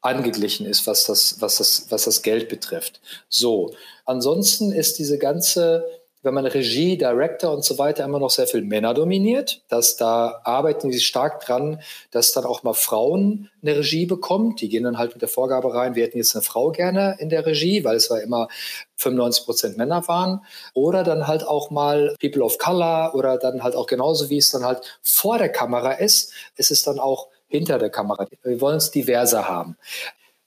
angeglichen 0.00 0.66
ist, 0.66 0.86
was 0.86 1.04
das, 1.04 1.40
was 1.40 1.56
das, 1.56 1.86
was 1.90 2.04
das 2.04 2.22
Geld 2.22 2.48
betrifft. 2.48 3.00
So. 3.28 3.74
Ansonsten 4.04 4.72
ist 4.72 4.98
diese 4.98 5.18
ganze 5.18 5.84
wenn 6.26 6.34
man 6.34 6.44
Regie, 6.44 6.98
Director 6.98 7.50
und 7.52 7.64
so 7.64 7.78
weiter 7.78 8.04
immer 8.04 8.18
noch 8.18 8.28
sehr 8.28 8.46
viel 8.46 8.60
Männer 8.60 8.92
dominiert, 8.92 9.62
dass 9.68 9.96
da 9.96 10.42
arbeiten 10.44 10.92
sie 10.92 11.00
stark 11.00 11.40
dran, 11.40 11.80
dass 12.10 12.32
dann 12.32 12.44
auch 12.44 12.62
mal 12.62 12.74
Frauen 12.74 13.48
eine 13.62 13.78
Regie 13.78 14.04
bekommen. 14.04 14.56
Die 14.56 14.68
gehen 14.68 14.84
dann 14.84 14.98
halt 14.98 15.12
mit 15.14 15.22
der 15.22 15.28
Vorgabe 15.28 15.72
rein, 15.72 15.94
wir 15.94 16.04
hätten 16.04 16.18
jetzt 16.18 16.36
eine 16.36 16.42
Frau 16.42 16.72
gerne 16.72 17.16
in 17.18 17.30
der 17.30 17.46
Regie, 17.46 17.84
weil 17.84 17.96
es 17.96 18.10
war 18.10 18.20
immer 18.20 18.48
95 18.96 19.44
Prozent 19.46 19.78
Männer 19.78 20.06
waren. 20.08 20.44
Oder 20.74 21.04
dann 21.04 21.26
halt 21.26 21.46
auch 21.46 21.70
mal 21.70 22.14
People 22.20 22.42
of 22.42 22.58
Color 22.58 23.14
oder 23.14 23.38
dann 23.38 23.62
halt 23.62 23.74
auch 23.74 23.86
genauso 23.86 24.28
wie 24.28 24.38
es 24.38 24.50
dann 24.50 24.64
halt 24.64 24.98
vor 25.02 25.38
der 25.38 25.48
Kamera 25.48 25.92
ist, 25.92 26.32
ist 26.56 26.70
es 26.70 26.82
dann 26.82 26.98
auch 26.98 27.28
hinter 27.48 27.78
der 27.78 27.90
Kamera. 27.90 28.26
Wir 28.42 28.60
wollen 28.60 28.76
es 28.76 28.90
diverser 28.90 29.48
haben. 29.48 29.76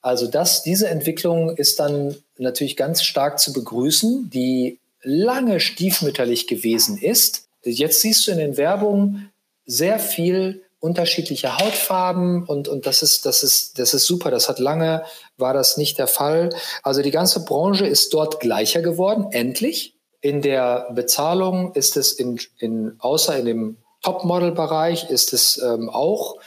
Also 0.02 0.28
das, 0.28 0.64
diese 0.64 0.88
Entwicklung 0.88 1.56
ist 1.56 1.80
dann 1.80 2.16
natürlich 2.38 2.78
ganz 2.78 3.04
stark 3.04 3.40
zu 3.40 3.52
begrüßen. 3.52 4.30
Die 4.30 4.80
lange 5.02 5.60
stiefmütterlich 5.60 6.48
gewesen 6.48 6.98
ist. 6.98 7.48
Jetzt 7.64 8.02
siehst 8.02 8.28
du 8.28 8.32
in 8.32 8.38
den 8.38 8.58
Werbungen 8.58 9.32
sehr 9.66 10.00
viel 10.00 10.64
unterschiedliche 10.80 11.58
Hautfarben 11.58 12.44
und, 12.46 12.68
und 12.68 12.86
das 12.86 13.04
ist, 13.04 13.26
das 13.26 13.44
ist, 13.44 13.80
das 13.80 13.94
ist 13.94 14.06
super. 14.06 14.32
Das 14.32 14.48
hat 14.48 14.60
lange, 14.60 15.04
war 15.38 15.54
das 15.54 15.78
nicht 15.78 15.98
der 15.98 16.08
Fall. 16.08 16.50
Also 16.84 17.02
die 17.02 17.12
ganze 17.12 17.44
Branche 17.44 17.86
ist 17.86 18.14
dort 18.14 18.40
gleicher 18.40 18.82
geworden, 18.82 19.28
endlich. 19.32 19.96
In 20.22 20.42
der 20.42 20.90
Bezahlung 20.94 21.74
ist 21.76 21.98
es 21.98 22.14
in, 22.14 22.40
in 22.58 22.96
außer 23.00 23.38
in 23.38 23.46
dem 23.46 23.78
Topmodel-Bereich 24.02 25.10
ist 25.10 25.34
es 25.34 25.62
ähm, 25.62 25.90
auch 25.90 26.38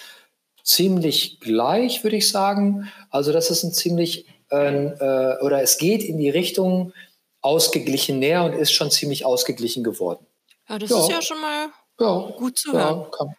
ziemlich 0.65 1.41
gleich, 1.41 2.03
würde 2.03 2.17
ich 2.17 2.31
sagen. 2.31 2.91
Also 3.11 3.33
das 3.33 3.51
ist 3.51 3.63
ein 3.63 3.73
ziemlich, 3.73 4.27
äh, 4.51 4.87
äh, 4.87 5.41
oder 5.43 5.63
es 5.63 5.77
geht 5.77 6.03
in 6.03 6.17
die 6.17 6.31
Richtung, 6.31 6.93
ausgeglichen 7.43 8.19
näher 8.19 8.45
und 8.45 8.55
ist 8.55 8.73
schon 8.73 8.91
ziemlich 8.91 9.25
ausgeglichen 9.25 9.85
geworden. 9.85 10.27
Ja, 10.69 10.79
das 10.79 10.91
ja. 10.91 11.01
ist 11.01 11.11
ja 11.11 11.23
schon 11.23 11.41
mal 11.41 11.69
ja. 12.01 12.33
gut 12.37 12.59
zu 12.59 12.73
hören. 12.73 13.01
Ja, 13.01 13.11
kann, 13.11 13.35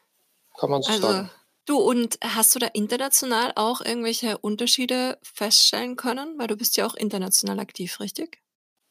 kann 0.58 0.70
man 0.70 0.82
so 0.82 0.92
also, 0.92 1.08
sagen. 1.08 1.32
Du, 1.66 1.78
und 1.78 2.18
hast 2.22 2.54
du 2.54 2.60
da 2.60 2.68
international 2.74 3.54
auch 3.56 3.80
irgendwelche 3.80 4.38
Unterschiede 4.38 5.18
feststellen 5.24 5.96
können? 5.96 6.38
Weil 6.38 6.48
du 6.48 6.58
bist 6.58 6.76
ja 6.76 6.86
auch 6.86 6.96
international 6.96 7.60
aktiv, 7.60 8.02
richtig? 8.02 8.42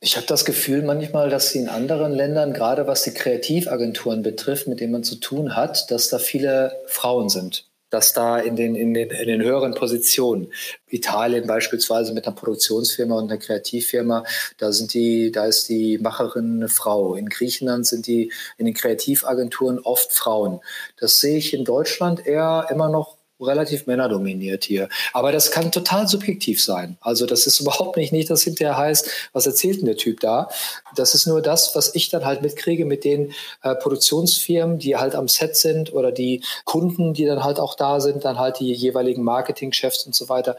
Ich 0.00 0.16
habe 0.16 0.26
das 0.26 0.44
Gefühl 0.44 0.82
manchmal, 0.82 1.28
dass 1.28 1.50
sie 1.50 1.58
in 1.58 1.68
anderen 1.68 2.12
Ländern, 2.12 2.54
gerade 2.54 2.86
was 2.86 3.02
die 3.02 3.12
Kreativagenturen 3.12 4.22
betrifft, 4.22 4.66
mit 4.66 4.80
denen 4.80 4.92
man 4.92 5.04
zu 5.04 5.16
tun 5.16 5.54
hat, 5.54 5.90
dass 5.90 6.08
da 6.08 6.18
viele 6.18 6.82
Frauen 6.86 7.28
sind 7.28 7.70
dass 7.92 8.14
da 8.14 8.38
in 8.38 8.56
den, 8.56 8.74
in 8.74 8.94
den, 8.94 9.10
in 9.10 9.28
den 9.28 9.42
höheren 9.42 9.74
Positionen, 9.74 10.50
Italien 10.88 11.46
beispielsweise 11.46 12.14
mit 12.14 12.26
einer 12.26 12.34
Produktionsfirma 12.34 13.16
und 13.18 13.30
einer 13.30 13.38
Kreativfirma, 13.38 14.24
da 14.56 14.72
sind 14.72 14.94
die, 14.94 15.30
da 15.30 15.44
ist 15.44 15.68
die 15.68 15.98
Macherin 15.98 16.56
eine 16.56 16.68
Frau. 16.68 17.14
In 17.14 17.28
Griechenland 17.28 17.86
sind 17.86 18.06
die 18.06 18.32
in 18.56 18.64
den 18.64 18.74
Kreativagenturen 18.74 19.78
oft 19.78 20.12
Frauen. 20.12 20.60
Das 20.98 21.20
sehe 21.20 21.36
ich 21.36 21.52
in 21.52 21.64
Deutschland 21.64 22.26
eher 22.26 22.66
immer 22.70 22.88
noch 22.88 23.18
relativ 23.42 23.86
männerdominiert 23.86 24.64
hier. 24.64 24.88
Aber 25.12 25.32
das 25.32 25.50
kann 25.50 25.72
total 25.72 26.08
subjektiv 26.08 26.62
sein. 26.62 26.96
Also 27.00 27.26
das 27.26 27.46
ist 27.46 27.60
überhaupt 27.60 27.96
nicht, 27.96 28.12
nicht, 28.12 28.30
dass 28.30 28.42
hinterher 28.42 28.76
heißt, 28.76 29.08
was 29.32 29.46
erzählt 29.46 29.78
denn 29.78 29.86
der 29.86 29.96
Typ 29.96 30.20
da? 30.20 30.48
Das 30.96 31.14
ist 31.14 31.26
nur 31.26 31.42
das, 31.42 31.74
was 31.74 31.94
ich 31.94 32.08
dann 32.10 32.24
halt 32.24 32.42
mitkriege 32.42 32.84
mit 32.84 33.04
den 33.04 33.32
äh, 33.62 33.74
Produktionsfirmen, 33.74 34.78
die 34.78 34.96
halt 34.96 35.14
am 35.14 35.28
Set 35.28 35.56
sind 35.56 35.92
oder 35.92 36.12
die 36.12 36.42
Kunden, 36.64 37.14
die 37.14 37.24
dann 37.24 37.44
halt 37.44 37.58
auch 37.58 37.74
da 37.74 38.00
sind, 38.00 38.24
dann 38.24 38.38
halt 38.38 38.60
die 38.60 38.72
jeweiligen 38.72 39.22
Marketingchefs 39.22 40.06
und 40.06 40.14
so 40.14 40.28
weiter. 40.28 40.56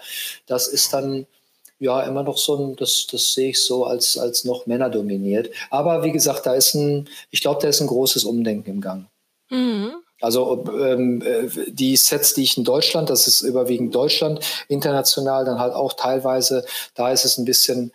Das 0.48 0.68
ist 0.68 0.94
dann 0.94 1.26
ja 1.80 2.02
immer 2.02 2.24
noch 2.24 2.38
so 2.38 2.58
ein, 2.58 2.76
das, 2.76 3.08
das 3.12 3.34
sehe 3.34 3.50
ich 3.50 3.62
so 3.62 3.86
als, 3.86 4.18
als 4.18 4.46
noch 4.46 4.66
männerdominiert. 4.66 5.50
Aber 5.70 6.04
wie 6.04 6.12
gesagt, 6.12 6.46
da 6.46 6.54
ist 6.54 6.74
ein, 6.74 7.10
ich 7.30 7.42
glaube, 7.42 7.62
da 7.62 7.68
ist 7.68 7.82
ein 7.82 7.88
großes 7.88 8.24
Umdenken 8.24 8.70
im 8.70 8.82
Gang. 8.82 9.08
Mhm. 9.50 10.03
Also 10.24 10.64
ähm, 10.80 11.22
äh, 11.22 11.50
die 11.68 11.98
Sets, 11.98 12.34
die 12.34 12.44
ich 12.44 12.58
in 12.58 12.64
Deutschland, 12.64 13.10
das 13.10 13.28
ist 13.28 13.42
überwiegend 13.42 13.94
Deutschland, 13.94 14.40
international 14.70 15.44
dann 15.44 15.60
halt 15.60 15.74
auch 15.74 15.92
teilweise, 15.92 16.66
da 16.96 17.12
ist 17.12 17.26
es 17.26 17.38
ein 17.38 17.44
bisschen 17.44 17.92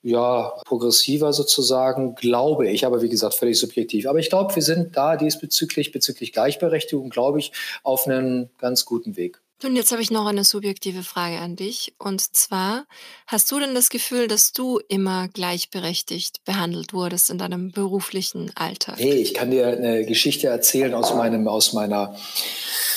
ja, 0.00 0.52
progressiver 0.66 1.32
sozusagen, 1.32 2.14
glaube 2.14 2.68
ich, 2.68 2.86
aber 2.86 3.02
wie 3.02 3.08
gesagt, 3.08 3.34
völlig 3.34 3.58
subjektiv. 3.58 4.06
Aber 4.06 4.20
ich 4.20 4.28
glaube, 4.28 4.54
wir 4.54 4.62
sind 4.62 4.96
da 4.96 5.16
diesbezüglich, 5.16 5.90
bezüglich 5.90 6.32
Gleichberechtigung, 6.32 7.10
glaube 7.10 7.40
ich, 7.40 7.50
auf 7.82 8.06
einem 8.06 8.50
ganz 8.58 8.84
guten 8.84 9.16
Weg. 9.16 9.40
Und 9.64 9.74
jetzt 9.74 9.90
habe 9.90 10.02
ich 10.02 10.12
noch 10.12 10.26
eine 10.26 10.44
subjektive 10.44 11.02
Frage 11.02 11.38
an 11.38 11.56
dich. 11.56 11.92
Und 11.98 12.20
zwar, 12.20 12.86
hast 13.26 13.50
du 13.50 13.58
denn 13.58 13.74
das 13.74 13.88
Gefühl, 13.88 14.28
dass 14.28 14.52
du 14.52 14.78
immer 14.88 15.26
gleichberechtigt 15.28 16.44
behandelt 16.44 16.92
wurdest 16.92 17.28
in 17.28 17.38
deinem 17.38 17.72
beruflichen 17.72 18.52
Alltag? 18.54 18.98
Hey, 18.98 19.14
ich 19.14 19.34
kann 19.34 19.50
dir 19.50 19.66
eine 19.66 20.06
Geschichte 20.06 20.46
erzählen 20.46 20.94
aus 20.94 21.12
meinem, 21.12 21.48
aus 21.48 21.72
meiner, 21.72 22.14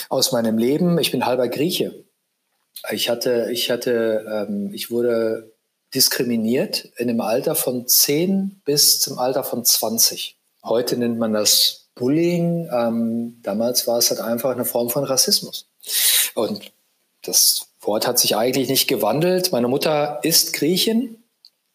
aus 0.09 0.32
meinem 0.32 0.59
Leben. 0.59 0.99
Ich 0.99 1.12
bin 1.12 1.26
halber 1.26 1.47
Grieche. 1.47 2.05
Ich 2.91 3.09
hatte, 3.09 3.49
ich 3.51 3.72
hatte, 3.72 4.47
ähm, 4.47 4.72
ich 4.72 4.91
wurde 4.91 5.55
diskriminiert 5.95 6.89
in 6.97 7.07
dem 7.07 7.22
Alter 7.22 7.55
von 7.55 7.88
10 7.88 8.62
bis 8.66 8.99
zum 8.99 9.18
Alter 9.18 9.43
von 9.43 9.66
20. 9.66 10.38
Heute 10.64 10.95
nennt 10.95 11.18
man 11.18 11.34
das 11.34 11.89
Bullying. 11.95 12.70
Ähm, 12.72 13.39
damals 13.41 13.88
war 13.88 13.97
es 13.97 14.12
halt 14.12 14.20
einfach 14.20 14.51
eine 14.51 14.66
Form 14.66 14.91
von 14.91 15.03
Rassismus. 15.03 15.68
Und 16.36 16.71
das 17.23 17.67
Wort 17.82 18.07
hat 18.07 18.19
sich 18.19 18.36
eigentlich 18.36 18.69
nicht 18.69 18.88
gewandelt. 18.88 19.51
Meine 19.51 19.67
Mutter 19.67 20.19
ist 20.23 20.53
Griechin 20.53 21.17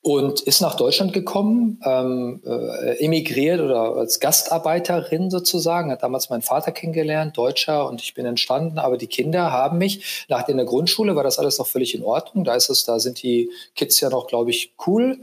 und 0.06 0.40
ist 0.40 0.60
nach 0.60 0.76
Deutschland 0.76 1.12
gekommen, 1.12 1.80
ähm, 1.84 2.40
äh, 2.46 3.04
emigriert 3.04 3.60
oder 3.60 3.96
als 3.96 4.20
Gastarbeiterin 4.20 5.30
sozusagen, 5.30 5.90
hat 5.90 6.04
damals 6.04 6.30
meinen 6.30 6.42
Vater 6.42 6.70
kennengelernt, 6.70 7.36
Deutscher, 7.36 7.88
und 7.88 8.00
ich 8.00 8.14
bin 8.14 8.24
entstanden. 8.24 8.78
Aber 8.78 8.98
die 8.98 9.08
Kinder 9.08 9.50
haben 9.50 9.78
mich, 9.78 10.26
nach 10.28 10.48
in 10.48 10.58
der 10.58 10.66
Grundschule 10.66 11.16
war 11.16 11.24
das 11.24 11.40
alles 11.40 11.58
noch 11.58 11.66
völlig 11.66 11.92
in 11.92 12.04
Ordnung. 12.04 12.44
Da 12.44 12.54
ist 12.54 12.70
es, 12.70 12.84
da 12.84 13.00
sind 13.00 13.20
die 13.22 13.50
Kids 13.74 13.98
ja 13.98 14.08
noch, 14.08 14.28
glaube 14.28 14.50
ich, 14.50 14.74
cool. 14.86 15.18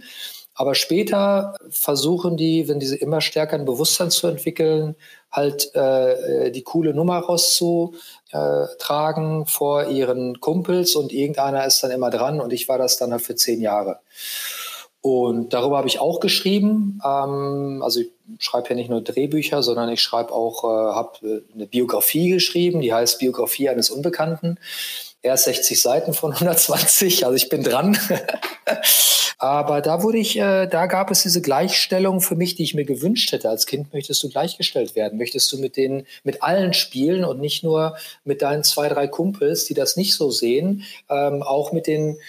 Aber 0.56 0.76
später 0.76 1.56
versuchen 1.70 2.36
die, 2.38 2.68
wenn 2.68 2.80
diese 2.80 2.98
immer 2.98 3.22
stärker 3.22 3.56
ein 3.56 3.66
Bewusstsein 3.66 4.12
zu 4.12 4.28
entwickeln, 4.28 4.96
halt 5.32 5.74
äh, 5.76 6.52
die 6.52 6.62
coole 6.62 6.94
Nummer 6.94 7.20
rauszutragen 8.34 9.46
vor 9.46 9.88
ihren 9.88 10.40
Kumpels 10.40 10.96
und 10.96 11.12
irgendeiner 11.12 11.66
ist 11.66 11.84
dann 11.84 11.92
immer 11.92 12.10
dran 12.10 12.42
und 12.42 12.54
ich 12.54 12.68
war 12.68 12.78
das 12.78 12.98
dann 12.98 13.12
halt 13.12 13.22
für 13.22 13.36
zehn 13.36 13.62
Jahre. 13.62 14.00
Und 15.02 15.52
darüber 15.54 15.78
habe 15.78 15.88
ich 15.90 16.00
auch 16.00 16.22
geschrieben. 16.22 17.02
Ähm, 17.04 17.82
also 17.84 18.00
ich 18.00 18.08
schreibe 18.40 18.70
ja 18.70 18.76
nicht 18.76 18.90
nur 18.90 19.02
Drehbücher, 19.02 19.62
sondern 19.62 19.90
ich 19.90 20.02
schreibe 20.02 20.32
auch, 20.32 20.64
äh, 20.64 20.94
habe 20.94 21.28
äh, 21.28 21.42
eine 21.54 21.68
Biografie 21.68 22.30
geschrieben, 22.30 22.80
die 22.80 22.94
heißt 22.94 23.20
Biografie 23.20 23.68
eines 23.68 23.90
Unbekannten. 23.90 24.58
Erst 25.24 25.46
60 25.46 25.82
Seiten 25.82 26.14
von 26.14 26.34
120, 26.34 27.26
also 27.26 27.36
ich 27.36 27.50
bin 27.50 27.64
dran. 27.64 27.98
Aber 29.38 29.82
da 29.82 30.04
wurde 30.04 30.20
ich, 30.20 30.38
äh, 30.38 30.68
da 30.68 30.86
gab 30.86 31.12
es 31.12 31.24
diese 31.24 31.42
Gleichstellung 31.42 32.22
für 32.22 32.36
mich, 32.36 32.56
die 32.56 32.64
ich 32.64 32.74
mir 32.74 32.86
gewünscht 32.86 33.32
hätte. 33.32 33.50
Als 33.50 33.66
Kind 33.66 33.94
möchtest 33.94 34.22
du 34.24 34.30
gleichgestellt 34.30 34.96
werden, 34.96 35.18
möchtest 35.18 35.52
du 35.52 35.58
mit 35.58 35.76
den, 35.76 36.06
mit 36.24 36.44
allen 36.44 36.74
spielen 36.74 37.26
und 37.26 37.42
nicht 37.42 37.64
nur 37.64 37.98
mit 38.24 38.42
deinen 38.42 38.64
zwei, 38.64 38.88
drei 38.90 39.08
Kumpels, 39.08 39.66
die 39.66 39.74
das 39.74 39.98
nicht 39.98 40.14
so 40.14 40.30
sehen, 40.30 40.84
ähm, 41.10 41.42
auch 41.42 41.72
mit 41.72 41.88
den 41.88 42.20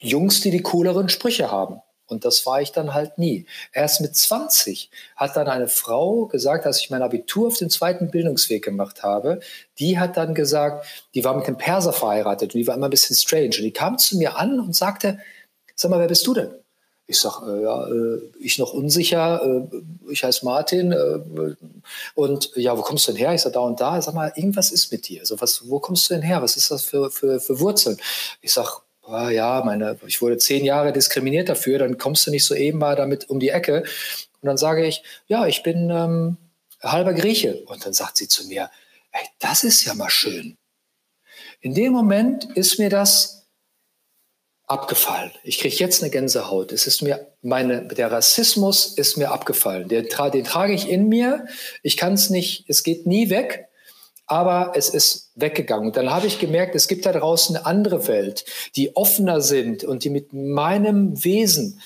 Jungs, 0.00 0.40
die 0.40 0.50
die 0.50 0.62
cooleren 0.62 1.08
Sprüche 1.08 1.50
haben. 1.50 1.80
Und 2.12 2.24
das 2.24 2.46
war 2.46 2.62
ich 2.62 2.70
dann 2.70 2.94
halt 2.94 3.18
nie. 3.18 3.46
Erst 3.72 4.00
mit 4.00 4.14
20 4.14 4.90
hat 5.16 5.34
dann 5.36 5.48
eine 5.48 5.66
Frau 5.66 6.26
gesagt, 6.26 6.66
als 6.66 6.80
ich 6.80 6.90
mein 6.90 7.02
Abitur 7.02 7.48
auf 7.48 7.58
den 7.58 7.70
zweiten 7.70 8.10
Bildungsweg 8.10 8.64
gemacht 8.64 9.02
habe, 9.02 9.40
die 9.78 9.98
hat 9.98 10.16
dann 10.16 10.34
gesagt, 10.34 10.86
die 11.14 11.24
war 11.24 11.36
mit 11.36 11.46
einem 11.46 11.58
Perser 11.58 11.92
verheiratet 11.92 12.54
und 12.54 12.60
die 12.60 12.66
war 12.66 12.76
immer 12.76 12.86
ein 12.86 12.90
bisschen 12.90 13.16
strange. 13.16 13.56
Und 13.56 13.62
die 13.62 13.72
kam 13.72 13.98
zu 13.98 14.16
mir 14.16 14.36
an 14.36 14.60
und 14.60 14.76
sagte, 14.76 15.18
sag 15.74 15.90
mal, 15.90 15.98
wer 15.98 16.08
bist 16.08 16.26
du 16.26 16.34
denn? 16.34 16.50
Ich 17.06 17.18
sag, 17.18 17.42
äh, 17.42 17.62
ja, 17.62 17.86
äh, 17.88 18.20
ich 18.38 18.58
noch 18.58 18.72
unsicher, 18.72 19.42
äh, 19.44 20.10
ich 20.10 20.22
heiße 20.22 20.44
Martin 20.44 20.92
äh, 20.92 21.56
und 22.14 22.52
ja, 22.54 22.78
wo 22.78 22.82
kommst 22.82 23.08
du 23.08 23.12
denn 23.12 23.18
her? 23.18 23.34
Ich 23.34 23.42
sag, 23.42 23.52
da 23.52 23.60
und 23.60 23.80
da. 23.80 24.00
Sag 24.00 24.14
mal, 24.14 24.32
irgendwas 24.36 24.70
ist 24.70 24.92
mit 24.92 25.08
dir. 25.08 25.20
Also 25.20 25.40
was, 25.40 25.68
wo 25.68 25.80
kommst 25.80 26.08
du 26.08 26.14
denn 26.14 26.22
her? 26.22 26.42
Was 26.42 26.56
ist 26.56 26.70
das 26.70 26.84
für, 26.84 27.10
für, 27.10 27.40
für 27.40 27.58
Wurzeln? 27.58 27.98
Ich 28.40 28.52
sag, 28.52 28.82
oh, 29.02 29.28
ja, 29.28 29.62
meine, 29.64 29.98
ich 30.06 30.22
wurde 30.22 30.38
zehn 30.38 30.64
Jahre 30.64 30.92
diskriminiert 30.92 31.48
dafür, 31.48 31.78
dann 31.78 31.98
kommst 31.98 32.26
du 32.26 32.30
nicht 32.30 32.44
so 32.44 32.54
eben 32.54 32.78
mal 32.78 32.96
damit 32.96 33.28
um 33.30 33.40
die 33.40 33.50
Ecke. 33.50 33.84
Und 34.40 34.46
dann 34.46 34.56
sage 34.56 34.86
ich, 34.86 35.02
ja, 35.26 35.46
ich 35.46 35.62
bin 35.62 35.90
ähm, 35.90 36.36
halber 36.82 37.14
Grieche. 37.14 37.62
Und 37.66 37.84
dann 37.84 37.92
sagt 37.92 38.16
sie 38.16 38.28
zu 38.28 38.46
mir, 38.46 38.70
ey, 39.12 39.22
das 39.38 39.64
ist 39.64 39.84
ja 39.84 39.94
mal 39.94 40.10
schön. 40.10 40.56
In 41.60 41.74
dem 41.74 41.92
Moment 41.92 42.44
ist 42.56 42.78
mir 42.78 42.90
das 42.90 43.46
abgefallen. 44.66 45.30
Ich 45.44 45.58
kriege 45.58 45.76
jetzt 45.76 46.02
eine 46.02 46.10
Gänsehaut. 46.10 46.72
Es 46.72 46.86
ist 46.86 47.02
mir 47.02 47.32
meine, 47.42 47.86
der 47.86 48.10
Rassismus 48.10 48.86
ist 48.86 49.16
mir 49.16 49.30
abgefallen. 49.30 49.88
Den, 49.88 50.08
den 50.32 50.44
trage 50.44 50.72
ich 50.72 50.88
in 50.88 51.08
mir. 51.08 51.46
Ich 51.82 51.96
kann 51.96 52.14
es 52.14 52.30
nicht, 52.30 52.64
es 52.68 52.82
geht 52.82 53.06
nie 53.06 53.30
weg 53.30 53.68
aber 54.32 54.72
es 54.76 54.88
ist 54.88 55.30
weggegangen. 55.34 55.88
Und 55.88 55.96
dann 55.98 56.10
habe 56.10 56.26
ich 56.26 56.38
gemerkt, 56.38 56.74
es 56.74 56.88
gibt 56.88 57.04
da 57.04 57.12
draußen 57.12 57.54
eine 57.54 57.66
andere 57.66 58.08
Welt, 58.08 58.46
die 58.76 58.96
offener 58.96 59.42
sind 59.42 59.84
und 59.84 60.04
die 60.04 60.08
mit 60.08 60.32
meinem 60.32 61.22
Wesen 61.22 61.82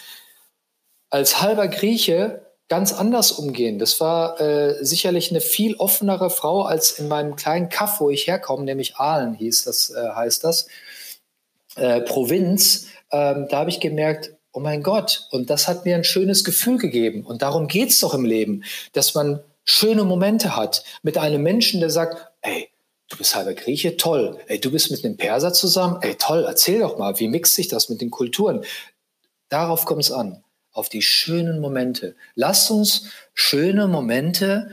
als 1.11 1.41
halber 1.43 1.67
Grieche 1.67 2.47
ganz 2.69 2.93
anders 2.93 3.33
umgehen. 3.33 3.81
Das 3.81 4.01
war 4.01 4.41
äh, 4.41 4.77
sicherlich 4.85 5.33
eine 5.33 5.41
viel 5.41 5.75
offenere 5.75 6.31
Frau 6.31 6.63
als 6.63 6.93
in 6.93 7.09
meinem 7.09 7.35
kleinen 7.35 7.69
Kaff, 7.69 7.99
wo 7.99 8.11
ich 8.11 8.29
herkomme, 8.29 8.63
nämlich 8.63 8.95
Aalen 8.95 9.35
hieß 9.35 9.65
das, 9.65 9.91
äh, 9.91 10.11
heißt 10.15 10.45
das, 10.45 10.69
äh, 11.75 12.01
Provinz. 12.03 12.87
Ähm, 13.11 13.49
da 13.51 13.59
habe 13.59 13.71
ich 13.71 13.81
gemerkt, 13.81 14.35
oh 14.53 14.61
mein 14.61 14.85
Gott, 14.85 15.27
und 15.33 15.51
das 15.51 15.67
hat 15.67 15.85
mir 15.85 15.97
ein 15.97 16.05
schönes 16.05 16.45
Gefühl 16.45 16.79
gegeben. 16.79 17.27
Und 17.27 17.43
darum 17.43 17.67
geht 17.67 17.89
es 17.89 17.99
doch 17.99 18.15
im 18.15 18.25
Leben, 18.25 18.63
dass 18.93 19.17
man 19.17 19.41
schöne 19.67 20.05
Momente 20.05 20.57
hat 20.57 20.85
mit 21.03 21.19
einem 21.19 21.43
Menschen, 21.43 21.81
der 21.81 21.91
sagt, 21.91 22.29
ey, 22.47 22.71
du 23.09 23.17
bist 23.19 23.35
halber 23.35 23.55
Grieche, 23.55 23.97
toll. 23.97 24.39
Ey, 24.47 24.61
du 24.61 24.71
bist 24.71 24.91
mit 24.91 25.05
einem 25.05 25.17
Perser 25.17 25.53
zusammen, 25.53 25.99
ey, 26.03 26.15
toll, 26.15 26.45
erzähl 26.47 26.81
doch 26.81 26.99
mal, 26.99 27.19
wie 27.19 27.29
mixt 27.29 27.55
sich 27.55 27.69
das 27.69 27.89
mit 27.89 28.01
den 28.01 28.11
Kulturen? 28.11 28.65
Darauf 29.49 29.85
kommt 29.85 30.03
es 30.03 30.13
an, 30.13 30.43
auf 30.73 30.89
die 30.89 31.03
schönen 31.03 31.61
Momente. 31.61 32.17
Lasst 32.35 32.71
uns 32.71 33.11
schöne 33.35 33.87
Momente 33.89 34.71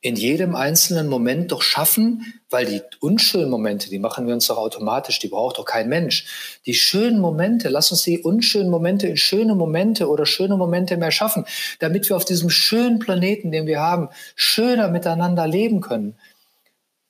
in 0.00 0.14
jedem 0.14 0.54
einzelnen 0.54 1.08
Moment 1.08 1.50
doch 1.50 1.62
schaffen, 1.62 2.40
weil 2.50 2.66
die 2.66 2.82
unschönen 3.00 3.50
Momente, 3.50 3.90
die 3.90 3.98
machen 3.98 4.28
wir 4.28 4.34
uns 4.34 4.46
doch 4.46 4.56
automatisch, 4.56 5.18
die 5.18 5.26
braucht 5.26 5.58
doch 5.58 5.64
kein 5.64 5.88
Mensch. 5.88 6.60
Die 6.66 6.74
schönen 6.74 7.18
Momente, 7.18 7.68
lass 7.68 7.90
uns 7.90 8.02
die 8.02 8.20
unschönen 8.20 8.70
Momente 8.70 9.08
in 9.08 9.16
schöne 9.16 9.56
Momente 9.56 10.08
oder 10.08 10.24
schöne 10.24 10.56
Momente 10.56 10.96
mehr 10.96 11.10
schaffen, 11.10 11.46
damit 11.80 12.08
wir 12.08 12.16
auf 12.16 12.24
diesem 12.24 12.48
schönen 12.48 13.00
Planeten, 13.00 13.50
den 13.50 13.66
wir 13.66 13.80
haben, 13.80 14.08
schöner 14.36 14.88
miteinander 14.88 15.48
leben 15.48 15.80
können. 15.80 16.16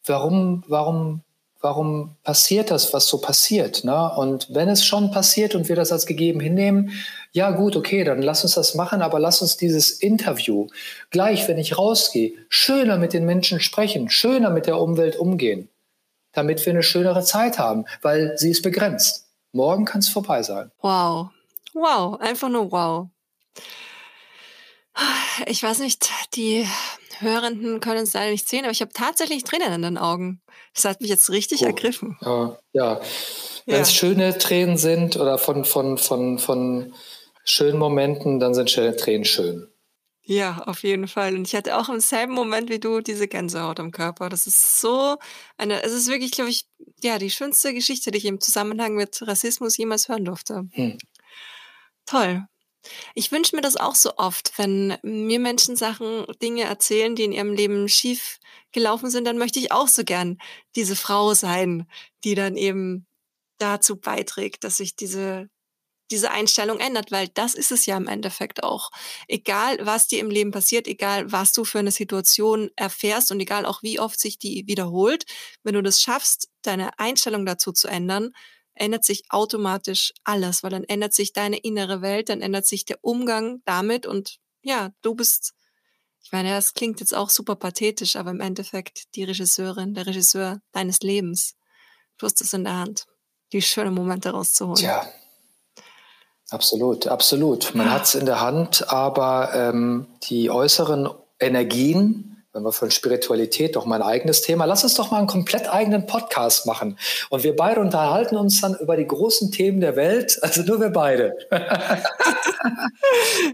Warum, 0.08 0.64
warum 0.66 1.22
warum 1.60 2.16
passiert 2.22 2.70
das, 2.70 2.92
was 2.92 3.08
so 3.08 3.18
passiert? 3.18 3.84
Ne? 3.84 4.12
Und 4.16 4.48
wenn 4.54 4.68
es 4.68 4.84
schon 4.84 5.10
passiert 5.10 5.54
und 5.54 5.68
wir 5.68 5.76
das 5.76 5.92
als 5.92 6.06
gegeben 6.06 6.40
hinnehmen, 6.40 6.92
ja 7.32 7.50
gut, 7.50 7.76
okay, 7.76 8.04
dann 8.04 8.22
lass 8.22 8.44
uns 8.44 8.54
das 8.54 8.74
machen, 8.74 9.02
aber 9.02 9.18
lass 9.18 9.42
uns 9.42 9.56
dieses 9.56 9.90
Interview 9.90 10.68
gleich, 11.10 11.48
wenn 11.48 11.58
ich 11.58 11.76
rausgehe, 11.76 12.34
schöner 12.48 12.96
mit 12.96 13.12
den 13.12 13.24
Menschen 13.24 13.60
sprechen, 13.60 14.08
schöner 14.08 14.50
mit 14.50 14.66
der 14.66 14.80
Umwelt 14.80 15.16
umgehen, 15.16 15.68
damit 16.32 16.64
wir 16.64 16.72
eine 16.72 16.82
schönere 16.82 17.22
Zeit 17.22 17.58
haben, 17.58 17.84
weil 18.02 18.36
sie 18.38 18.50
ist 18.50 18.62
begrenzt. 18.62 19.26
Morgen 19.52 19.84
kann 19.84 20.00
es 20.00 20.08
vorbei 20.08 20.42
sein. 20.42 20.70
Wow, 20.80 21.30
wow, 21.74 22.20
einfach 22.20 22.48
nur 22.48 22.70
wow. 22.70 23.08
Ich 25.46 25.62
weiß 25.62 25.78
nicht, 25.78 26.10
die 26.34 26.66
Hörenden 27.20 27.80
können 27.80 28.02
es 28.02 28.12
leider 28.12 28.30
nicht 28.30 28.48
sehen, 28.48 28.64
aber 28.64 28.72
ich 28.72 28.80
habe 28.80 28.92
tatsächlich 28.92 29.44
Tränen 29.44 29.72
in 29.72 29.82
den 29.82 29.98
Augen. 29.98 30.40
Das 30.74 30.84
hat 30.84 31.00
mich 31.00 31.10
jetzt 31.10 31.30
richtig 31.30 31.62
oh, 31.62 31.66
ergriffen. 31.66 32.16
Ja, 32.22 32.58
ja. 32.72 33.00
wenn 33.66 33.80
es 33.80 33.92
ja. 33.92 33.98
schöne 33.98 34.38
Tränen 34.38 34.76
sind 34.76 35.16
oder 35.16 35.38
von, 35.38 35.64
von, 35.64 35.98
von, 35.98 36.38
von 36.38 36.94
schönen 37.44 37.78
Momenten, 37.78 38.40
dann 38.40 38.54
sind 38.54 38.70
schöne 38.70 38.96
Tränen 38.96 39.24
schön. 39.24 39.68
Ja, 40.30 40.62
auf 40.66 40.82
jeden 40.82 41.08
Fall. 41.08 41.34
Und 41.34 41.46
ich 41.48 41.54
hatte 41.54 41.78
auch 41.78 41.88
im 41.88 42.00
selben 42.00 42.34
Moment 42.34 42.68
wie 42.68 42.78
du 42.78 43.00
diese 43.00 43.28
Gänsehaut 43.28 43.80
am 43.80 43.92
Körper. 43.92 44.28
Das 44.28 44.46
ist 44.46 44.78
so 44.78 45.16
eine, 45.56 45.82
es 45.82 45.92
ist 45.92 46.08
wirklich, 46.08 46.32
glaube 46.32 46.50
ich, 46.50 46.66
ja, 47.02 47.18
die 47.18 47.30
schönste 47.30 47.72
Geschichte, 47.72 48.10
die 48.10 48.18
ich 48.18 48.26
im 48.26 48.38
Zusammenhang 48.38 48.94
mit 48.94 49.26
Rassismus 49.26 49.78
jemals 49.78 50.10
hören 50.10 50.26
durfte. 50.26 50.68
Hm. 50.72 50.98
Toll. 52.04 52.46
Ich 53.14 53.32
wünsche 53.32 53.56
mir 53.56 53.62
das 53.62 53.76
auch 53.76 53.94
so 53.94 54.16
oft, 54.16 54.52
wenn 54.56 54.96
mir 55.02 55.40
Menschen 55.40 55.76
Sachen, 55.76 56.26
Dinge 56.42 56.62
erzählen, 56.62 57.14
die 57.16 57.24
in 57.24 57.32
ihrem 57.32 57.52
Leben 57.52 57.88
schief 57.88 58.38
gelaufen 58.72 59.10
sind, 59.10 59.24
dann 59.24 59.38
möchte 59.38 59.58
ich 59.58 59.72
auch 59.72 59.88
so 59.88 60.04
gern 60.04 60.38
diese 60.76 60.96
Frau 60.96 61.34
sein, 61.34 61.86
die 62.24 62.34
dann 62.34 62.56
eben 62.56 63.06
dazu 63.58 63.96
beiträgt, 63.96 64.64
dass 64.64 64.76
sich 64.76 64.96
diese 64.96 65.48
diese 66.10 66.30
Einstellung 66.30 66.80
ändert, 66.80 67.12
weil 67.12 67.28
das 67.28 67.54
ist 67.54 67.72
es 67.72 67.86
ja 67.86 67.96
im 67.96 68.08
Endeffekt 68.08 68.62
auch. 68.62 68.90
Egal, 69.28 69.78
was 69.82 70.06
dir 70.06 70.20
im 70.20 70.30
Leben 70.30 70.50
passiert, 70.50 70.86
egal, 70.86 71.30
was 71.30 71.52
du 71.52 71.64
für 71.64 71.78
eine 71.78 71.90
Situation 71.90 72.70
erfährst 72.76 73.30
und 73.30 73.40
egal 73.40 73.66
auch, 73.66 73.82
wie 73.82 74.00
oft 74.00 74.18
sich 74.18 74.38
die 74.38 74.64
wiederholt, 74.66 75.24
wenn 75.62 75.74
du 75.74 75.82
das 75.82 76.00
schaffst, 76.00 76.48
deine 76.62 76.98
Einstellung 76.98 77.44
dazu 77.44 77.72
zu 77.72 77.88
ändern, 77.88 78.30
ändert 78.80 79.04
sich 79.04 79.24
automatisch 79.30 80.12
alles, 80.24 80.62
weil 80.62 80.70
dann 80.70 80.84
ändert 80.84 81.14
sich 81.14 81.32
deine 81.32 81.58
innere 81.58 82.02
Welt, 82.02 82.28
dann 82.28 82.40
ändert 82.40 82.66
sich 82.66 82.84
der 82.84 82.98
Umgang 83.02 83.62
damit 83.64 84.06
und 84.06 84.38
ja, 84.62 84.90
du 85.02 85.14
bist, 85.14 85.54
ich 86.22 86.32
meine, 86.32 86.50
das 86.50 86.74
klingt 86.74 87.00
jetzt 87.00 87.14
auch 87.14 87.30
super 87.30 87.56
pathetisch, 87.56 88.16
aber 88.16 88.30
im 88.30 88.40
Endeffekt 88.40 89.14
die 89.14 89.24
Regisseurin, 89.24 89.94
der 89.94 90.06
Regisseur 90.06 90.60
deines 90.72 91.00
Lebens. 91.00 91.54
Du 92.18 92.26
hast 92.26 92.40
es 92.40 92.52
in 92.52 92.64
der 92.64 92.76
Hand, 92.76 93.06
die 93.52 93.62
schönen 93.62 93.94
Momente 93.94 94.30
rauszuholen. 94.30 94.76
Tja, 94.76 95.06
absolut, 96.50 97.06
absolut. 97.06 97.74
Man 97.74 97.90
hat 97.90 98.04
es 98.04 98.14
in 98.14 98.26
der 98.26 98.40
Hand, 98.40 98.90
aber 98.90 99.54
ähm, 99.54 100.08
die 100.24 100.50
äußeren 100.50 101.08
Energien, 101.38 102.37
wenn 102.58 102.64
wir 102.64 102.72
von 102.72 102.90
Spiritualität 102.90 103.76
doch 103.76 103.86
mein 103.86 104.02
eigenes 104.02 104.42
Thema, 104.42 104.64
lass 104.64 104.82
uns 104.82 104.94
doch 104.94 105.12
mal 105.12 105.18
einen 105.18 105.28
komplett 105.28 105.72
eigenen 105.72 106.06
Podcast 106.06 106.66
machen. 106.66 106.98
Und 107.30 107.44
wir 107.44 107.54
beide 107.54 107.80
unterhalten 107.80 108.36
uns 108.36 108.60
dann 108.60 108.74
über 108.74 108.96
die 108.96 109.06
großen 109.06 109.52
Themen 109.52 109.80
der 109.80 109.94
Welt, 109.94 110.38
also 110.42 110.62
nur 110.62 110.80
wir 110.80 110.90
beide. 110.90 111.36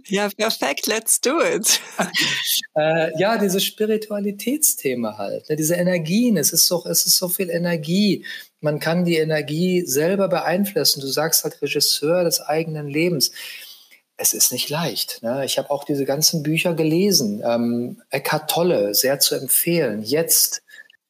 ja, 0.07 0.31
perfekt, 0.35 0.87
let's 0.87 1.21
do 1.21 1.39
it. 1.43 1.81
äh, 2.77 3.11
ja, 3.19 3.37
dieses 3.37 3.63
Spiritualitätsthema 3.63 5.19
halt, 5.19 5.51
ne, 5.51 5.57
diese 5.57 5.75
Energien, 5.75 6.39
es 6.39 6.55
ist, 6.55 6.65
so, 6.65 6.83
es 6.87 7.05
ist 7.05 7.19
so 7.19 7.29
viel 7.29 7.51
Energie. 7.51 8.25
Man 8.63 8.79
kann 8.79 9.05
die 9.05 9.19
Energie 9.19 9.83
selber 9.85 10.29
beeinflussen. 10.29 11.03
Du 11.03 11.09
sagst 11.09 11.45
halt 11.45 11.61
Regisseur 11.61 12.25
des 12.25 12.41
eigenen 12.41 12.89
Lebens 12.89 13.33
es 14.17 14.33
ist 14.33 14.53
nicht 14.53 14.69
leicht. 14.71 15.23
Ne? 15.23 15.45
Ich 15.45 15.59
habe 15.59 15.71
auch 15.71 15.85
diese 15.85 16.05
ganzen 16.05 16.43
Bücher 16.43 16.75
gelesen. 16.75 17.43
Ähm, 17.45 18.03
Eckhart 18.11 18.51
Tolle, 18.51 18.95
sehr 18.95 19.19
zu 19.19 19.35
empfehlen. 19.35 20.03
Jetzt. 20.03 20.62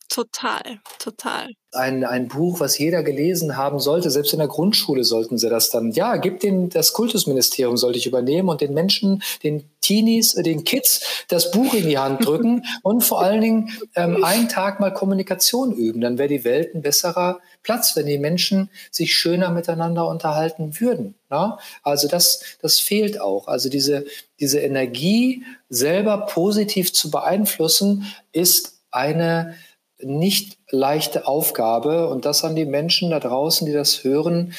Total, 0.09 0.81
total. 0.99 1.49
Ein, 1.73 2.05
ein 2.05 2.29
Buch, 2.29 2.61
was 2.61 2.79
jeder 2.79 3.03
gelesen 3.03 3.57
haben 3.57 3.81
sollte. 3.81 4.11
Selbst 4.11 4.33
in 4.33 4.39
der 4.39 4.49
Grundschule 4.49 5.05
sollten 5.05 5.39
sie 5.39 5.49
das 5.49 5.71
dann. 5.71 5.91
Ja, 5.93 6.17
gib 6.17 6.41
den, 6.41 6.69
das 6.69 6.93
Kultusministerium 6.93 7.77
sollte 7.77 7.99
ich 7.99 8.07
übernehmen 8.07 8.49
und 8.49 8.61
den 8.61 8.75
Menschen, 8.75 9.23
den 9.43 9.69
Teenies, 9.85 10.35
äh, 10.35 10.43
den 10.43 10.65
Kids 10.65 11.25
das 11.29 11.51
Buch 11.51 11.75
in 11.75 11.89
die 11.89 11.99
Hand 11.99 12.27
drücken 12.27 12.65
und 12.83 13.03
vor 13.03 13.21
allen 13.21 13.41
Dingen 13.41 13.71
ähm, 13.95 14.25
einen 14.25 14.49
Tag 14.49 14.81
mal 14.81 14.93
Kommunikation 14.93 15.73
üben. 15.73 16.01
Dann 16.01 16.19
wäre 16.19 16.29
die 16.29 16.45
Welt 16.45 16.75
ein 16.75 16.83
besserer 16.83 17.41
Platz, 17.63 17.95
wenn 17.95 18.07
die 18.07 18.19
Menschen 18.19 18.71
sich 18.91 19.15
schöner 19.15 19.51
miteinander 19.51 20.09
unterhalten 20.09 20.81
würden. 20.81 21.15
Ja? 21.31 21.59
Also 21.83 22.09
das, 22.09 22.41
das 22.63 22.81
fehlt 22.81 23.21
auch. 23.21 23.47
Also 23.47 23.69
diese, 23.69 24.07
diese 24.41 24.61
Energie 24.61 25.45
selber 25.69 26.27
positiv 26.27 26.93
zu 26.93 27.11
beeinflussen, 27.11 28.07
ist 28.33 28.81
eine 28.91 29.55
nicht 29.99 30.59
leichte 30.71 31.27
Aufgabe. 31.27 32.09
Und 32.09 32.25
das 32.25 32.45
an 32.45 32.57
die 32.57 32.67
Menschen 32.67 33.11
da 33.11 33.21
draußen, 33.21 33.67
die 33.67 33.73
das 33.73 34.05
hören, 34.05 34.55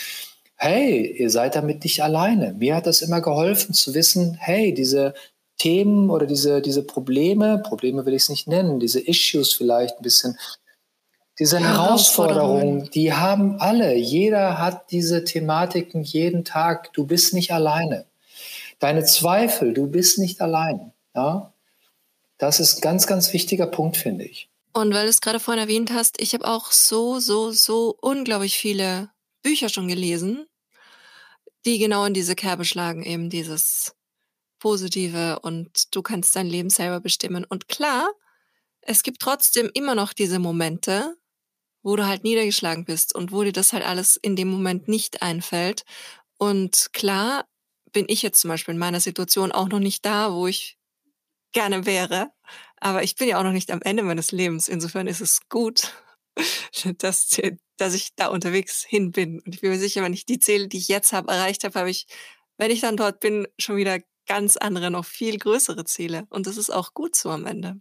hey, 0.65 1.15
ihr 1.19 1.29
seid 1.29 1.55
damit 1.55 1.83
nicht 1.83 2.01
alleine. 2.01 2.53
Mir 2.53 2.75
hat 2.75 2.87
das 2.87 3.01
immer 3.01 3.21
geholfen 3.21 3.75
zu 3.75 3.93
wissen, 3.93 4.33
hey, 4.33 4.73
diese 4.73 5.13
Themen 5.59 6.09
oder 6.09 6.25
diese, 6.25 6.59
diese 6.59 6.81
Probleme, 6.81 7.59
Probleme 7.59 8.05
will 8.05 8.15
ich 8.15 8.23
es 8.23 8.29
nicht 8.29 8.47
nennen, 8.47 8.79
diese 8.79 8.99
Issues 8.99 9.53
vielleicht 9.53 9.97
ein 9.97 10.01
bisschen, 10.01 10.37
diese 11.37 11.59
Herausforderungen, 11.59 12.89
die 12.93 13.13
haben 13.13 13.59
alle. 13.59 13.93
Jeder 13.95 14.57
hat 14.57 14.89
diese 14.89 15.23
Thematiken 15.23 16.01
jeden 16.01 16.45
Tag. 16.45 16.93
Du 16.93 17.05
bist 17.05 17.33
nicht 17.33 17.51
alleine. 17.51 18.05
Deine 18.79 19.03
Zweifel, 19.03 19.73
du 19.73 19.87
bist 19.87 20.17
nicht 20.17 20.41
allein. 20.41 20.93
Ja? 21.13 21.53
Das 22.37 22.59
ist 22.59 22.77
ein 22.77 22.81
ganz, 22.81 23.05
ganz 23.05 23.33
wichtiger 23.33 23.67
Punkt, 23.67 23.97
finde 23.97 24.25
ich. 24.25 24.49
Und 24.73 24.93
weil 24.93 25.03
du 25.03 25.09
es 25.09 25.21
gerade 25.21 25.39
vorhin 25.39 25.61
erwähnt 25.61 25.91
hast, 25.93 26.19
ich 26.19 26.33
habe 26.33 26.47
auch 26.47 26.71
so, 26.71 27.19
so, 27.19 27.51
so 27.51 27.95
unglaublich 28.01 28.57
viele 28.57 29.09
Bücher 29.43 29.69
schon 29.69 29.87
gelesen, 29.87 30.47
die 31.65 31.79
genau 31.79 32.05
in 32.05 32.13
diese 32.13 32.35
Kerbe 32.35 32.65
schlagen, 32.65 33.03
eben 33.03 33.29
dieses 33.29 33.95
Positive 34.59 35.39
und 35.41 35.95
du 35.95 36.01
kannst 36.01 36.35
dein 36.35 36.47
Leben 36.47 36.69
selber 36.69 36.99
bestimmen. 36.99 37.45
Und 37.45 37.67
klar, 37.67 38.09
es 38.81 39.03
gibt 39.03 39.19
trotzdem 39.19 39.69
immer 39.73 39.95
noch 39.95 40.13
diese 40.13 40.39
Momente, 40.39 41.17
wo 41.83 41.95
du 41.95 42.05
halt 42.05 42.23
niedergeschlagen 42.23 42.85
bist 42.85 43.13
und 43.13 43.31
wo 43.31 43.43
dir 43.43 43.51
das 43.51 43.73
halt 43.73 43.85
alles 43.85 44.15
in 44.15 44.35
dem 44.35 44.47
Moment 44.49 44.87
nicht 44.87 45.21
einfällt. 45.21 45.83
Und 46.37 46.89
klar 46.93 47.45
bin 47.91 48.05
ich 48.07 48.21
jetzt 48.21 48.41
zum 48.41 48.49
Beispiel 48.49 48.73
in 48.73 48.79
meiner 48.79 48.99
Situation 48.99 49.51
auch 49.51 49.69
noch 49.69 49.79
nicht 49.79 50.05
da, 50.05 50.33
wo 50.33 50.47
ich 50.47 50.77
gerne 51.51 51.85
wäre. 51.85 52.31
Aber 52.77 53.03
ich 53.03 53.15
bin 53.15 53.27
ja 53.27 53.39
auch 53.39 53.43
noch 53.43 53.51
nicht 53.51 53.71
am 53.71 53.81
Ende 53.81 54.03
meines 54.03 54.31
Lebens. 54.31 54.67
Insofern 54.67 55.07
ist 55.07 55.21
es 55.21 55.47
gut, 55.49 55.93
dass, 56.97 57.29
dass 57.77 57.93
ich 57.93 58.15
da 58.15 58.27
unterwegs 58.27 58.83
hin 58.83 59.11
bin. 59.11 59.41
Und 59.41 59.55
ich 59.55 59.61
bin 59.61 59.71
mir 59.71 59.79
sicher, 59.79 60.03
wenn 60.03 60.13
ich 60.13 60.25
die 60.25 60.39
Ziele, 60.39 60.67
die 60.67 60.77
ich 60.77 60.87
jetzt 60.87 61.13
habe, 61.13 61.31
erreicht 61.31 61.63
habe, 61.63 61.79
habe 61.79 61.89
ich, 61.89 62.07
wenn 62.57 62.71
ich 62.71 62.81
dann 62.81 62.97
dort 62.97 63.19
bin, 63.19 63.47
schon 63.57 63.77
wieder 63.77 63.99
ganz 64.27 64.57
andere, 64.57 64.91
noch 64.91 65.05
viel 65.05 65.37
größere 65.37 65.85
Ziele. 65.85 66.25
Und 66.29 66.47
das 66.47 66.57
ist 66.57 66.69
auch 66.69 66.93
gut 66.93 67.15
so 67.15 67.29
am 67.29 67.45
Ende. 67.45 67.79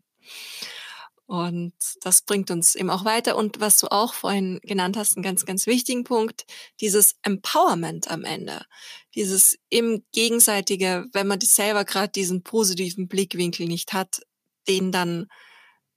Und 1.27 1.73
das 2.03 2.23
bringt 2.23 2.51
uns 2.51 2.75
eben 2.75 2.91
auch 2.91 3.05
weiter. 3.05 3.37
Und 3.37 3.59
was 3.59 3.79
du 3.79 3.89
auch 3.91 4.13
vorhin 4.13 4.61
genannt 4.63 4.97
hast, 4.97 5.17
einen 5.17 5.23
ganz, 5.23 5.47
ganz 5.47 5.67
wichtigen 5.67 6.05
Punkt, 6.05 6.45
dieses 6.81 7.17
Empowerment 7.23 8.11
am 8.11 8.25
Ende. 8.25 8.67
Dieses 9.15 9.59
im 9.71 10.05
gegenseitige, 10.13 11.07
wenn 11.13 11.27
man 11.27 11.41
selber 11.41 11.85
gerade 11.85 12.13
diesen 12.13 12.43
positiven 12.43 13.09
Blickwinkel 13.09 13.67
nicht 13.67 13.95
hat, 13.95 14.21
den 14.69 14.93
dann 14.93 15.29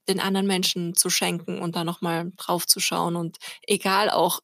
den 0.08 0.20
anderen 0.20 0.46
Menschen 0.46 0.94
zu 0.94 1.10
schenken 1.10 1.60
und 1.60 1.76
da 1.76 1.84
nochmal 1.84 2.32
drauf 2.36 2.66
zu 2.66 2.80
schauen 2.80 3.16
und 3.16 3.38
egal 3.66 4.10
auch 4.10 4.40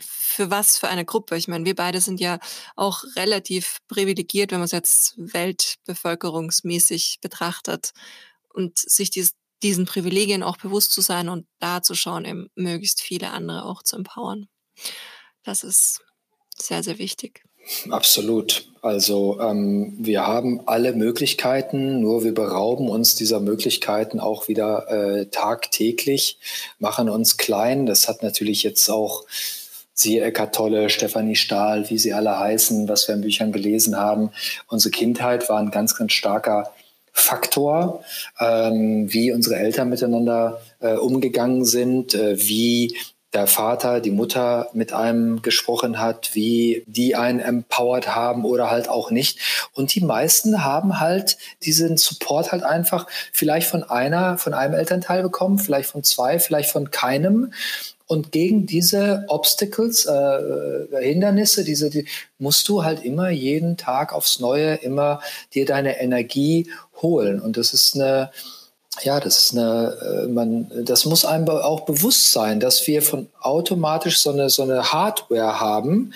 für 0.00 0.50
was 0.50 0.78
für 0.78 0.88
eine 0.88 1.04
Gruppe. 1.04 1.36
Ich 1.36 1.48
meine, 1.48 1.64
wir 1.64 1.74
beide 1.74 2.00
sind 2.00 2.20
ja 2.20 2.38
auch 2.76 3.04
relativ 3.16 3.78
privilegiert, 3.88 4.50
wenn 4.50 4.58
man 4.58 4.66
es 4.66 4.72
jetzt 4.72 5.14
weltbevölkerungsmäßig 5.16 7.18
betrachtet 7.20 7.92
und 8.52 8.78
sich 8.78 9.10
dies, 9.10 9.34
diesen 9.62 9.86
Privilegien 9.86 10.42
auch 10.42 10.56
bewusst 10.56 10.92
zu 10.92 11.00
sein 11.00 11.28
und 11.28 11.46
da 11.58 11.82
zu 11.82 11.94
schauen, 11.94 12.24
eben 12.24 12.48
möglichst 12.54 13.00
viele 13.00 13.30
andere 13.30 13.64
auch 13.64 13.82
zu 13.82 13.96
empowern. 13.96 14.48
Das 15.44 15.62
ist 15.62 16.02
sehr, 16.56 16.82
sehr 16.82 16.98
wichtig. 16.98 17.44
Absolut. 17.90 18.66
Also 18.82 19.40
ähm, 19.40 19.94
wir 19.98 20.26
haben 20.26 20.60
alle 20.66 20.92
Möglichkeiten, 20.92 22.00
nur 22.00 22.22
wir 22.22 22.34
berauben 22.34 22.90
uns 22.90 23.14
dieser 23.14 23.40
Möglichkeiten 23.40 24.20
auch 24.20 24.46
wieder 24.46 24.90
äh, 24.90 25.26
tagtäglich, 25.26 26.38
machen 26.78 27.08
uns 27.08 27.38
klein. 27.38 27.86
Das 27.86 28.08
hat 28.08 28.22
natürlich 28.22 28.62
jetzt 28.62 28.90
auch 28.90 29.24
siehe 29.94 30.22
Eckart 30.22 30.54
Tolle, 30.54 30.90
Stefanie 30.90 31.36
Stahl, 31.36 31.88
wie 31.88 31.98
sie 31.98 32.12
alle 32.12 32.38
heißen, 32.38 32.88
was 32.88 33.08
wir 33.08 33.14
in 33.14 33.22
Büchern 33.22 33.52
gelesen 33.52 33.96
haben. 33.96 34.30
Unsere 34.68 34.90
Kindheit 34.90 35.48
war 35.48 35.58
ein 35.58 35.70
ganz, 35.70 35.96
ganz 35.96 36.12
starker 36.12 36.70
Faktor, 37.12 38.02
ähm, 38.40 39.10
wie 39.12 39.32
unsere 39.32 39.56
Eltern 39.56 39.88
miteinander 39.88 40.60
äh, 40.80 40.94
umgegangen 40.94 41.64
sind, 41.64 42.12
äh, 42.12 42.36
wie 42.38 42.96
der 43.34 43.46
Vater, 43.46 44.00
die 44.00 44.10
Mutter 44.10 44.68
mit 44.72 44.92
einem 44.92 45.42
gesprochen 45.42 45.98
hat, 45.98 46.34
wie 46.34 46.84
die 46.86 47.16
einen 47.16 47.40
empowered 47.40 48.14
haben 48.14 48.44
oder 48.44 48.70
halt 48.70 48.88
auch 48.88 49.10
nicht. 49.10 49.38
Und 49.72 49.94
die 49.94 50.00
meisten 50.00 50.64
haben 50.64 51.00
halt 51.00 51.36
diesen 51.62 51.96
Support 51.96 52.52
halt 52.52 52.62
einfach 52.62 53.06
vielleicht 53.32 53.68
von 53.68 53.82
einer, 53.82 54.38
von 54.38 54.54
einem 54.54 54.74
Elternteil 54.74 55.22
bekommen, 55.22 55.58
vielleicht 55.58 55.90
von 55.90 56.04
zwei, 56.04 56.38
vielleicht 56.38 56.70
von 56.70 56.90
keinem. 56.90 57.52
Und 58.06 58.32
gegen 58.32 58.66
diese 58.66 59.24
Obstacles, 59.28 60.04
äh, 60.06 60.86
Hindernisse, 61.00 61.64
diese, 61.64 61.88
die, 61.88 62.06
musst 62.38 62.68
du 62.68 62.84
halt 62.84 63.02
immer 63.02 63.30
jeden 63.30 63.76
Tag 63.76 64.12
aufs 64.12 64.40
Neue 64.40 64.74
immer 64.74 65.20
dir 65.54 65.64
deine 65.64 65.98
Energie 65.98 66.70
holen. 67.00 67.40
Und 67.40 67.56
das 67.56 67.72
ist 67.72 67.94
eine, 67.94 68.30
ja, 69.02 69.18
das 69.20 69.44
ist 69.44 69.52
eine, 69.52 70.24
äh, 70.24 70.28
man, 70.28 70.70
das 70.84 71.04
muss 71.04 71.24
einem 71.24 71.48
auch 71.48 71.80
bewusst 71.80 72.32
sein, 72.32 72.60
dass 72.60 72.86
wir 72.86 73.02
von 73.02 73.28
automatisch 73.40 74.20
so 74.20 74.30
eine, 74.30 74.50
so 74.50 74.62
eine 74.62 74.92
Hardware 74.92 75.60
haben, 75.60 76.12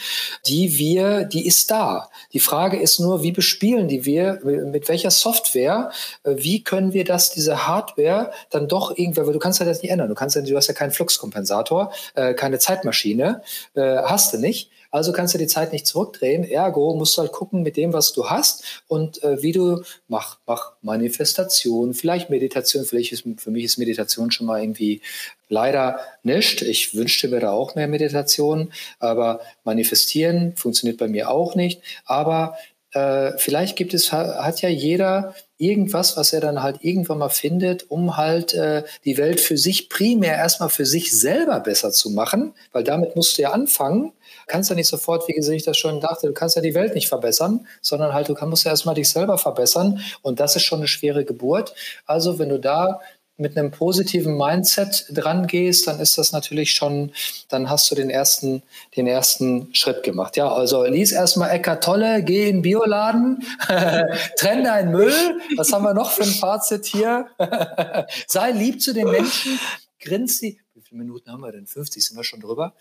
die 0.46 0.78
wir, 0.78 1.24
die 1.24 1.46
ist 1.46 1.70
da. 1.70 2.08
Die 2.32 2.40
Frage 2.40 2.78
ist 2.78 3.00
nur, 3.00 3.22
wie 3.22 3.32
bespielen 3.32 3.88
die 3.88 4.04
wir, 4.04 4.40
mit 4.44 4.88
welcher 4.88 5.10
Software, 5.10 5.90
äh, 6.22 6.34
wie 6.36 6.62
können 6.62 6.92
wir 6.92 7.04
das, 7.04 7.30
diese 7.30 7.66
Hardware 7.66 8.32
dann 8.50 8.68
doch 8.68 8.96
irgendwie, 8.96 9.26
weil 9.26 9.32
du 9.32 9.38
kannst 9.38 9.60
ja 9.60 9.66
das 9.66 9.82
nicht 9.82 9.90
ändern. 9.90 10.08
Du 10.08 10.14
kannst 10.14 10.36
ja, 10.36 10.42
du 10.42 10.56
hast 10.56 10.68
ja 10.68 10.74
keinen 10.74 10.92
Fluxkompensator, 10.92 11.92
äh, 12.14 12.34
keine 12.34 12.58
Zeitmaschine, 12.58 13.42
hast 13.74 14.32
du 14.32 14.38
nicht. 14.38 14.70
Also 14.90 15.12
kannst 15.12 15.34
du 15.34 15.38
die 15.38 15.46
Zeit 15.46 15.72
nicht 15.72 15.86
zurückdrehen. 15.86 16.44
Ergo 16.44 16.94
musst 16.94 17.16
du 17.16 17.22
halt 17.22 17.32
gucken 17.32 17.62
mit 17.62 17.76
dem, 17.76 17.92
was 17.92 18.12
du 18.12 18.30
hast 18.30 18.82
und 18.88 19.22
äh, 19.22 19.42
wie 19.42 19.52
du 19.52 19.82
mach, 20.08 20.38
mach 20.46 20.72
Manifestation, 20.80 21.92
vielleicht 21.92 22.30
Meditation. 22.30 22.84
Vielleicht 22.84 23.12
ist 23.12 23.24
für 23.36 23.50
mich 23.50 23.64
ist 23.64 23.78
Meditation 23.78 24.30
schon 24.30 24.46
mal 24.46 24.62
irgendwie 24.62 25.02
leider 25.48 26.00
nicht. 26.22 26.62
Ich 26.62 26.94
wünschte 26.94 27.28
mir 27.28 27.40
da 27.40 27.50
auch 27.50 27.74
mehr 27.74 27.88
Meditation, 27.88 28.72
aber 28.98 29.40
manifestieren 29.64 30.56
funktioniert 30.56 30.98
bei 30.98 31.08
mir 31.08 31.30
auch 31.30 31.54
nicht. 31.54 31.82
Aber 32.06 32.56
äh, 32.92 33.32
vielleicht 33.36 33.76
gibt 33.76 33.92
es, 33.92 34.12
hat 34.12 34.62
ja 34.62 34.70
jeder 34.70 35.34
irgendwas, 35.58 36.16
was 36.16 36.32
er 36.32 36.40
dann 36.40 36.62
halt 36.62 36.78
irgendwann 36.80 37.18
mal 37.18 37.28
findet, 37.28 37.90
um 37.90 38.16
halt 38.16 38.54
äh, 38.54 38.84
die 39.04 39.18
Welt 39.18 39.40
für 39.40 39.58
sich 39.58 39.90
primär 39.90 40.34
erstmal 40.34 40.70
für 40.70 40.86
sich 40.86 41.18
selber 41.18 41.60
besser 41.60 41.90
zu 41.90 42.10
machen, 42.10 42.54
weil 42.72 42.84
damit 42.84 43.16
musst 43.16 43.36
du 43.36 43.42
ja 43.42 43.50
anfangen 43.50 44.12
kannst 44.48 44.70
ja 44.70 44.76
nicht 44.76 44.88
sofort, 44.88 45.28
wie 45.28 45.34
ich 45.38 45.64
das 45.64 45.76
schon 45.76 46.00
dachte, 46.00 46.26
du 46.26 46.32
kannst 46.32 46.56
ja 46.56 46.62
die 46.62 46.74
Welt 46.74 46.94
nicht 46.94 47.08
verbessern, 47.08 47.66
sondern 47.80 48.12
halt, 48.12 48.28
du 48.28 48.34
musst 48.46 48.64
ja 48.64 48.70
erstmal 48.70 48.94
dich 48.94 49.08
selber 49.08 49.38
verbessern. 49.38 50.00
Und 50.22 50.40
das 50.40 50.56
ist 50.56 50.62
schon 50.62 50.80
eine 50.80 50.88
schwere 50.88 51.24
Geburt. 51.24 51.74
Also, 52.06 52.38
wenn 52.38 52.48
du 52.48 52.58
da 52.58 53.00
mit 53.38 53.56
einem 53.56 53.70
positiven 53.70 54.36
Mindset 54.36 55.06
dran 55.10 55.46
gehst, 55.46 55.86
dann 55.86 56.00
ist 56.00 56.18
das 56.18 56.32
natürlich 56.32 56.72
schon, 56.72 57.12
dann 57.48 57.70
hast 57.70 57.88
du 57.90 57.94
den 57.94 58.10
ersten, 58.10 58.62
den 58.96 59.06
ersten 59.06 59.72
Schritt 59.74 60.02
gemacht. 60.02 60.36
Ja, 60.36 60.52
also 60.52 60.84
lies 60.84 61.12
erstmal 61.12 61.50
Eckart 61.50 61.84
Tolle, 61.84 62.24
geh 62.24 62.48
in 62.48 62.56
den 62.56 62.62
Bioladen, 62.62 63.46
trenn 64.36 64.64
deinen 64.64 64.90
Müll. 64.90 65.14
Was 65.56 65.72
haben 65.72 65.84
wir 65.84 65.94
noch 65.94 66.10
für 66.10 66.24
ein 66.24 66.28
Fazit 66.28 66.84
hier? 66.86 67.28
Sei 68.26 68.50
lieb 68.50 68.82
zu 68.82 68.92
den 68.92 69.08
Menschen, 69.08 69.58
grinst 70.00 70.40
sie. 70.40 70.58
Viele 70.88 71.04
Minuten 71.04 71.30
haben 71.30 71.42
wir 71.42 71.52
denn? 71.52 71.66
50 71.66 72.02
sind 72.02 72.16
wir 72.16 72.24
schon 72.24 72.40
drüber. 72.40 72.74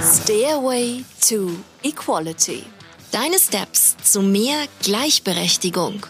Stairway 0.00 1.04
to 1.28 1.50
Equality. 1.82 2.62
Deine 3.10 3.40
Steps 3.40 3.96
zu 4.04 4.22
mehr 4.22 4.68
Gleichberechtigung. 4.84 6.06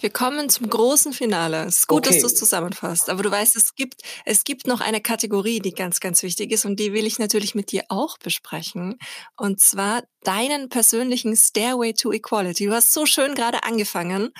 Wir 0.00 0.08
kommen 0.08 0.48
zum 0.48 0.70
großen 0.70 1.12
Finale. 1.12 1.64
Es 1.64 1.80
ist 1.80 1.86
gut, 1.86 2.06
okay. 2.06 2.14
dass 2.14 2.22
du 2.22 2.28
es 2.28 2.34
zusammenfasst. 2.34 3.10
Aber 3.10 3.22
du 3.22 3.30
weißt, 3.30 3.54
es 3.54 3.74
gibt, 3.74 4.00
es 4.24 4.44
gibt 4.44 4.66
noch 4.66 4.80
eine 4.80 5.02
Kategorie, 5.02 5.60
die 5.60 5.72
ganz, 5.72 6.00
ganz 6.00 6.22
wichtig 6.22 6.50
ist 6.50 6.64
und 6.64 6.80
die 6.80 6.94
will 6.94 7.04
ich 7.04 7.18
natürlich 7.18 7.54
mit 7.54 7.72
dir 7.72 7.84
auch 7.90 8.16
besprechen. 8.16 8.98
Und 9.36 9.60
zwar 9.60 10.02
deinen 10.22 10.70
persönlichen 10.70 11.36
Stairway 11.36 11.92
to 11.92 12.10
Equality. 12.10 12.64
Du 12.64 12.72
hast 12.72 12.94
so 12.94 13.04
schön 13.04 13.34
gerade 13.34 13.64
angefangen. 13.64 14.32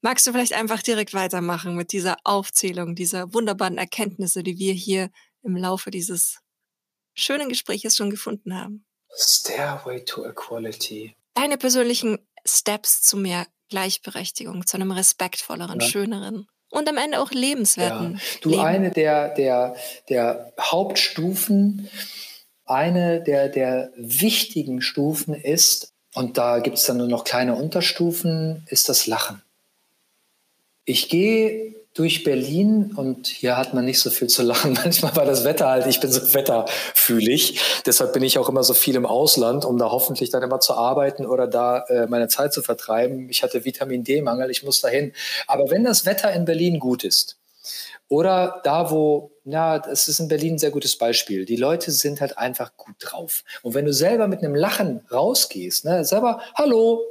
Magst 0.00 0.26
du 0.26 0.32
vielleicht 0.32 0.52
einfach 0.52 0.82
direkt 0.82 1.12
weitermachen 1.12 1.74
mit 1.74 1.92
dieser 1.92 2.16
Aufzählung 2.24 2.94
dieser 2.94 3.34
wunderbaren 3.34 3.78
Erkenntnisse, 3.78 4.42
die 4.42 4.58
wir 4.58 4.72
hier 4.72 5.10
im 5.42 5.56
Laufe 5.56 5.90
dieses 5.90 6.38
schönen 7.14 7.48
Gespräches 7.48 7.96
schon 7.96 8.10
gefunden 8.10 8.54
haben? 8.54 8.84
Stairway 9.16 10.04
to 10.04 10.24
Equality. 10.24 11.16
Deine 11.34 11.58
persönlichen 11.58 12.18
Steps 12.46 13.02
zu 13.02 13.16
mehr 13.16 13.46
Gleichberechtigung, 13.70 14.66
zu 14.66 14.76
einem 14.76 14.92
respektvolleren, 14.92 15.80
ja. 15.80 15.86
schöneren 15.86 16.46
und 16.70 16.88
am 16.88 16.96
Ende 16.96 17.20
auch 17.20 17.32
lebenswerten. 17.32 18.14
Ja. 18.14 18.20
Du, 18.42 18.50
Leben. 18.50 18.62
eine 18.62 18.90
der, 18.90 19.34
der, 19.34 19.76
der 20.08 20.52
Hauptstufen, 20.60 21.88
eine 22.64 23.22
der, 23.22 23.48
der 23.48 23.92
wichtigen 23.96 24.80
Stufen 24.80 25.34
ist, 25.34 25.92
und 26.14 26.38
da 26.38 26.60
gibt 26.60 26.78
es 26.78 26.84
dann 26.84 26.96
nur 26.96 27.08
noch 27.08 27.24
kleine 27.24 27.54
Unterstufen, 27.54 28.66
ist 28.70 28.88
das 28.88 29.06
Lachen. 29.06 29.42
Ich 30.88 31.10
gehe 31.10 31.74
durch 31.92 32.24
Berlin 32.24 32.94
und 32.96 33.26
hier 33.26 33.58
hat 33.58 33.74
man 33.74 33.84
nicht 33.84 34.00
so 34.00 34.08
viel 34.08 34.28
zu 34.28 34.42
lachen. 34.42 34.72
Manchmal 34.84 35.14
war 35.16 35.26
das 35.26 35.44
Wetter 35.44 35.68
halt, 35.68 35.86
ich 35.86 36.00
bin 36.00 36.10
so 36.10 36.32
wetterfühlig. 36.32 37.60
Deshalb 37.84 38.14
bin 38.14 38.22
ich 38.22 38.38
auch 38.38 38.48
immer 38.48 38.64
so 38.64 38.72
viel 38.72 38.94
im 38.94 39.04
Ausland, 39.04 39.66
um 39.66 39.76
da 39.76 39.90
hoffentlich 39.90 40.30
dann 40.30 40.42
immer 40.42 40.60
zu 40.60 40.72
arbeiten 40.72 41.26
oder 41.26 41.46
da 41.46 41.80
äh, 41.88 42.06
meine 42.06 42.28
Zeit 42.28 42.54
zu 42.54 42.62
vertreiben. 42.62 43.28
Ich 43.28 43.42
hatte 43.42 43.66
Vitamin 43.66 44.02
D-Mangel, 44.02 44.50
ich 44.50 44.62
muss 44.62 44.80
dahin. 44.80 45.12
Aber 45.46 45.70
wenn 45.70 45.84
das 45.84 46.06
Wetter 46.06 46.32
in 46.32 46.46
Berlin 46.46 46.78
gut 46.78 47.04
ist, 47.04 47.36
oder 48.08 48.62
da, 48.64 48.90
wo, 48.90 49.32
ja, 49.44 49.78
das 49.78 50.08
ist 50.08 50.20
in 50.20 50.28
Berlin 50.28 50.54
ein 50.54 50.58
sehr 50.58 50.70
gutes 50.70 50.96
Beispiel. 50.96 51.44
Die 51.44 51.56
Leute 51.56 51.90
sind 51.90 52.22
halt 52.22 52.38
einfach 52.38 52.78
gut 52.78 52.96
drauf. 53.00 53.44
Und 53.60 53.74
wenn 53.74 53.84
du 53.84 53.92
selber 53.92 54.26
mit 54.26 54.38
einem 54.38 54.54
Lachen 54.54 55.02
rausgehst, 55.12 55.84
ne, 55.84 56.02
selber 56.06 56.40
Hallo, 56.54 57.02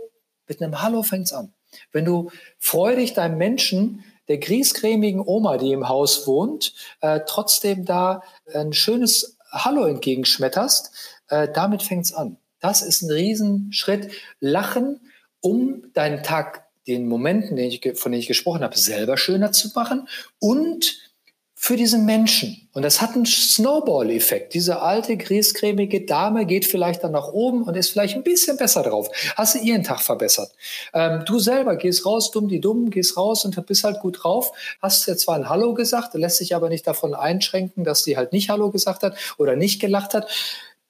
mit 0.47 0.63
einem 0.63 0.81
Hallo 0.81 1.03
fängt's 1.03 1.31
an. 1.31 1.53
Wenn 1.91 2.05
du 2.05 2.31
freudig 2.59 3.13
deinem 3.13 3.37
Menschen 3.37 4.03
der 4.27 4.37
griesgrämigen 4.37 5.21
Oma, 5.21 5.57
die 5.57 5.71
im 5.71 5.87
Haus 5.87 6.27
wohnt, 6.27 6.73
äh, 7.01 7.21
trotzdem 7.25 7.85
da 7.85 8.21
ein 8.53 8.73
schönes 8.73 9.37
Hallo 9.51 9.85
entgegenschmetterst, 9.85 10.91
äh, 11.29 11.47
damit 11.51 11.81
fängt's 11.83 12.13
an. 12.13 12.37
Das 12.59 12.81
ist 12.81 13.03
ein 13.03 13.11
Riesenschritt. 13.11 14.11
Lachen, 14.39 14.99
um 15.41 15.91
deinen 15.93 16.23
Tag, 16.23 16.65
den 16.87 17.07
Momenten, 17.07 17.55
den 17.57 17.69
ich, 17.69 17.81
von 17.95 18.11
denen 18.11 18.21
ich 18.21 18.27
gesprochen 18.27 18.63
habe, 18.63 18.77
selber 18.77 19.17
schöner 19.17 19.51
zu 19.51 19.69
machen 19.75 20.07
und 20.39 21.06
für 21.59 21.75
diesen 21.75 22.05
Menschen. 22.05 22.69
Und 22.73 22.83
das 22.83 23.01
hat 23.01 23.15
einen 23.15 23.25
Snowball-Effekt. 23.25 24.53
Diese 24.53 24.79
alte, 24.83 25.17
griesgrämige 25.17 26.05
Dame 26.05 26.45
geht 26.45 26.65
vielleicht 26.65 27.03
dann 27.03 27.13
nach 27.13 27.29
oben 27.29 27.63
und 27.63 27.75
ist 27.75 27.89
vielleicht 27.89 28.15
ein 28.15 28.21
bisschen 28.21 28.57
besser 28.57 28.83
drauf. 28.83 29.09
Hast 29.35 29.55
du 29.55 29.59
ihren 29.59 29.83
Tag 29.83 30.01
verbessert. 30.01 30.53
Ähm, 30.93 31.23
du 31.25 31.39
selber 31.39 31.75
gehst 31.75 32.05
raus, 32.05 32.29
dumm 32.29 32.47
die 32.47 32.61
Dumm, 32.61 32.91
gehst 32.91 33.17
raus 33.17 33.43
und 33.43 33.65
bist 33.65 33.83
halt 33.83 34.01
gut 34.01 34.23
drauf. 34.23 34.51
Hast 34.83 35.07
dir 35.07 35.17
zwar 35.17 35.35
ein 35.35 35.49
Hallo 35.49 35.73
gesagt, 35.73 36.13
lässt 36.13 36.37
sich 36.37 36.53
aber 36.53 36.69
nicht 36.69 36.85
davon 36.85 37.15
einschränken, 37.15 37.83
dass 37.83 38.03
die 38.03 38.17
halt 38.17 38.33
nicht 38.33 38.49
Hallo 38.51 38.69
gesagt 38.69 39.01
hat 39.01 39.17
oder 39.39 39.55
nicht 39.55 39.81
gelacht 39.81 40.13
hat. 40.13 40.29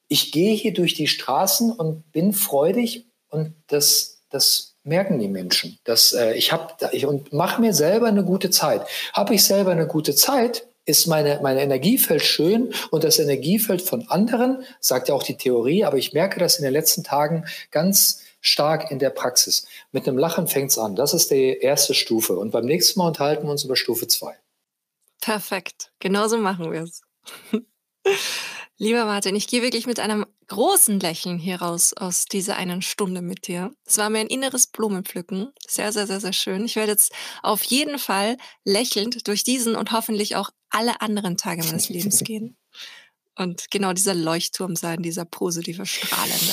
Ich 0.06 0.32
gehe 0.32 0.54
hier 0.54 0.74
durch 0.74 0.92
die 0.92 1.06
Straßen 1.08 1.72
und 1.72 2.12
bin 2.12 2.34
freudig 2.34 3.06
und 3.30 3.54
das, 3.68 4.20
das 4.28 4.76
merken 4.84 5.18
die 5.18 5.28
Menschen. 5.28 5.78
Dass, 5.84 6.12
äh, 6.12 6.34
ich 6.34 6.52
habe 6.52 6.74
ich, 6.92 7.06
und 7.06 7.32
mache 7.32 7.60
mir 7.60 7.74
selber 7.74 8.06
eine 8.06 8.24
gute 8.24 8.50
Zeit. 8.50 8.86
Habe 9.12 9.34
ich 9.34 9.44
selber 9.44 9.72
eine 9.72 9.86
gute 9.86 10.14
Zeit, 10.14 10.66
ist 10.84 11.06
meine, 11.06 11.40
mein 11.42 11.58
Energiefeld 11.58 12.22
schön 12.22 12.72
und 12.90 13.04
das 13.04 13.18
Energiefeld 13.18 13.82
von 13.82 14.08
anderen, 14.08 14.64
sagt 14.80 15.08
ja 15.08 15.14
auch 15.14 15.22
die 15.22 15.36
Theorie, 15.36 15.84
aber 15.84 15.98
ich 15.98 16.14
merke 16.14 16.40
das 16.40 16.56
in 16.56 16.64
den 16.64 16.72
letzten 16.72 17.04
Tagen 17.04 17.44
ganz 17.70 18.22
stark 18.40 18.90
in 18.90 18.98
der 18.98 19.10
Praxis. 19.10 19.66
Mit 19.92 20.08
einem 20.08 20.16
Lachen 20.16 20.46
fängt's 20.46 20.78
an. 20.78 20.96
Das 20.96 21.12
ist 21.12 21.30
die 21.30 21.58
erste 21.58 21.94
Stufe. 21.94 22.38
Und 22.38 22.52
beim 22.52 22.64
nächsten 22.64 22.98
Mal 22.98 23.08
unterhalten 23.08 23.46
wir 23.46 23.50
uns 23.50 23.64
über 23.64 23.76
Stufe 23.76 24.06
zwei. 24.06 24.34
Perfekt. 25.20 25.90
Genauso 25.98 26.38
machen 26.38 26.72
wir 26.72 26.82
es. 26.82 27.02
Lieber 28.80 29.06
Martin, 29.06 29.34
ich 29.34 29.48
gehe 29.48 29.60
wirklich 29.60 29.86
mit 29.86 29.98
einem 29.98 30.24
großen 30.46 31.00
Lächeln 31.00 31.38
hier 31.38 31.60
raus 31.60 31.94
aus 31.94 32.26
dieser 32.26 32.54
einen 32.56 32.80
Stunde 32.80 33.22
mit 33.22 33.48
dir. 33.48 33.72
Es 33.84 33.98
war 33.98 34.08
mir 34.08 34.20
ein 34.20 34.28
inneres 34.28 34.68
Blumenpflücken. 34.68 35.52
Sehr, 35.66 35.92
sehr, 35.92 36.06
sehr, 36.06 36.20
sehr 36.20 36.32
schön. 36.32 36.64
Ich 36.64 36.76
werde 36.76 36.92
jetzt 36.92 37.12
auf 37.42 37.64
jeden 37.64 37.98
Fall 37.98 38.36
lächelnd 38.64 39.26
durch 39.26 39.42
diesen 39.42 39.74
und 39.74 39.90
hoffentlich 39.90 40.36
auch 40.36 40.50
alle 40.70 41.00
anderen 41.00 41.36
Tage 41.36 41.64
meines 41.64 41.88
Lebens 41.88 42.22
gehen. 42.22 42.56
Und 43.36 43.72
genau 43.72 43.92
dieser 43.92 44.14
Leuchtturm 44.14 44.76
sein, 44.76 45.02
dieser 45.02 45.24
positive, 45.24 45.84
strahlende. 45.84 46.52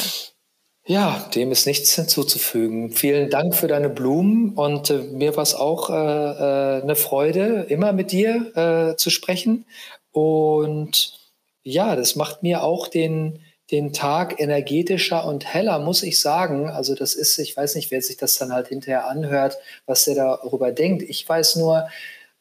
Ja, 0.88 1.30
dem 1.36 1.52
ist 1.52 1.68
nichts 1.68 1.94
hinzuzufügen. 1.94 2.92
Vielen 2.92 3.30
Dank 3.30 3.56
für 3.56 3.68
deine 3.68 3.90
Blumen 3.90 4.54
und 4.56 4.90
äh, 4.90 4.98
mir 4.98 5.36
war 5.36 5.44
es 5.44 5.54
auch 5.54 5.92
äh, 5.92 5.94
äh, 5.94 6.82
eine 6.82 6.96
Freude, 6.96 7.68
immer 7.70 7.94
mit 7.94 8.12
dir 8.12 8.52
äh, 8.56 8.96
zu 8.96 9.12
sprechen. 9.12 9.66
Und 10.12 11.25
ja, 11.66 11.96
das 11.96 12.16
macht 12.16 12.44
mir 12.44 12.64
auch 12.64 12.88
den, 12.88 13.40
den 13.72 13.92
Tag 13.92 14.40
energetischer 14.40 15.26
und 15.26 15.52
heller, 15.52 15.80
muss 15.80 16.04
ich 16.04 16.22
sagen. 16.22 16.70
Also 16.70 16.94
das 16.94 17.16
ist, 17.16 17.38
ich 17.40 17.58
weiß 17.58 17.76
nicht, 17.76 17.90
wer 17.90 18.02
sich 18.02 18.18
das 18.18 18.38
dann 18.38 18.54
halt 18.54 18.68
hinterher 18.68 19.10
anhört, 19.10 19.58
was 19.88 20.06
der 20.06 20.16
darüber 20.16 20.72
denkt. 20.72 21.02
Ich 21.04 21.28
weiß 21.28 21.56
nur, 21.58 21.90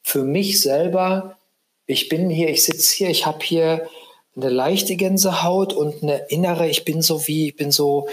für 0.02 0.22
mich 0.22 0.60
selber, 0.60 1.38
ich 1.86 2.10
bin 2.10 2.28
hier, 2.28 2.50
ich 2.50 2.64
sitze 2.64 2.94
hier, 2.94 3.08
ich 3.08 3.24
habe 3.24 3.42
hier 3.42 3.88
eine 4.36 4.50
leichte 4.50 4.96
Gänsehaut 4.96 5.72
und 5.72 6.02
eine 6.02 6.26
innere, 6.28 6.68
ich 6.68 6.84
bin 6.84 7.00
so 7.00 7.26
wie, 7.26 7.48
ich 7.48 7.56
bin 7.56 7.72
so 7.72 8.08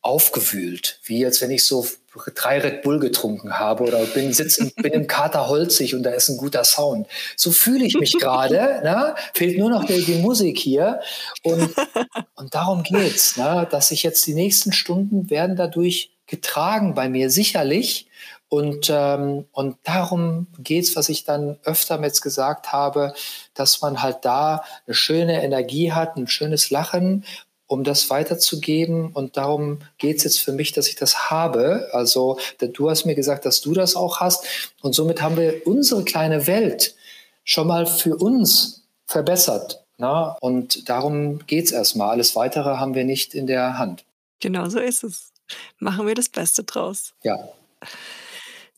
aufgewühlt, 0.00 1.00
wie 1.04 1.26
als 1.26 1.42
wenn 1.42 1.50
ich 1.50 1.66
so 1.66 1.86
drei 2.34 2.58
Red 2.58 2.82
Bull 2.82 2.98
getrunken 2.98 3.58
habe 3.58 3.84
oder 3.84 3.98
bin, 4.06 4.32
sitz, 4.32 4.58
bin 4.74 4.92
im 4.92 5.06
Kater 5.06 5.48
holzig 5.48 5.94
und 5.94 6.02
da 6.02 6.10
ist 6.10 6.28
ein 6.28 6.36
guter 6.36 6.64
Sound. 6.64 7.06
So 7.36 7.50
fühle 7.50 7.84
ich 7.84 7.98
mich 7.98 8.18
gerade. 8.18 8.58
Ne? 8.88 9.14
Fehlt 9.34 9.58
nur 9.58 9.70
noch 9.70 9.84
die, 9.84 10.04
die 10.04 10.16
Musik 10.16 10.58
hier. 10.58 11.00
Und, 11.42 11.74
und 12.36 12.54
darum 12.54 12.82
geht's, 12.82 13.36
ne? 13.36 13.66
dass 13.70 13.90
ich 13.90 14.02
jetzt 14.02 14.26
die 14.26 14.34
nächsten 14.34 14.72
Stunden 14.72 15.30
werden 15.30 15.56
dadurch 15.56 16.10
getragen 16.26 16.94
bei 16.94 17.08
mir 17.08 17.30
sicherlich. 17.30 18.08
Und, 18.48 18.88
ähm, 18.90 19.44
und 19.52 19.76
darum 19.84 20.46
geht's, 20.58 20.96
was 20.96 21.10
ich 21.10 21.24
dann 21.24 21.58
öfter 21.64 22.00
jetzt 22.02 22.22
gesagt 22.22 22.72
habe, 22.72 23.12
dass 23.52 23.82
man 23.82 24.02
halt 24.02 24.18
da 24.22 24.64
eine 24.86 24.94
schöne 24.94 25.42
Energie 25.42 25.92
hat, 25.92 26.16
ein 26.16 26.28
schönes 26.28 26.70
Lachen 26.70 27.24
um 27.68 27.84
das 27.84 28.10
weiterzugeben. 28.10 29.12
Und 29.12 29.36
darum 29.36 29.78
geht 29.98 30.16
es 30.16 30.24
jetzt 30.24 30.40
für 30.40 30.52
mich, 30.52 30.72
dass 30.72 30.88
ich 30.88 30.96
das 30.96 31.30
habe. 31.30 31.88
Also 31.92 32.38
du 32.58 32.90
hast 32.90 33.04
mir 33.04 33.14
gesagt, 33.14 33.44
dass 33.44 33.60
du 33.60 33.74
das 33.74 33.94
auch 33.94 34.18
hast. 34.18 34.44
Und 34.82 34.94
somit 34.94 35.22
haben 35.22 35.36
wir 35.36 35.64
unsere 35.66 36.02
kleine 36.02 36.48
Welt 36.48 36.96
schon 37.44 37.68
mal 37.68 37.86
für 37.86 38.16
uns 38.16 38.82
verbessert. 39.06 39.84
Na? 39.98 40.36
Und 40.40 40.88
darum 40.88 41.46
geht 41.46 41.66
es 41.66 41.72
erstmal. 41.72 42.10
Alles 42.10 42.34
Weitere 42.34 42.76
haben 42.78 42.94
wir 42.94 43.04
nicht 43.04 43.34
in 43.34 43.46
der 43.46 43.78
Hand. 43.78 44.04
Genau 44.40 44.68
so 44.68 44.78
ist 44.78 45.04
es. 45.04 45.32
Machen 45.78 46.06
wir 46.06 46.14
das 46.14 46.28
Beste 46.28 46.64
draus. 46.64 47.14
Ja. 47.22 47.48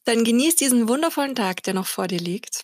Dann 0.04 0.24
genieß 0.24 0.56
diesen 0.56 0.88
wundervollen 0.88 1.34
Tag, 1.34 1.62
der 1.62 1.74
noch 1.74 1.86
vor 1.86 2.06
dir 2.06 2.18
liegt. 2.18 2.62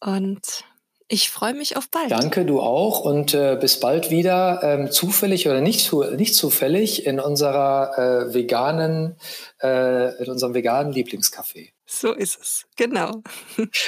Und 0.00 0.64
ich 1.10 1.28
freue 1.28 1.54
mich 1.54 1.76
auf 1.76 1.90
bald. 1.90 2.10
Danke, 2.10 2.44
du 2.44 2.60
auch. 2.60 3.00
Und 3.00 3.34
äh, 3.34 3.58
bis 3.60 3.80
bald 3.80 4.10
wieder, 4.10 4.60
ähm, 4.62 4.90
zufällig 4.90 5.48
oder 5.48 5.60
nicht, 5.60 5.84
zu, 5.84 6.04
nicht 6.04 6.34
zufällig, 6.34 7.04
in 7.04 7.18
unserer 7.20 8.28
äh, 8.28 8.34
veganen, 8.34 9.16
äh, 9.60 10.22
in 10.22 10.30
unserem 10.30 10.54
veganen 10.54 10.92
Lieblingscafé. 10.92 11.70
So 11.84 12.12
ist 12.12 12.38
es, 12.40 12.66
genau. 12.76 13.22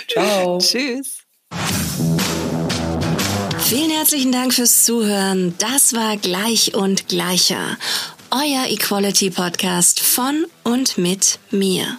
Ciao. 0.08 0.58
Tschüss. 0.60 1.18
Vielen 3.60 3.90
herzlichen 3.90 4.32
Dank 4.32 4.52
fürs 4.52 4.84
Zuhören. 4.84 5.54
Das 5.58 5.94
war 5.94 6.16
Gleich 6.16 6.74
und 6.74 7.08
Gleicher. 7.08 7.78
Euer 8.32 8.66
Equality 8.68 9.30
Podcast 9.30 10.00
von 10.00 10.46
und 10.64 10.98
mit 10.98 11.38
mir. 11.50 11.98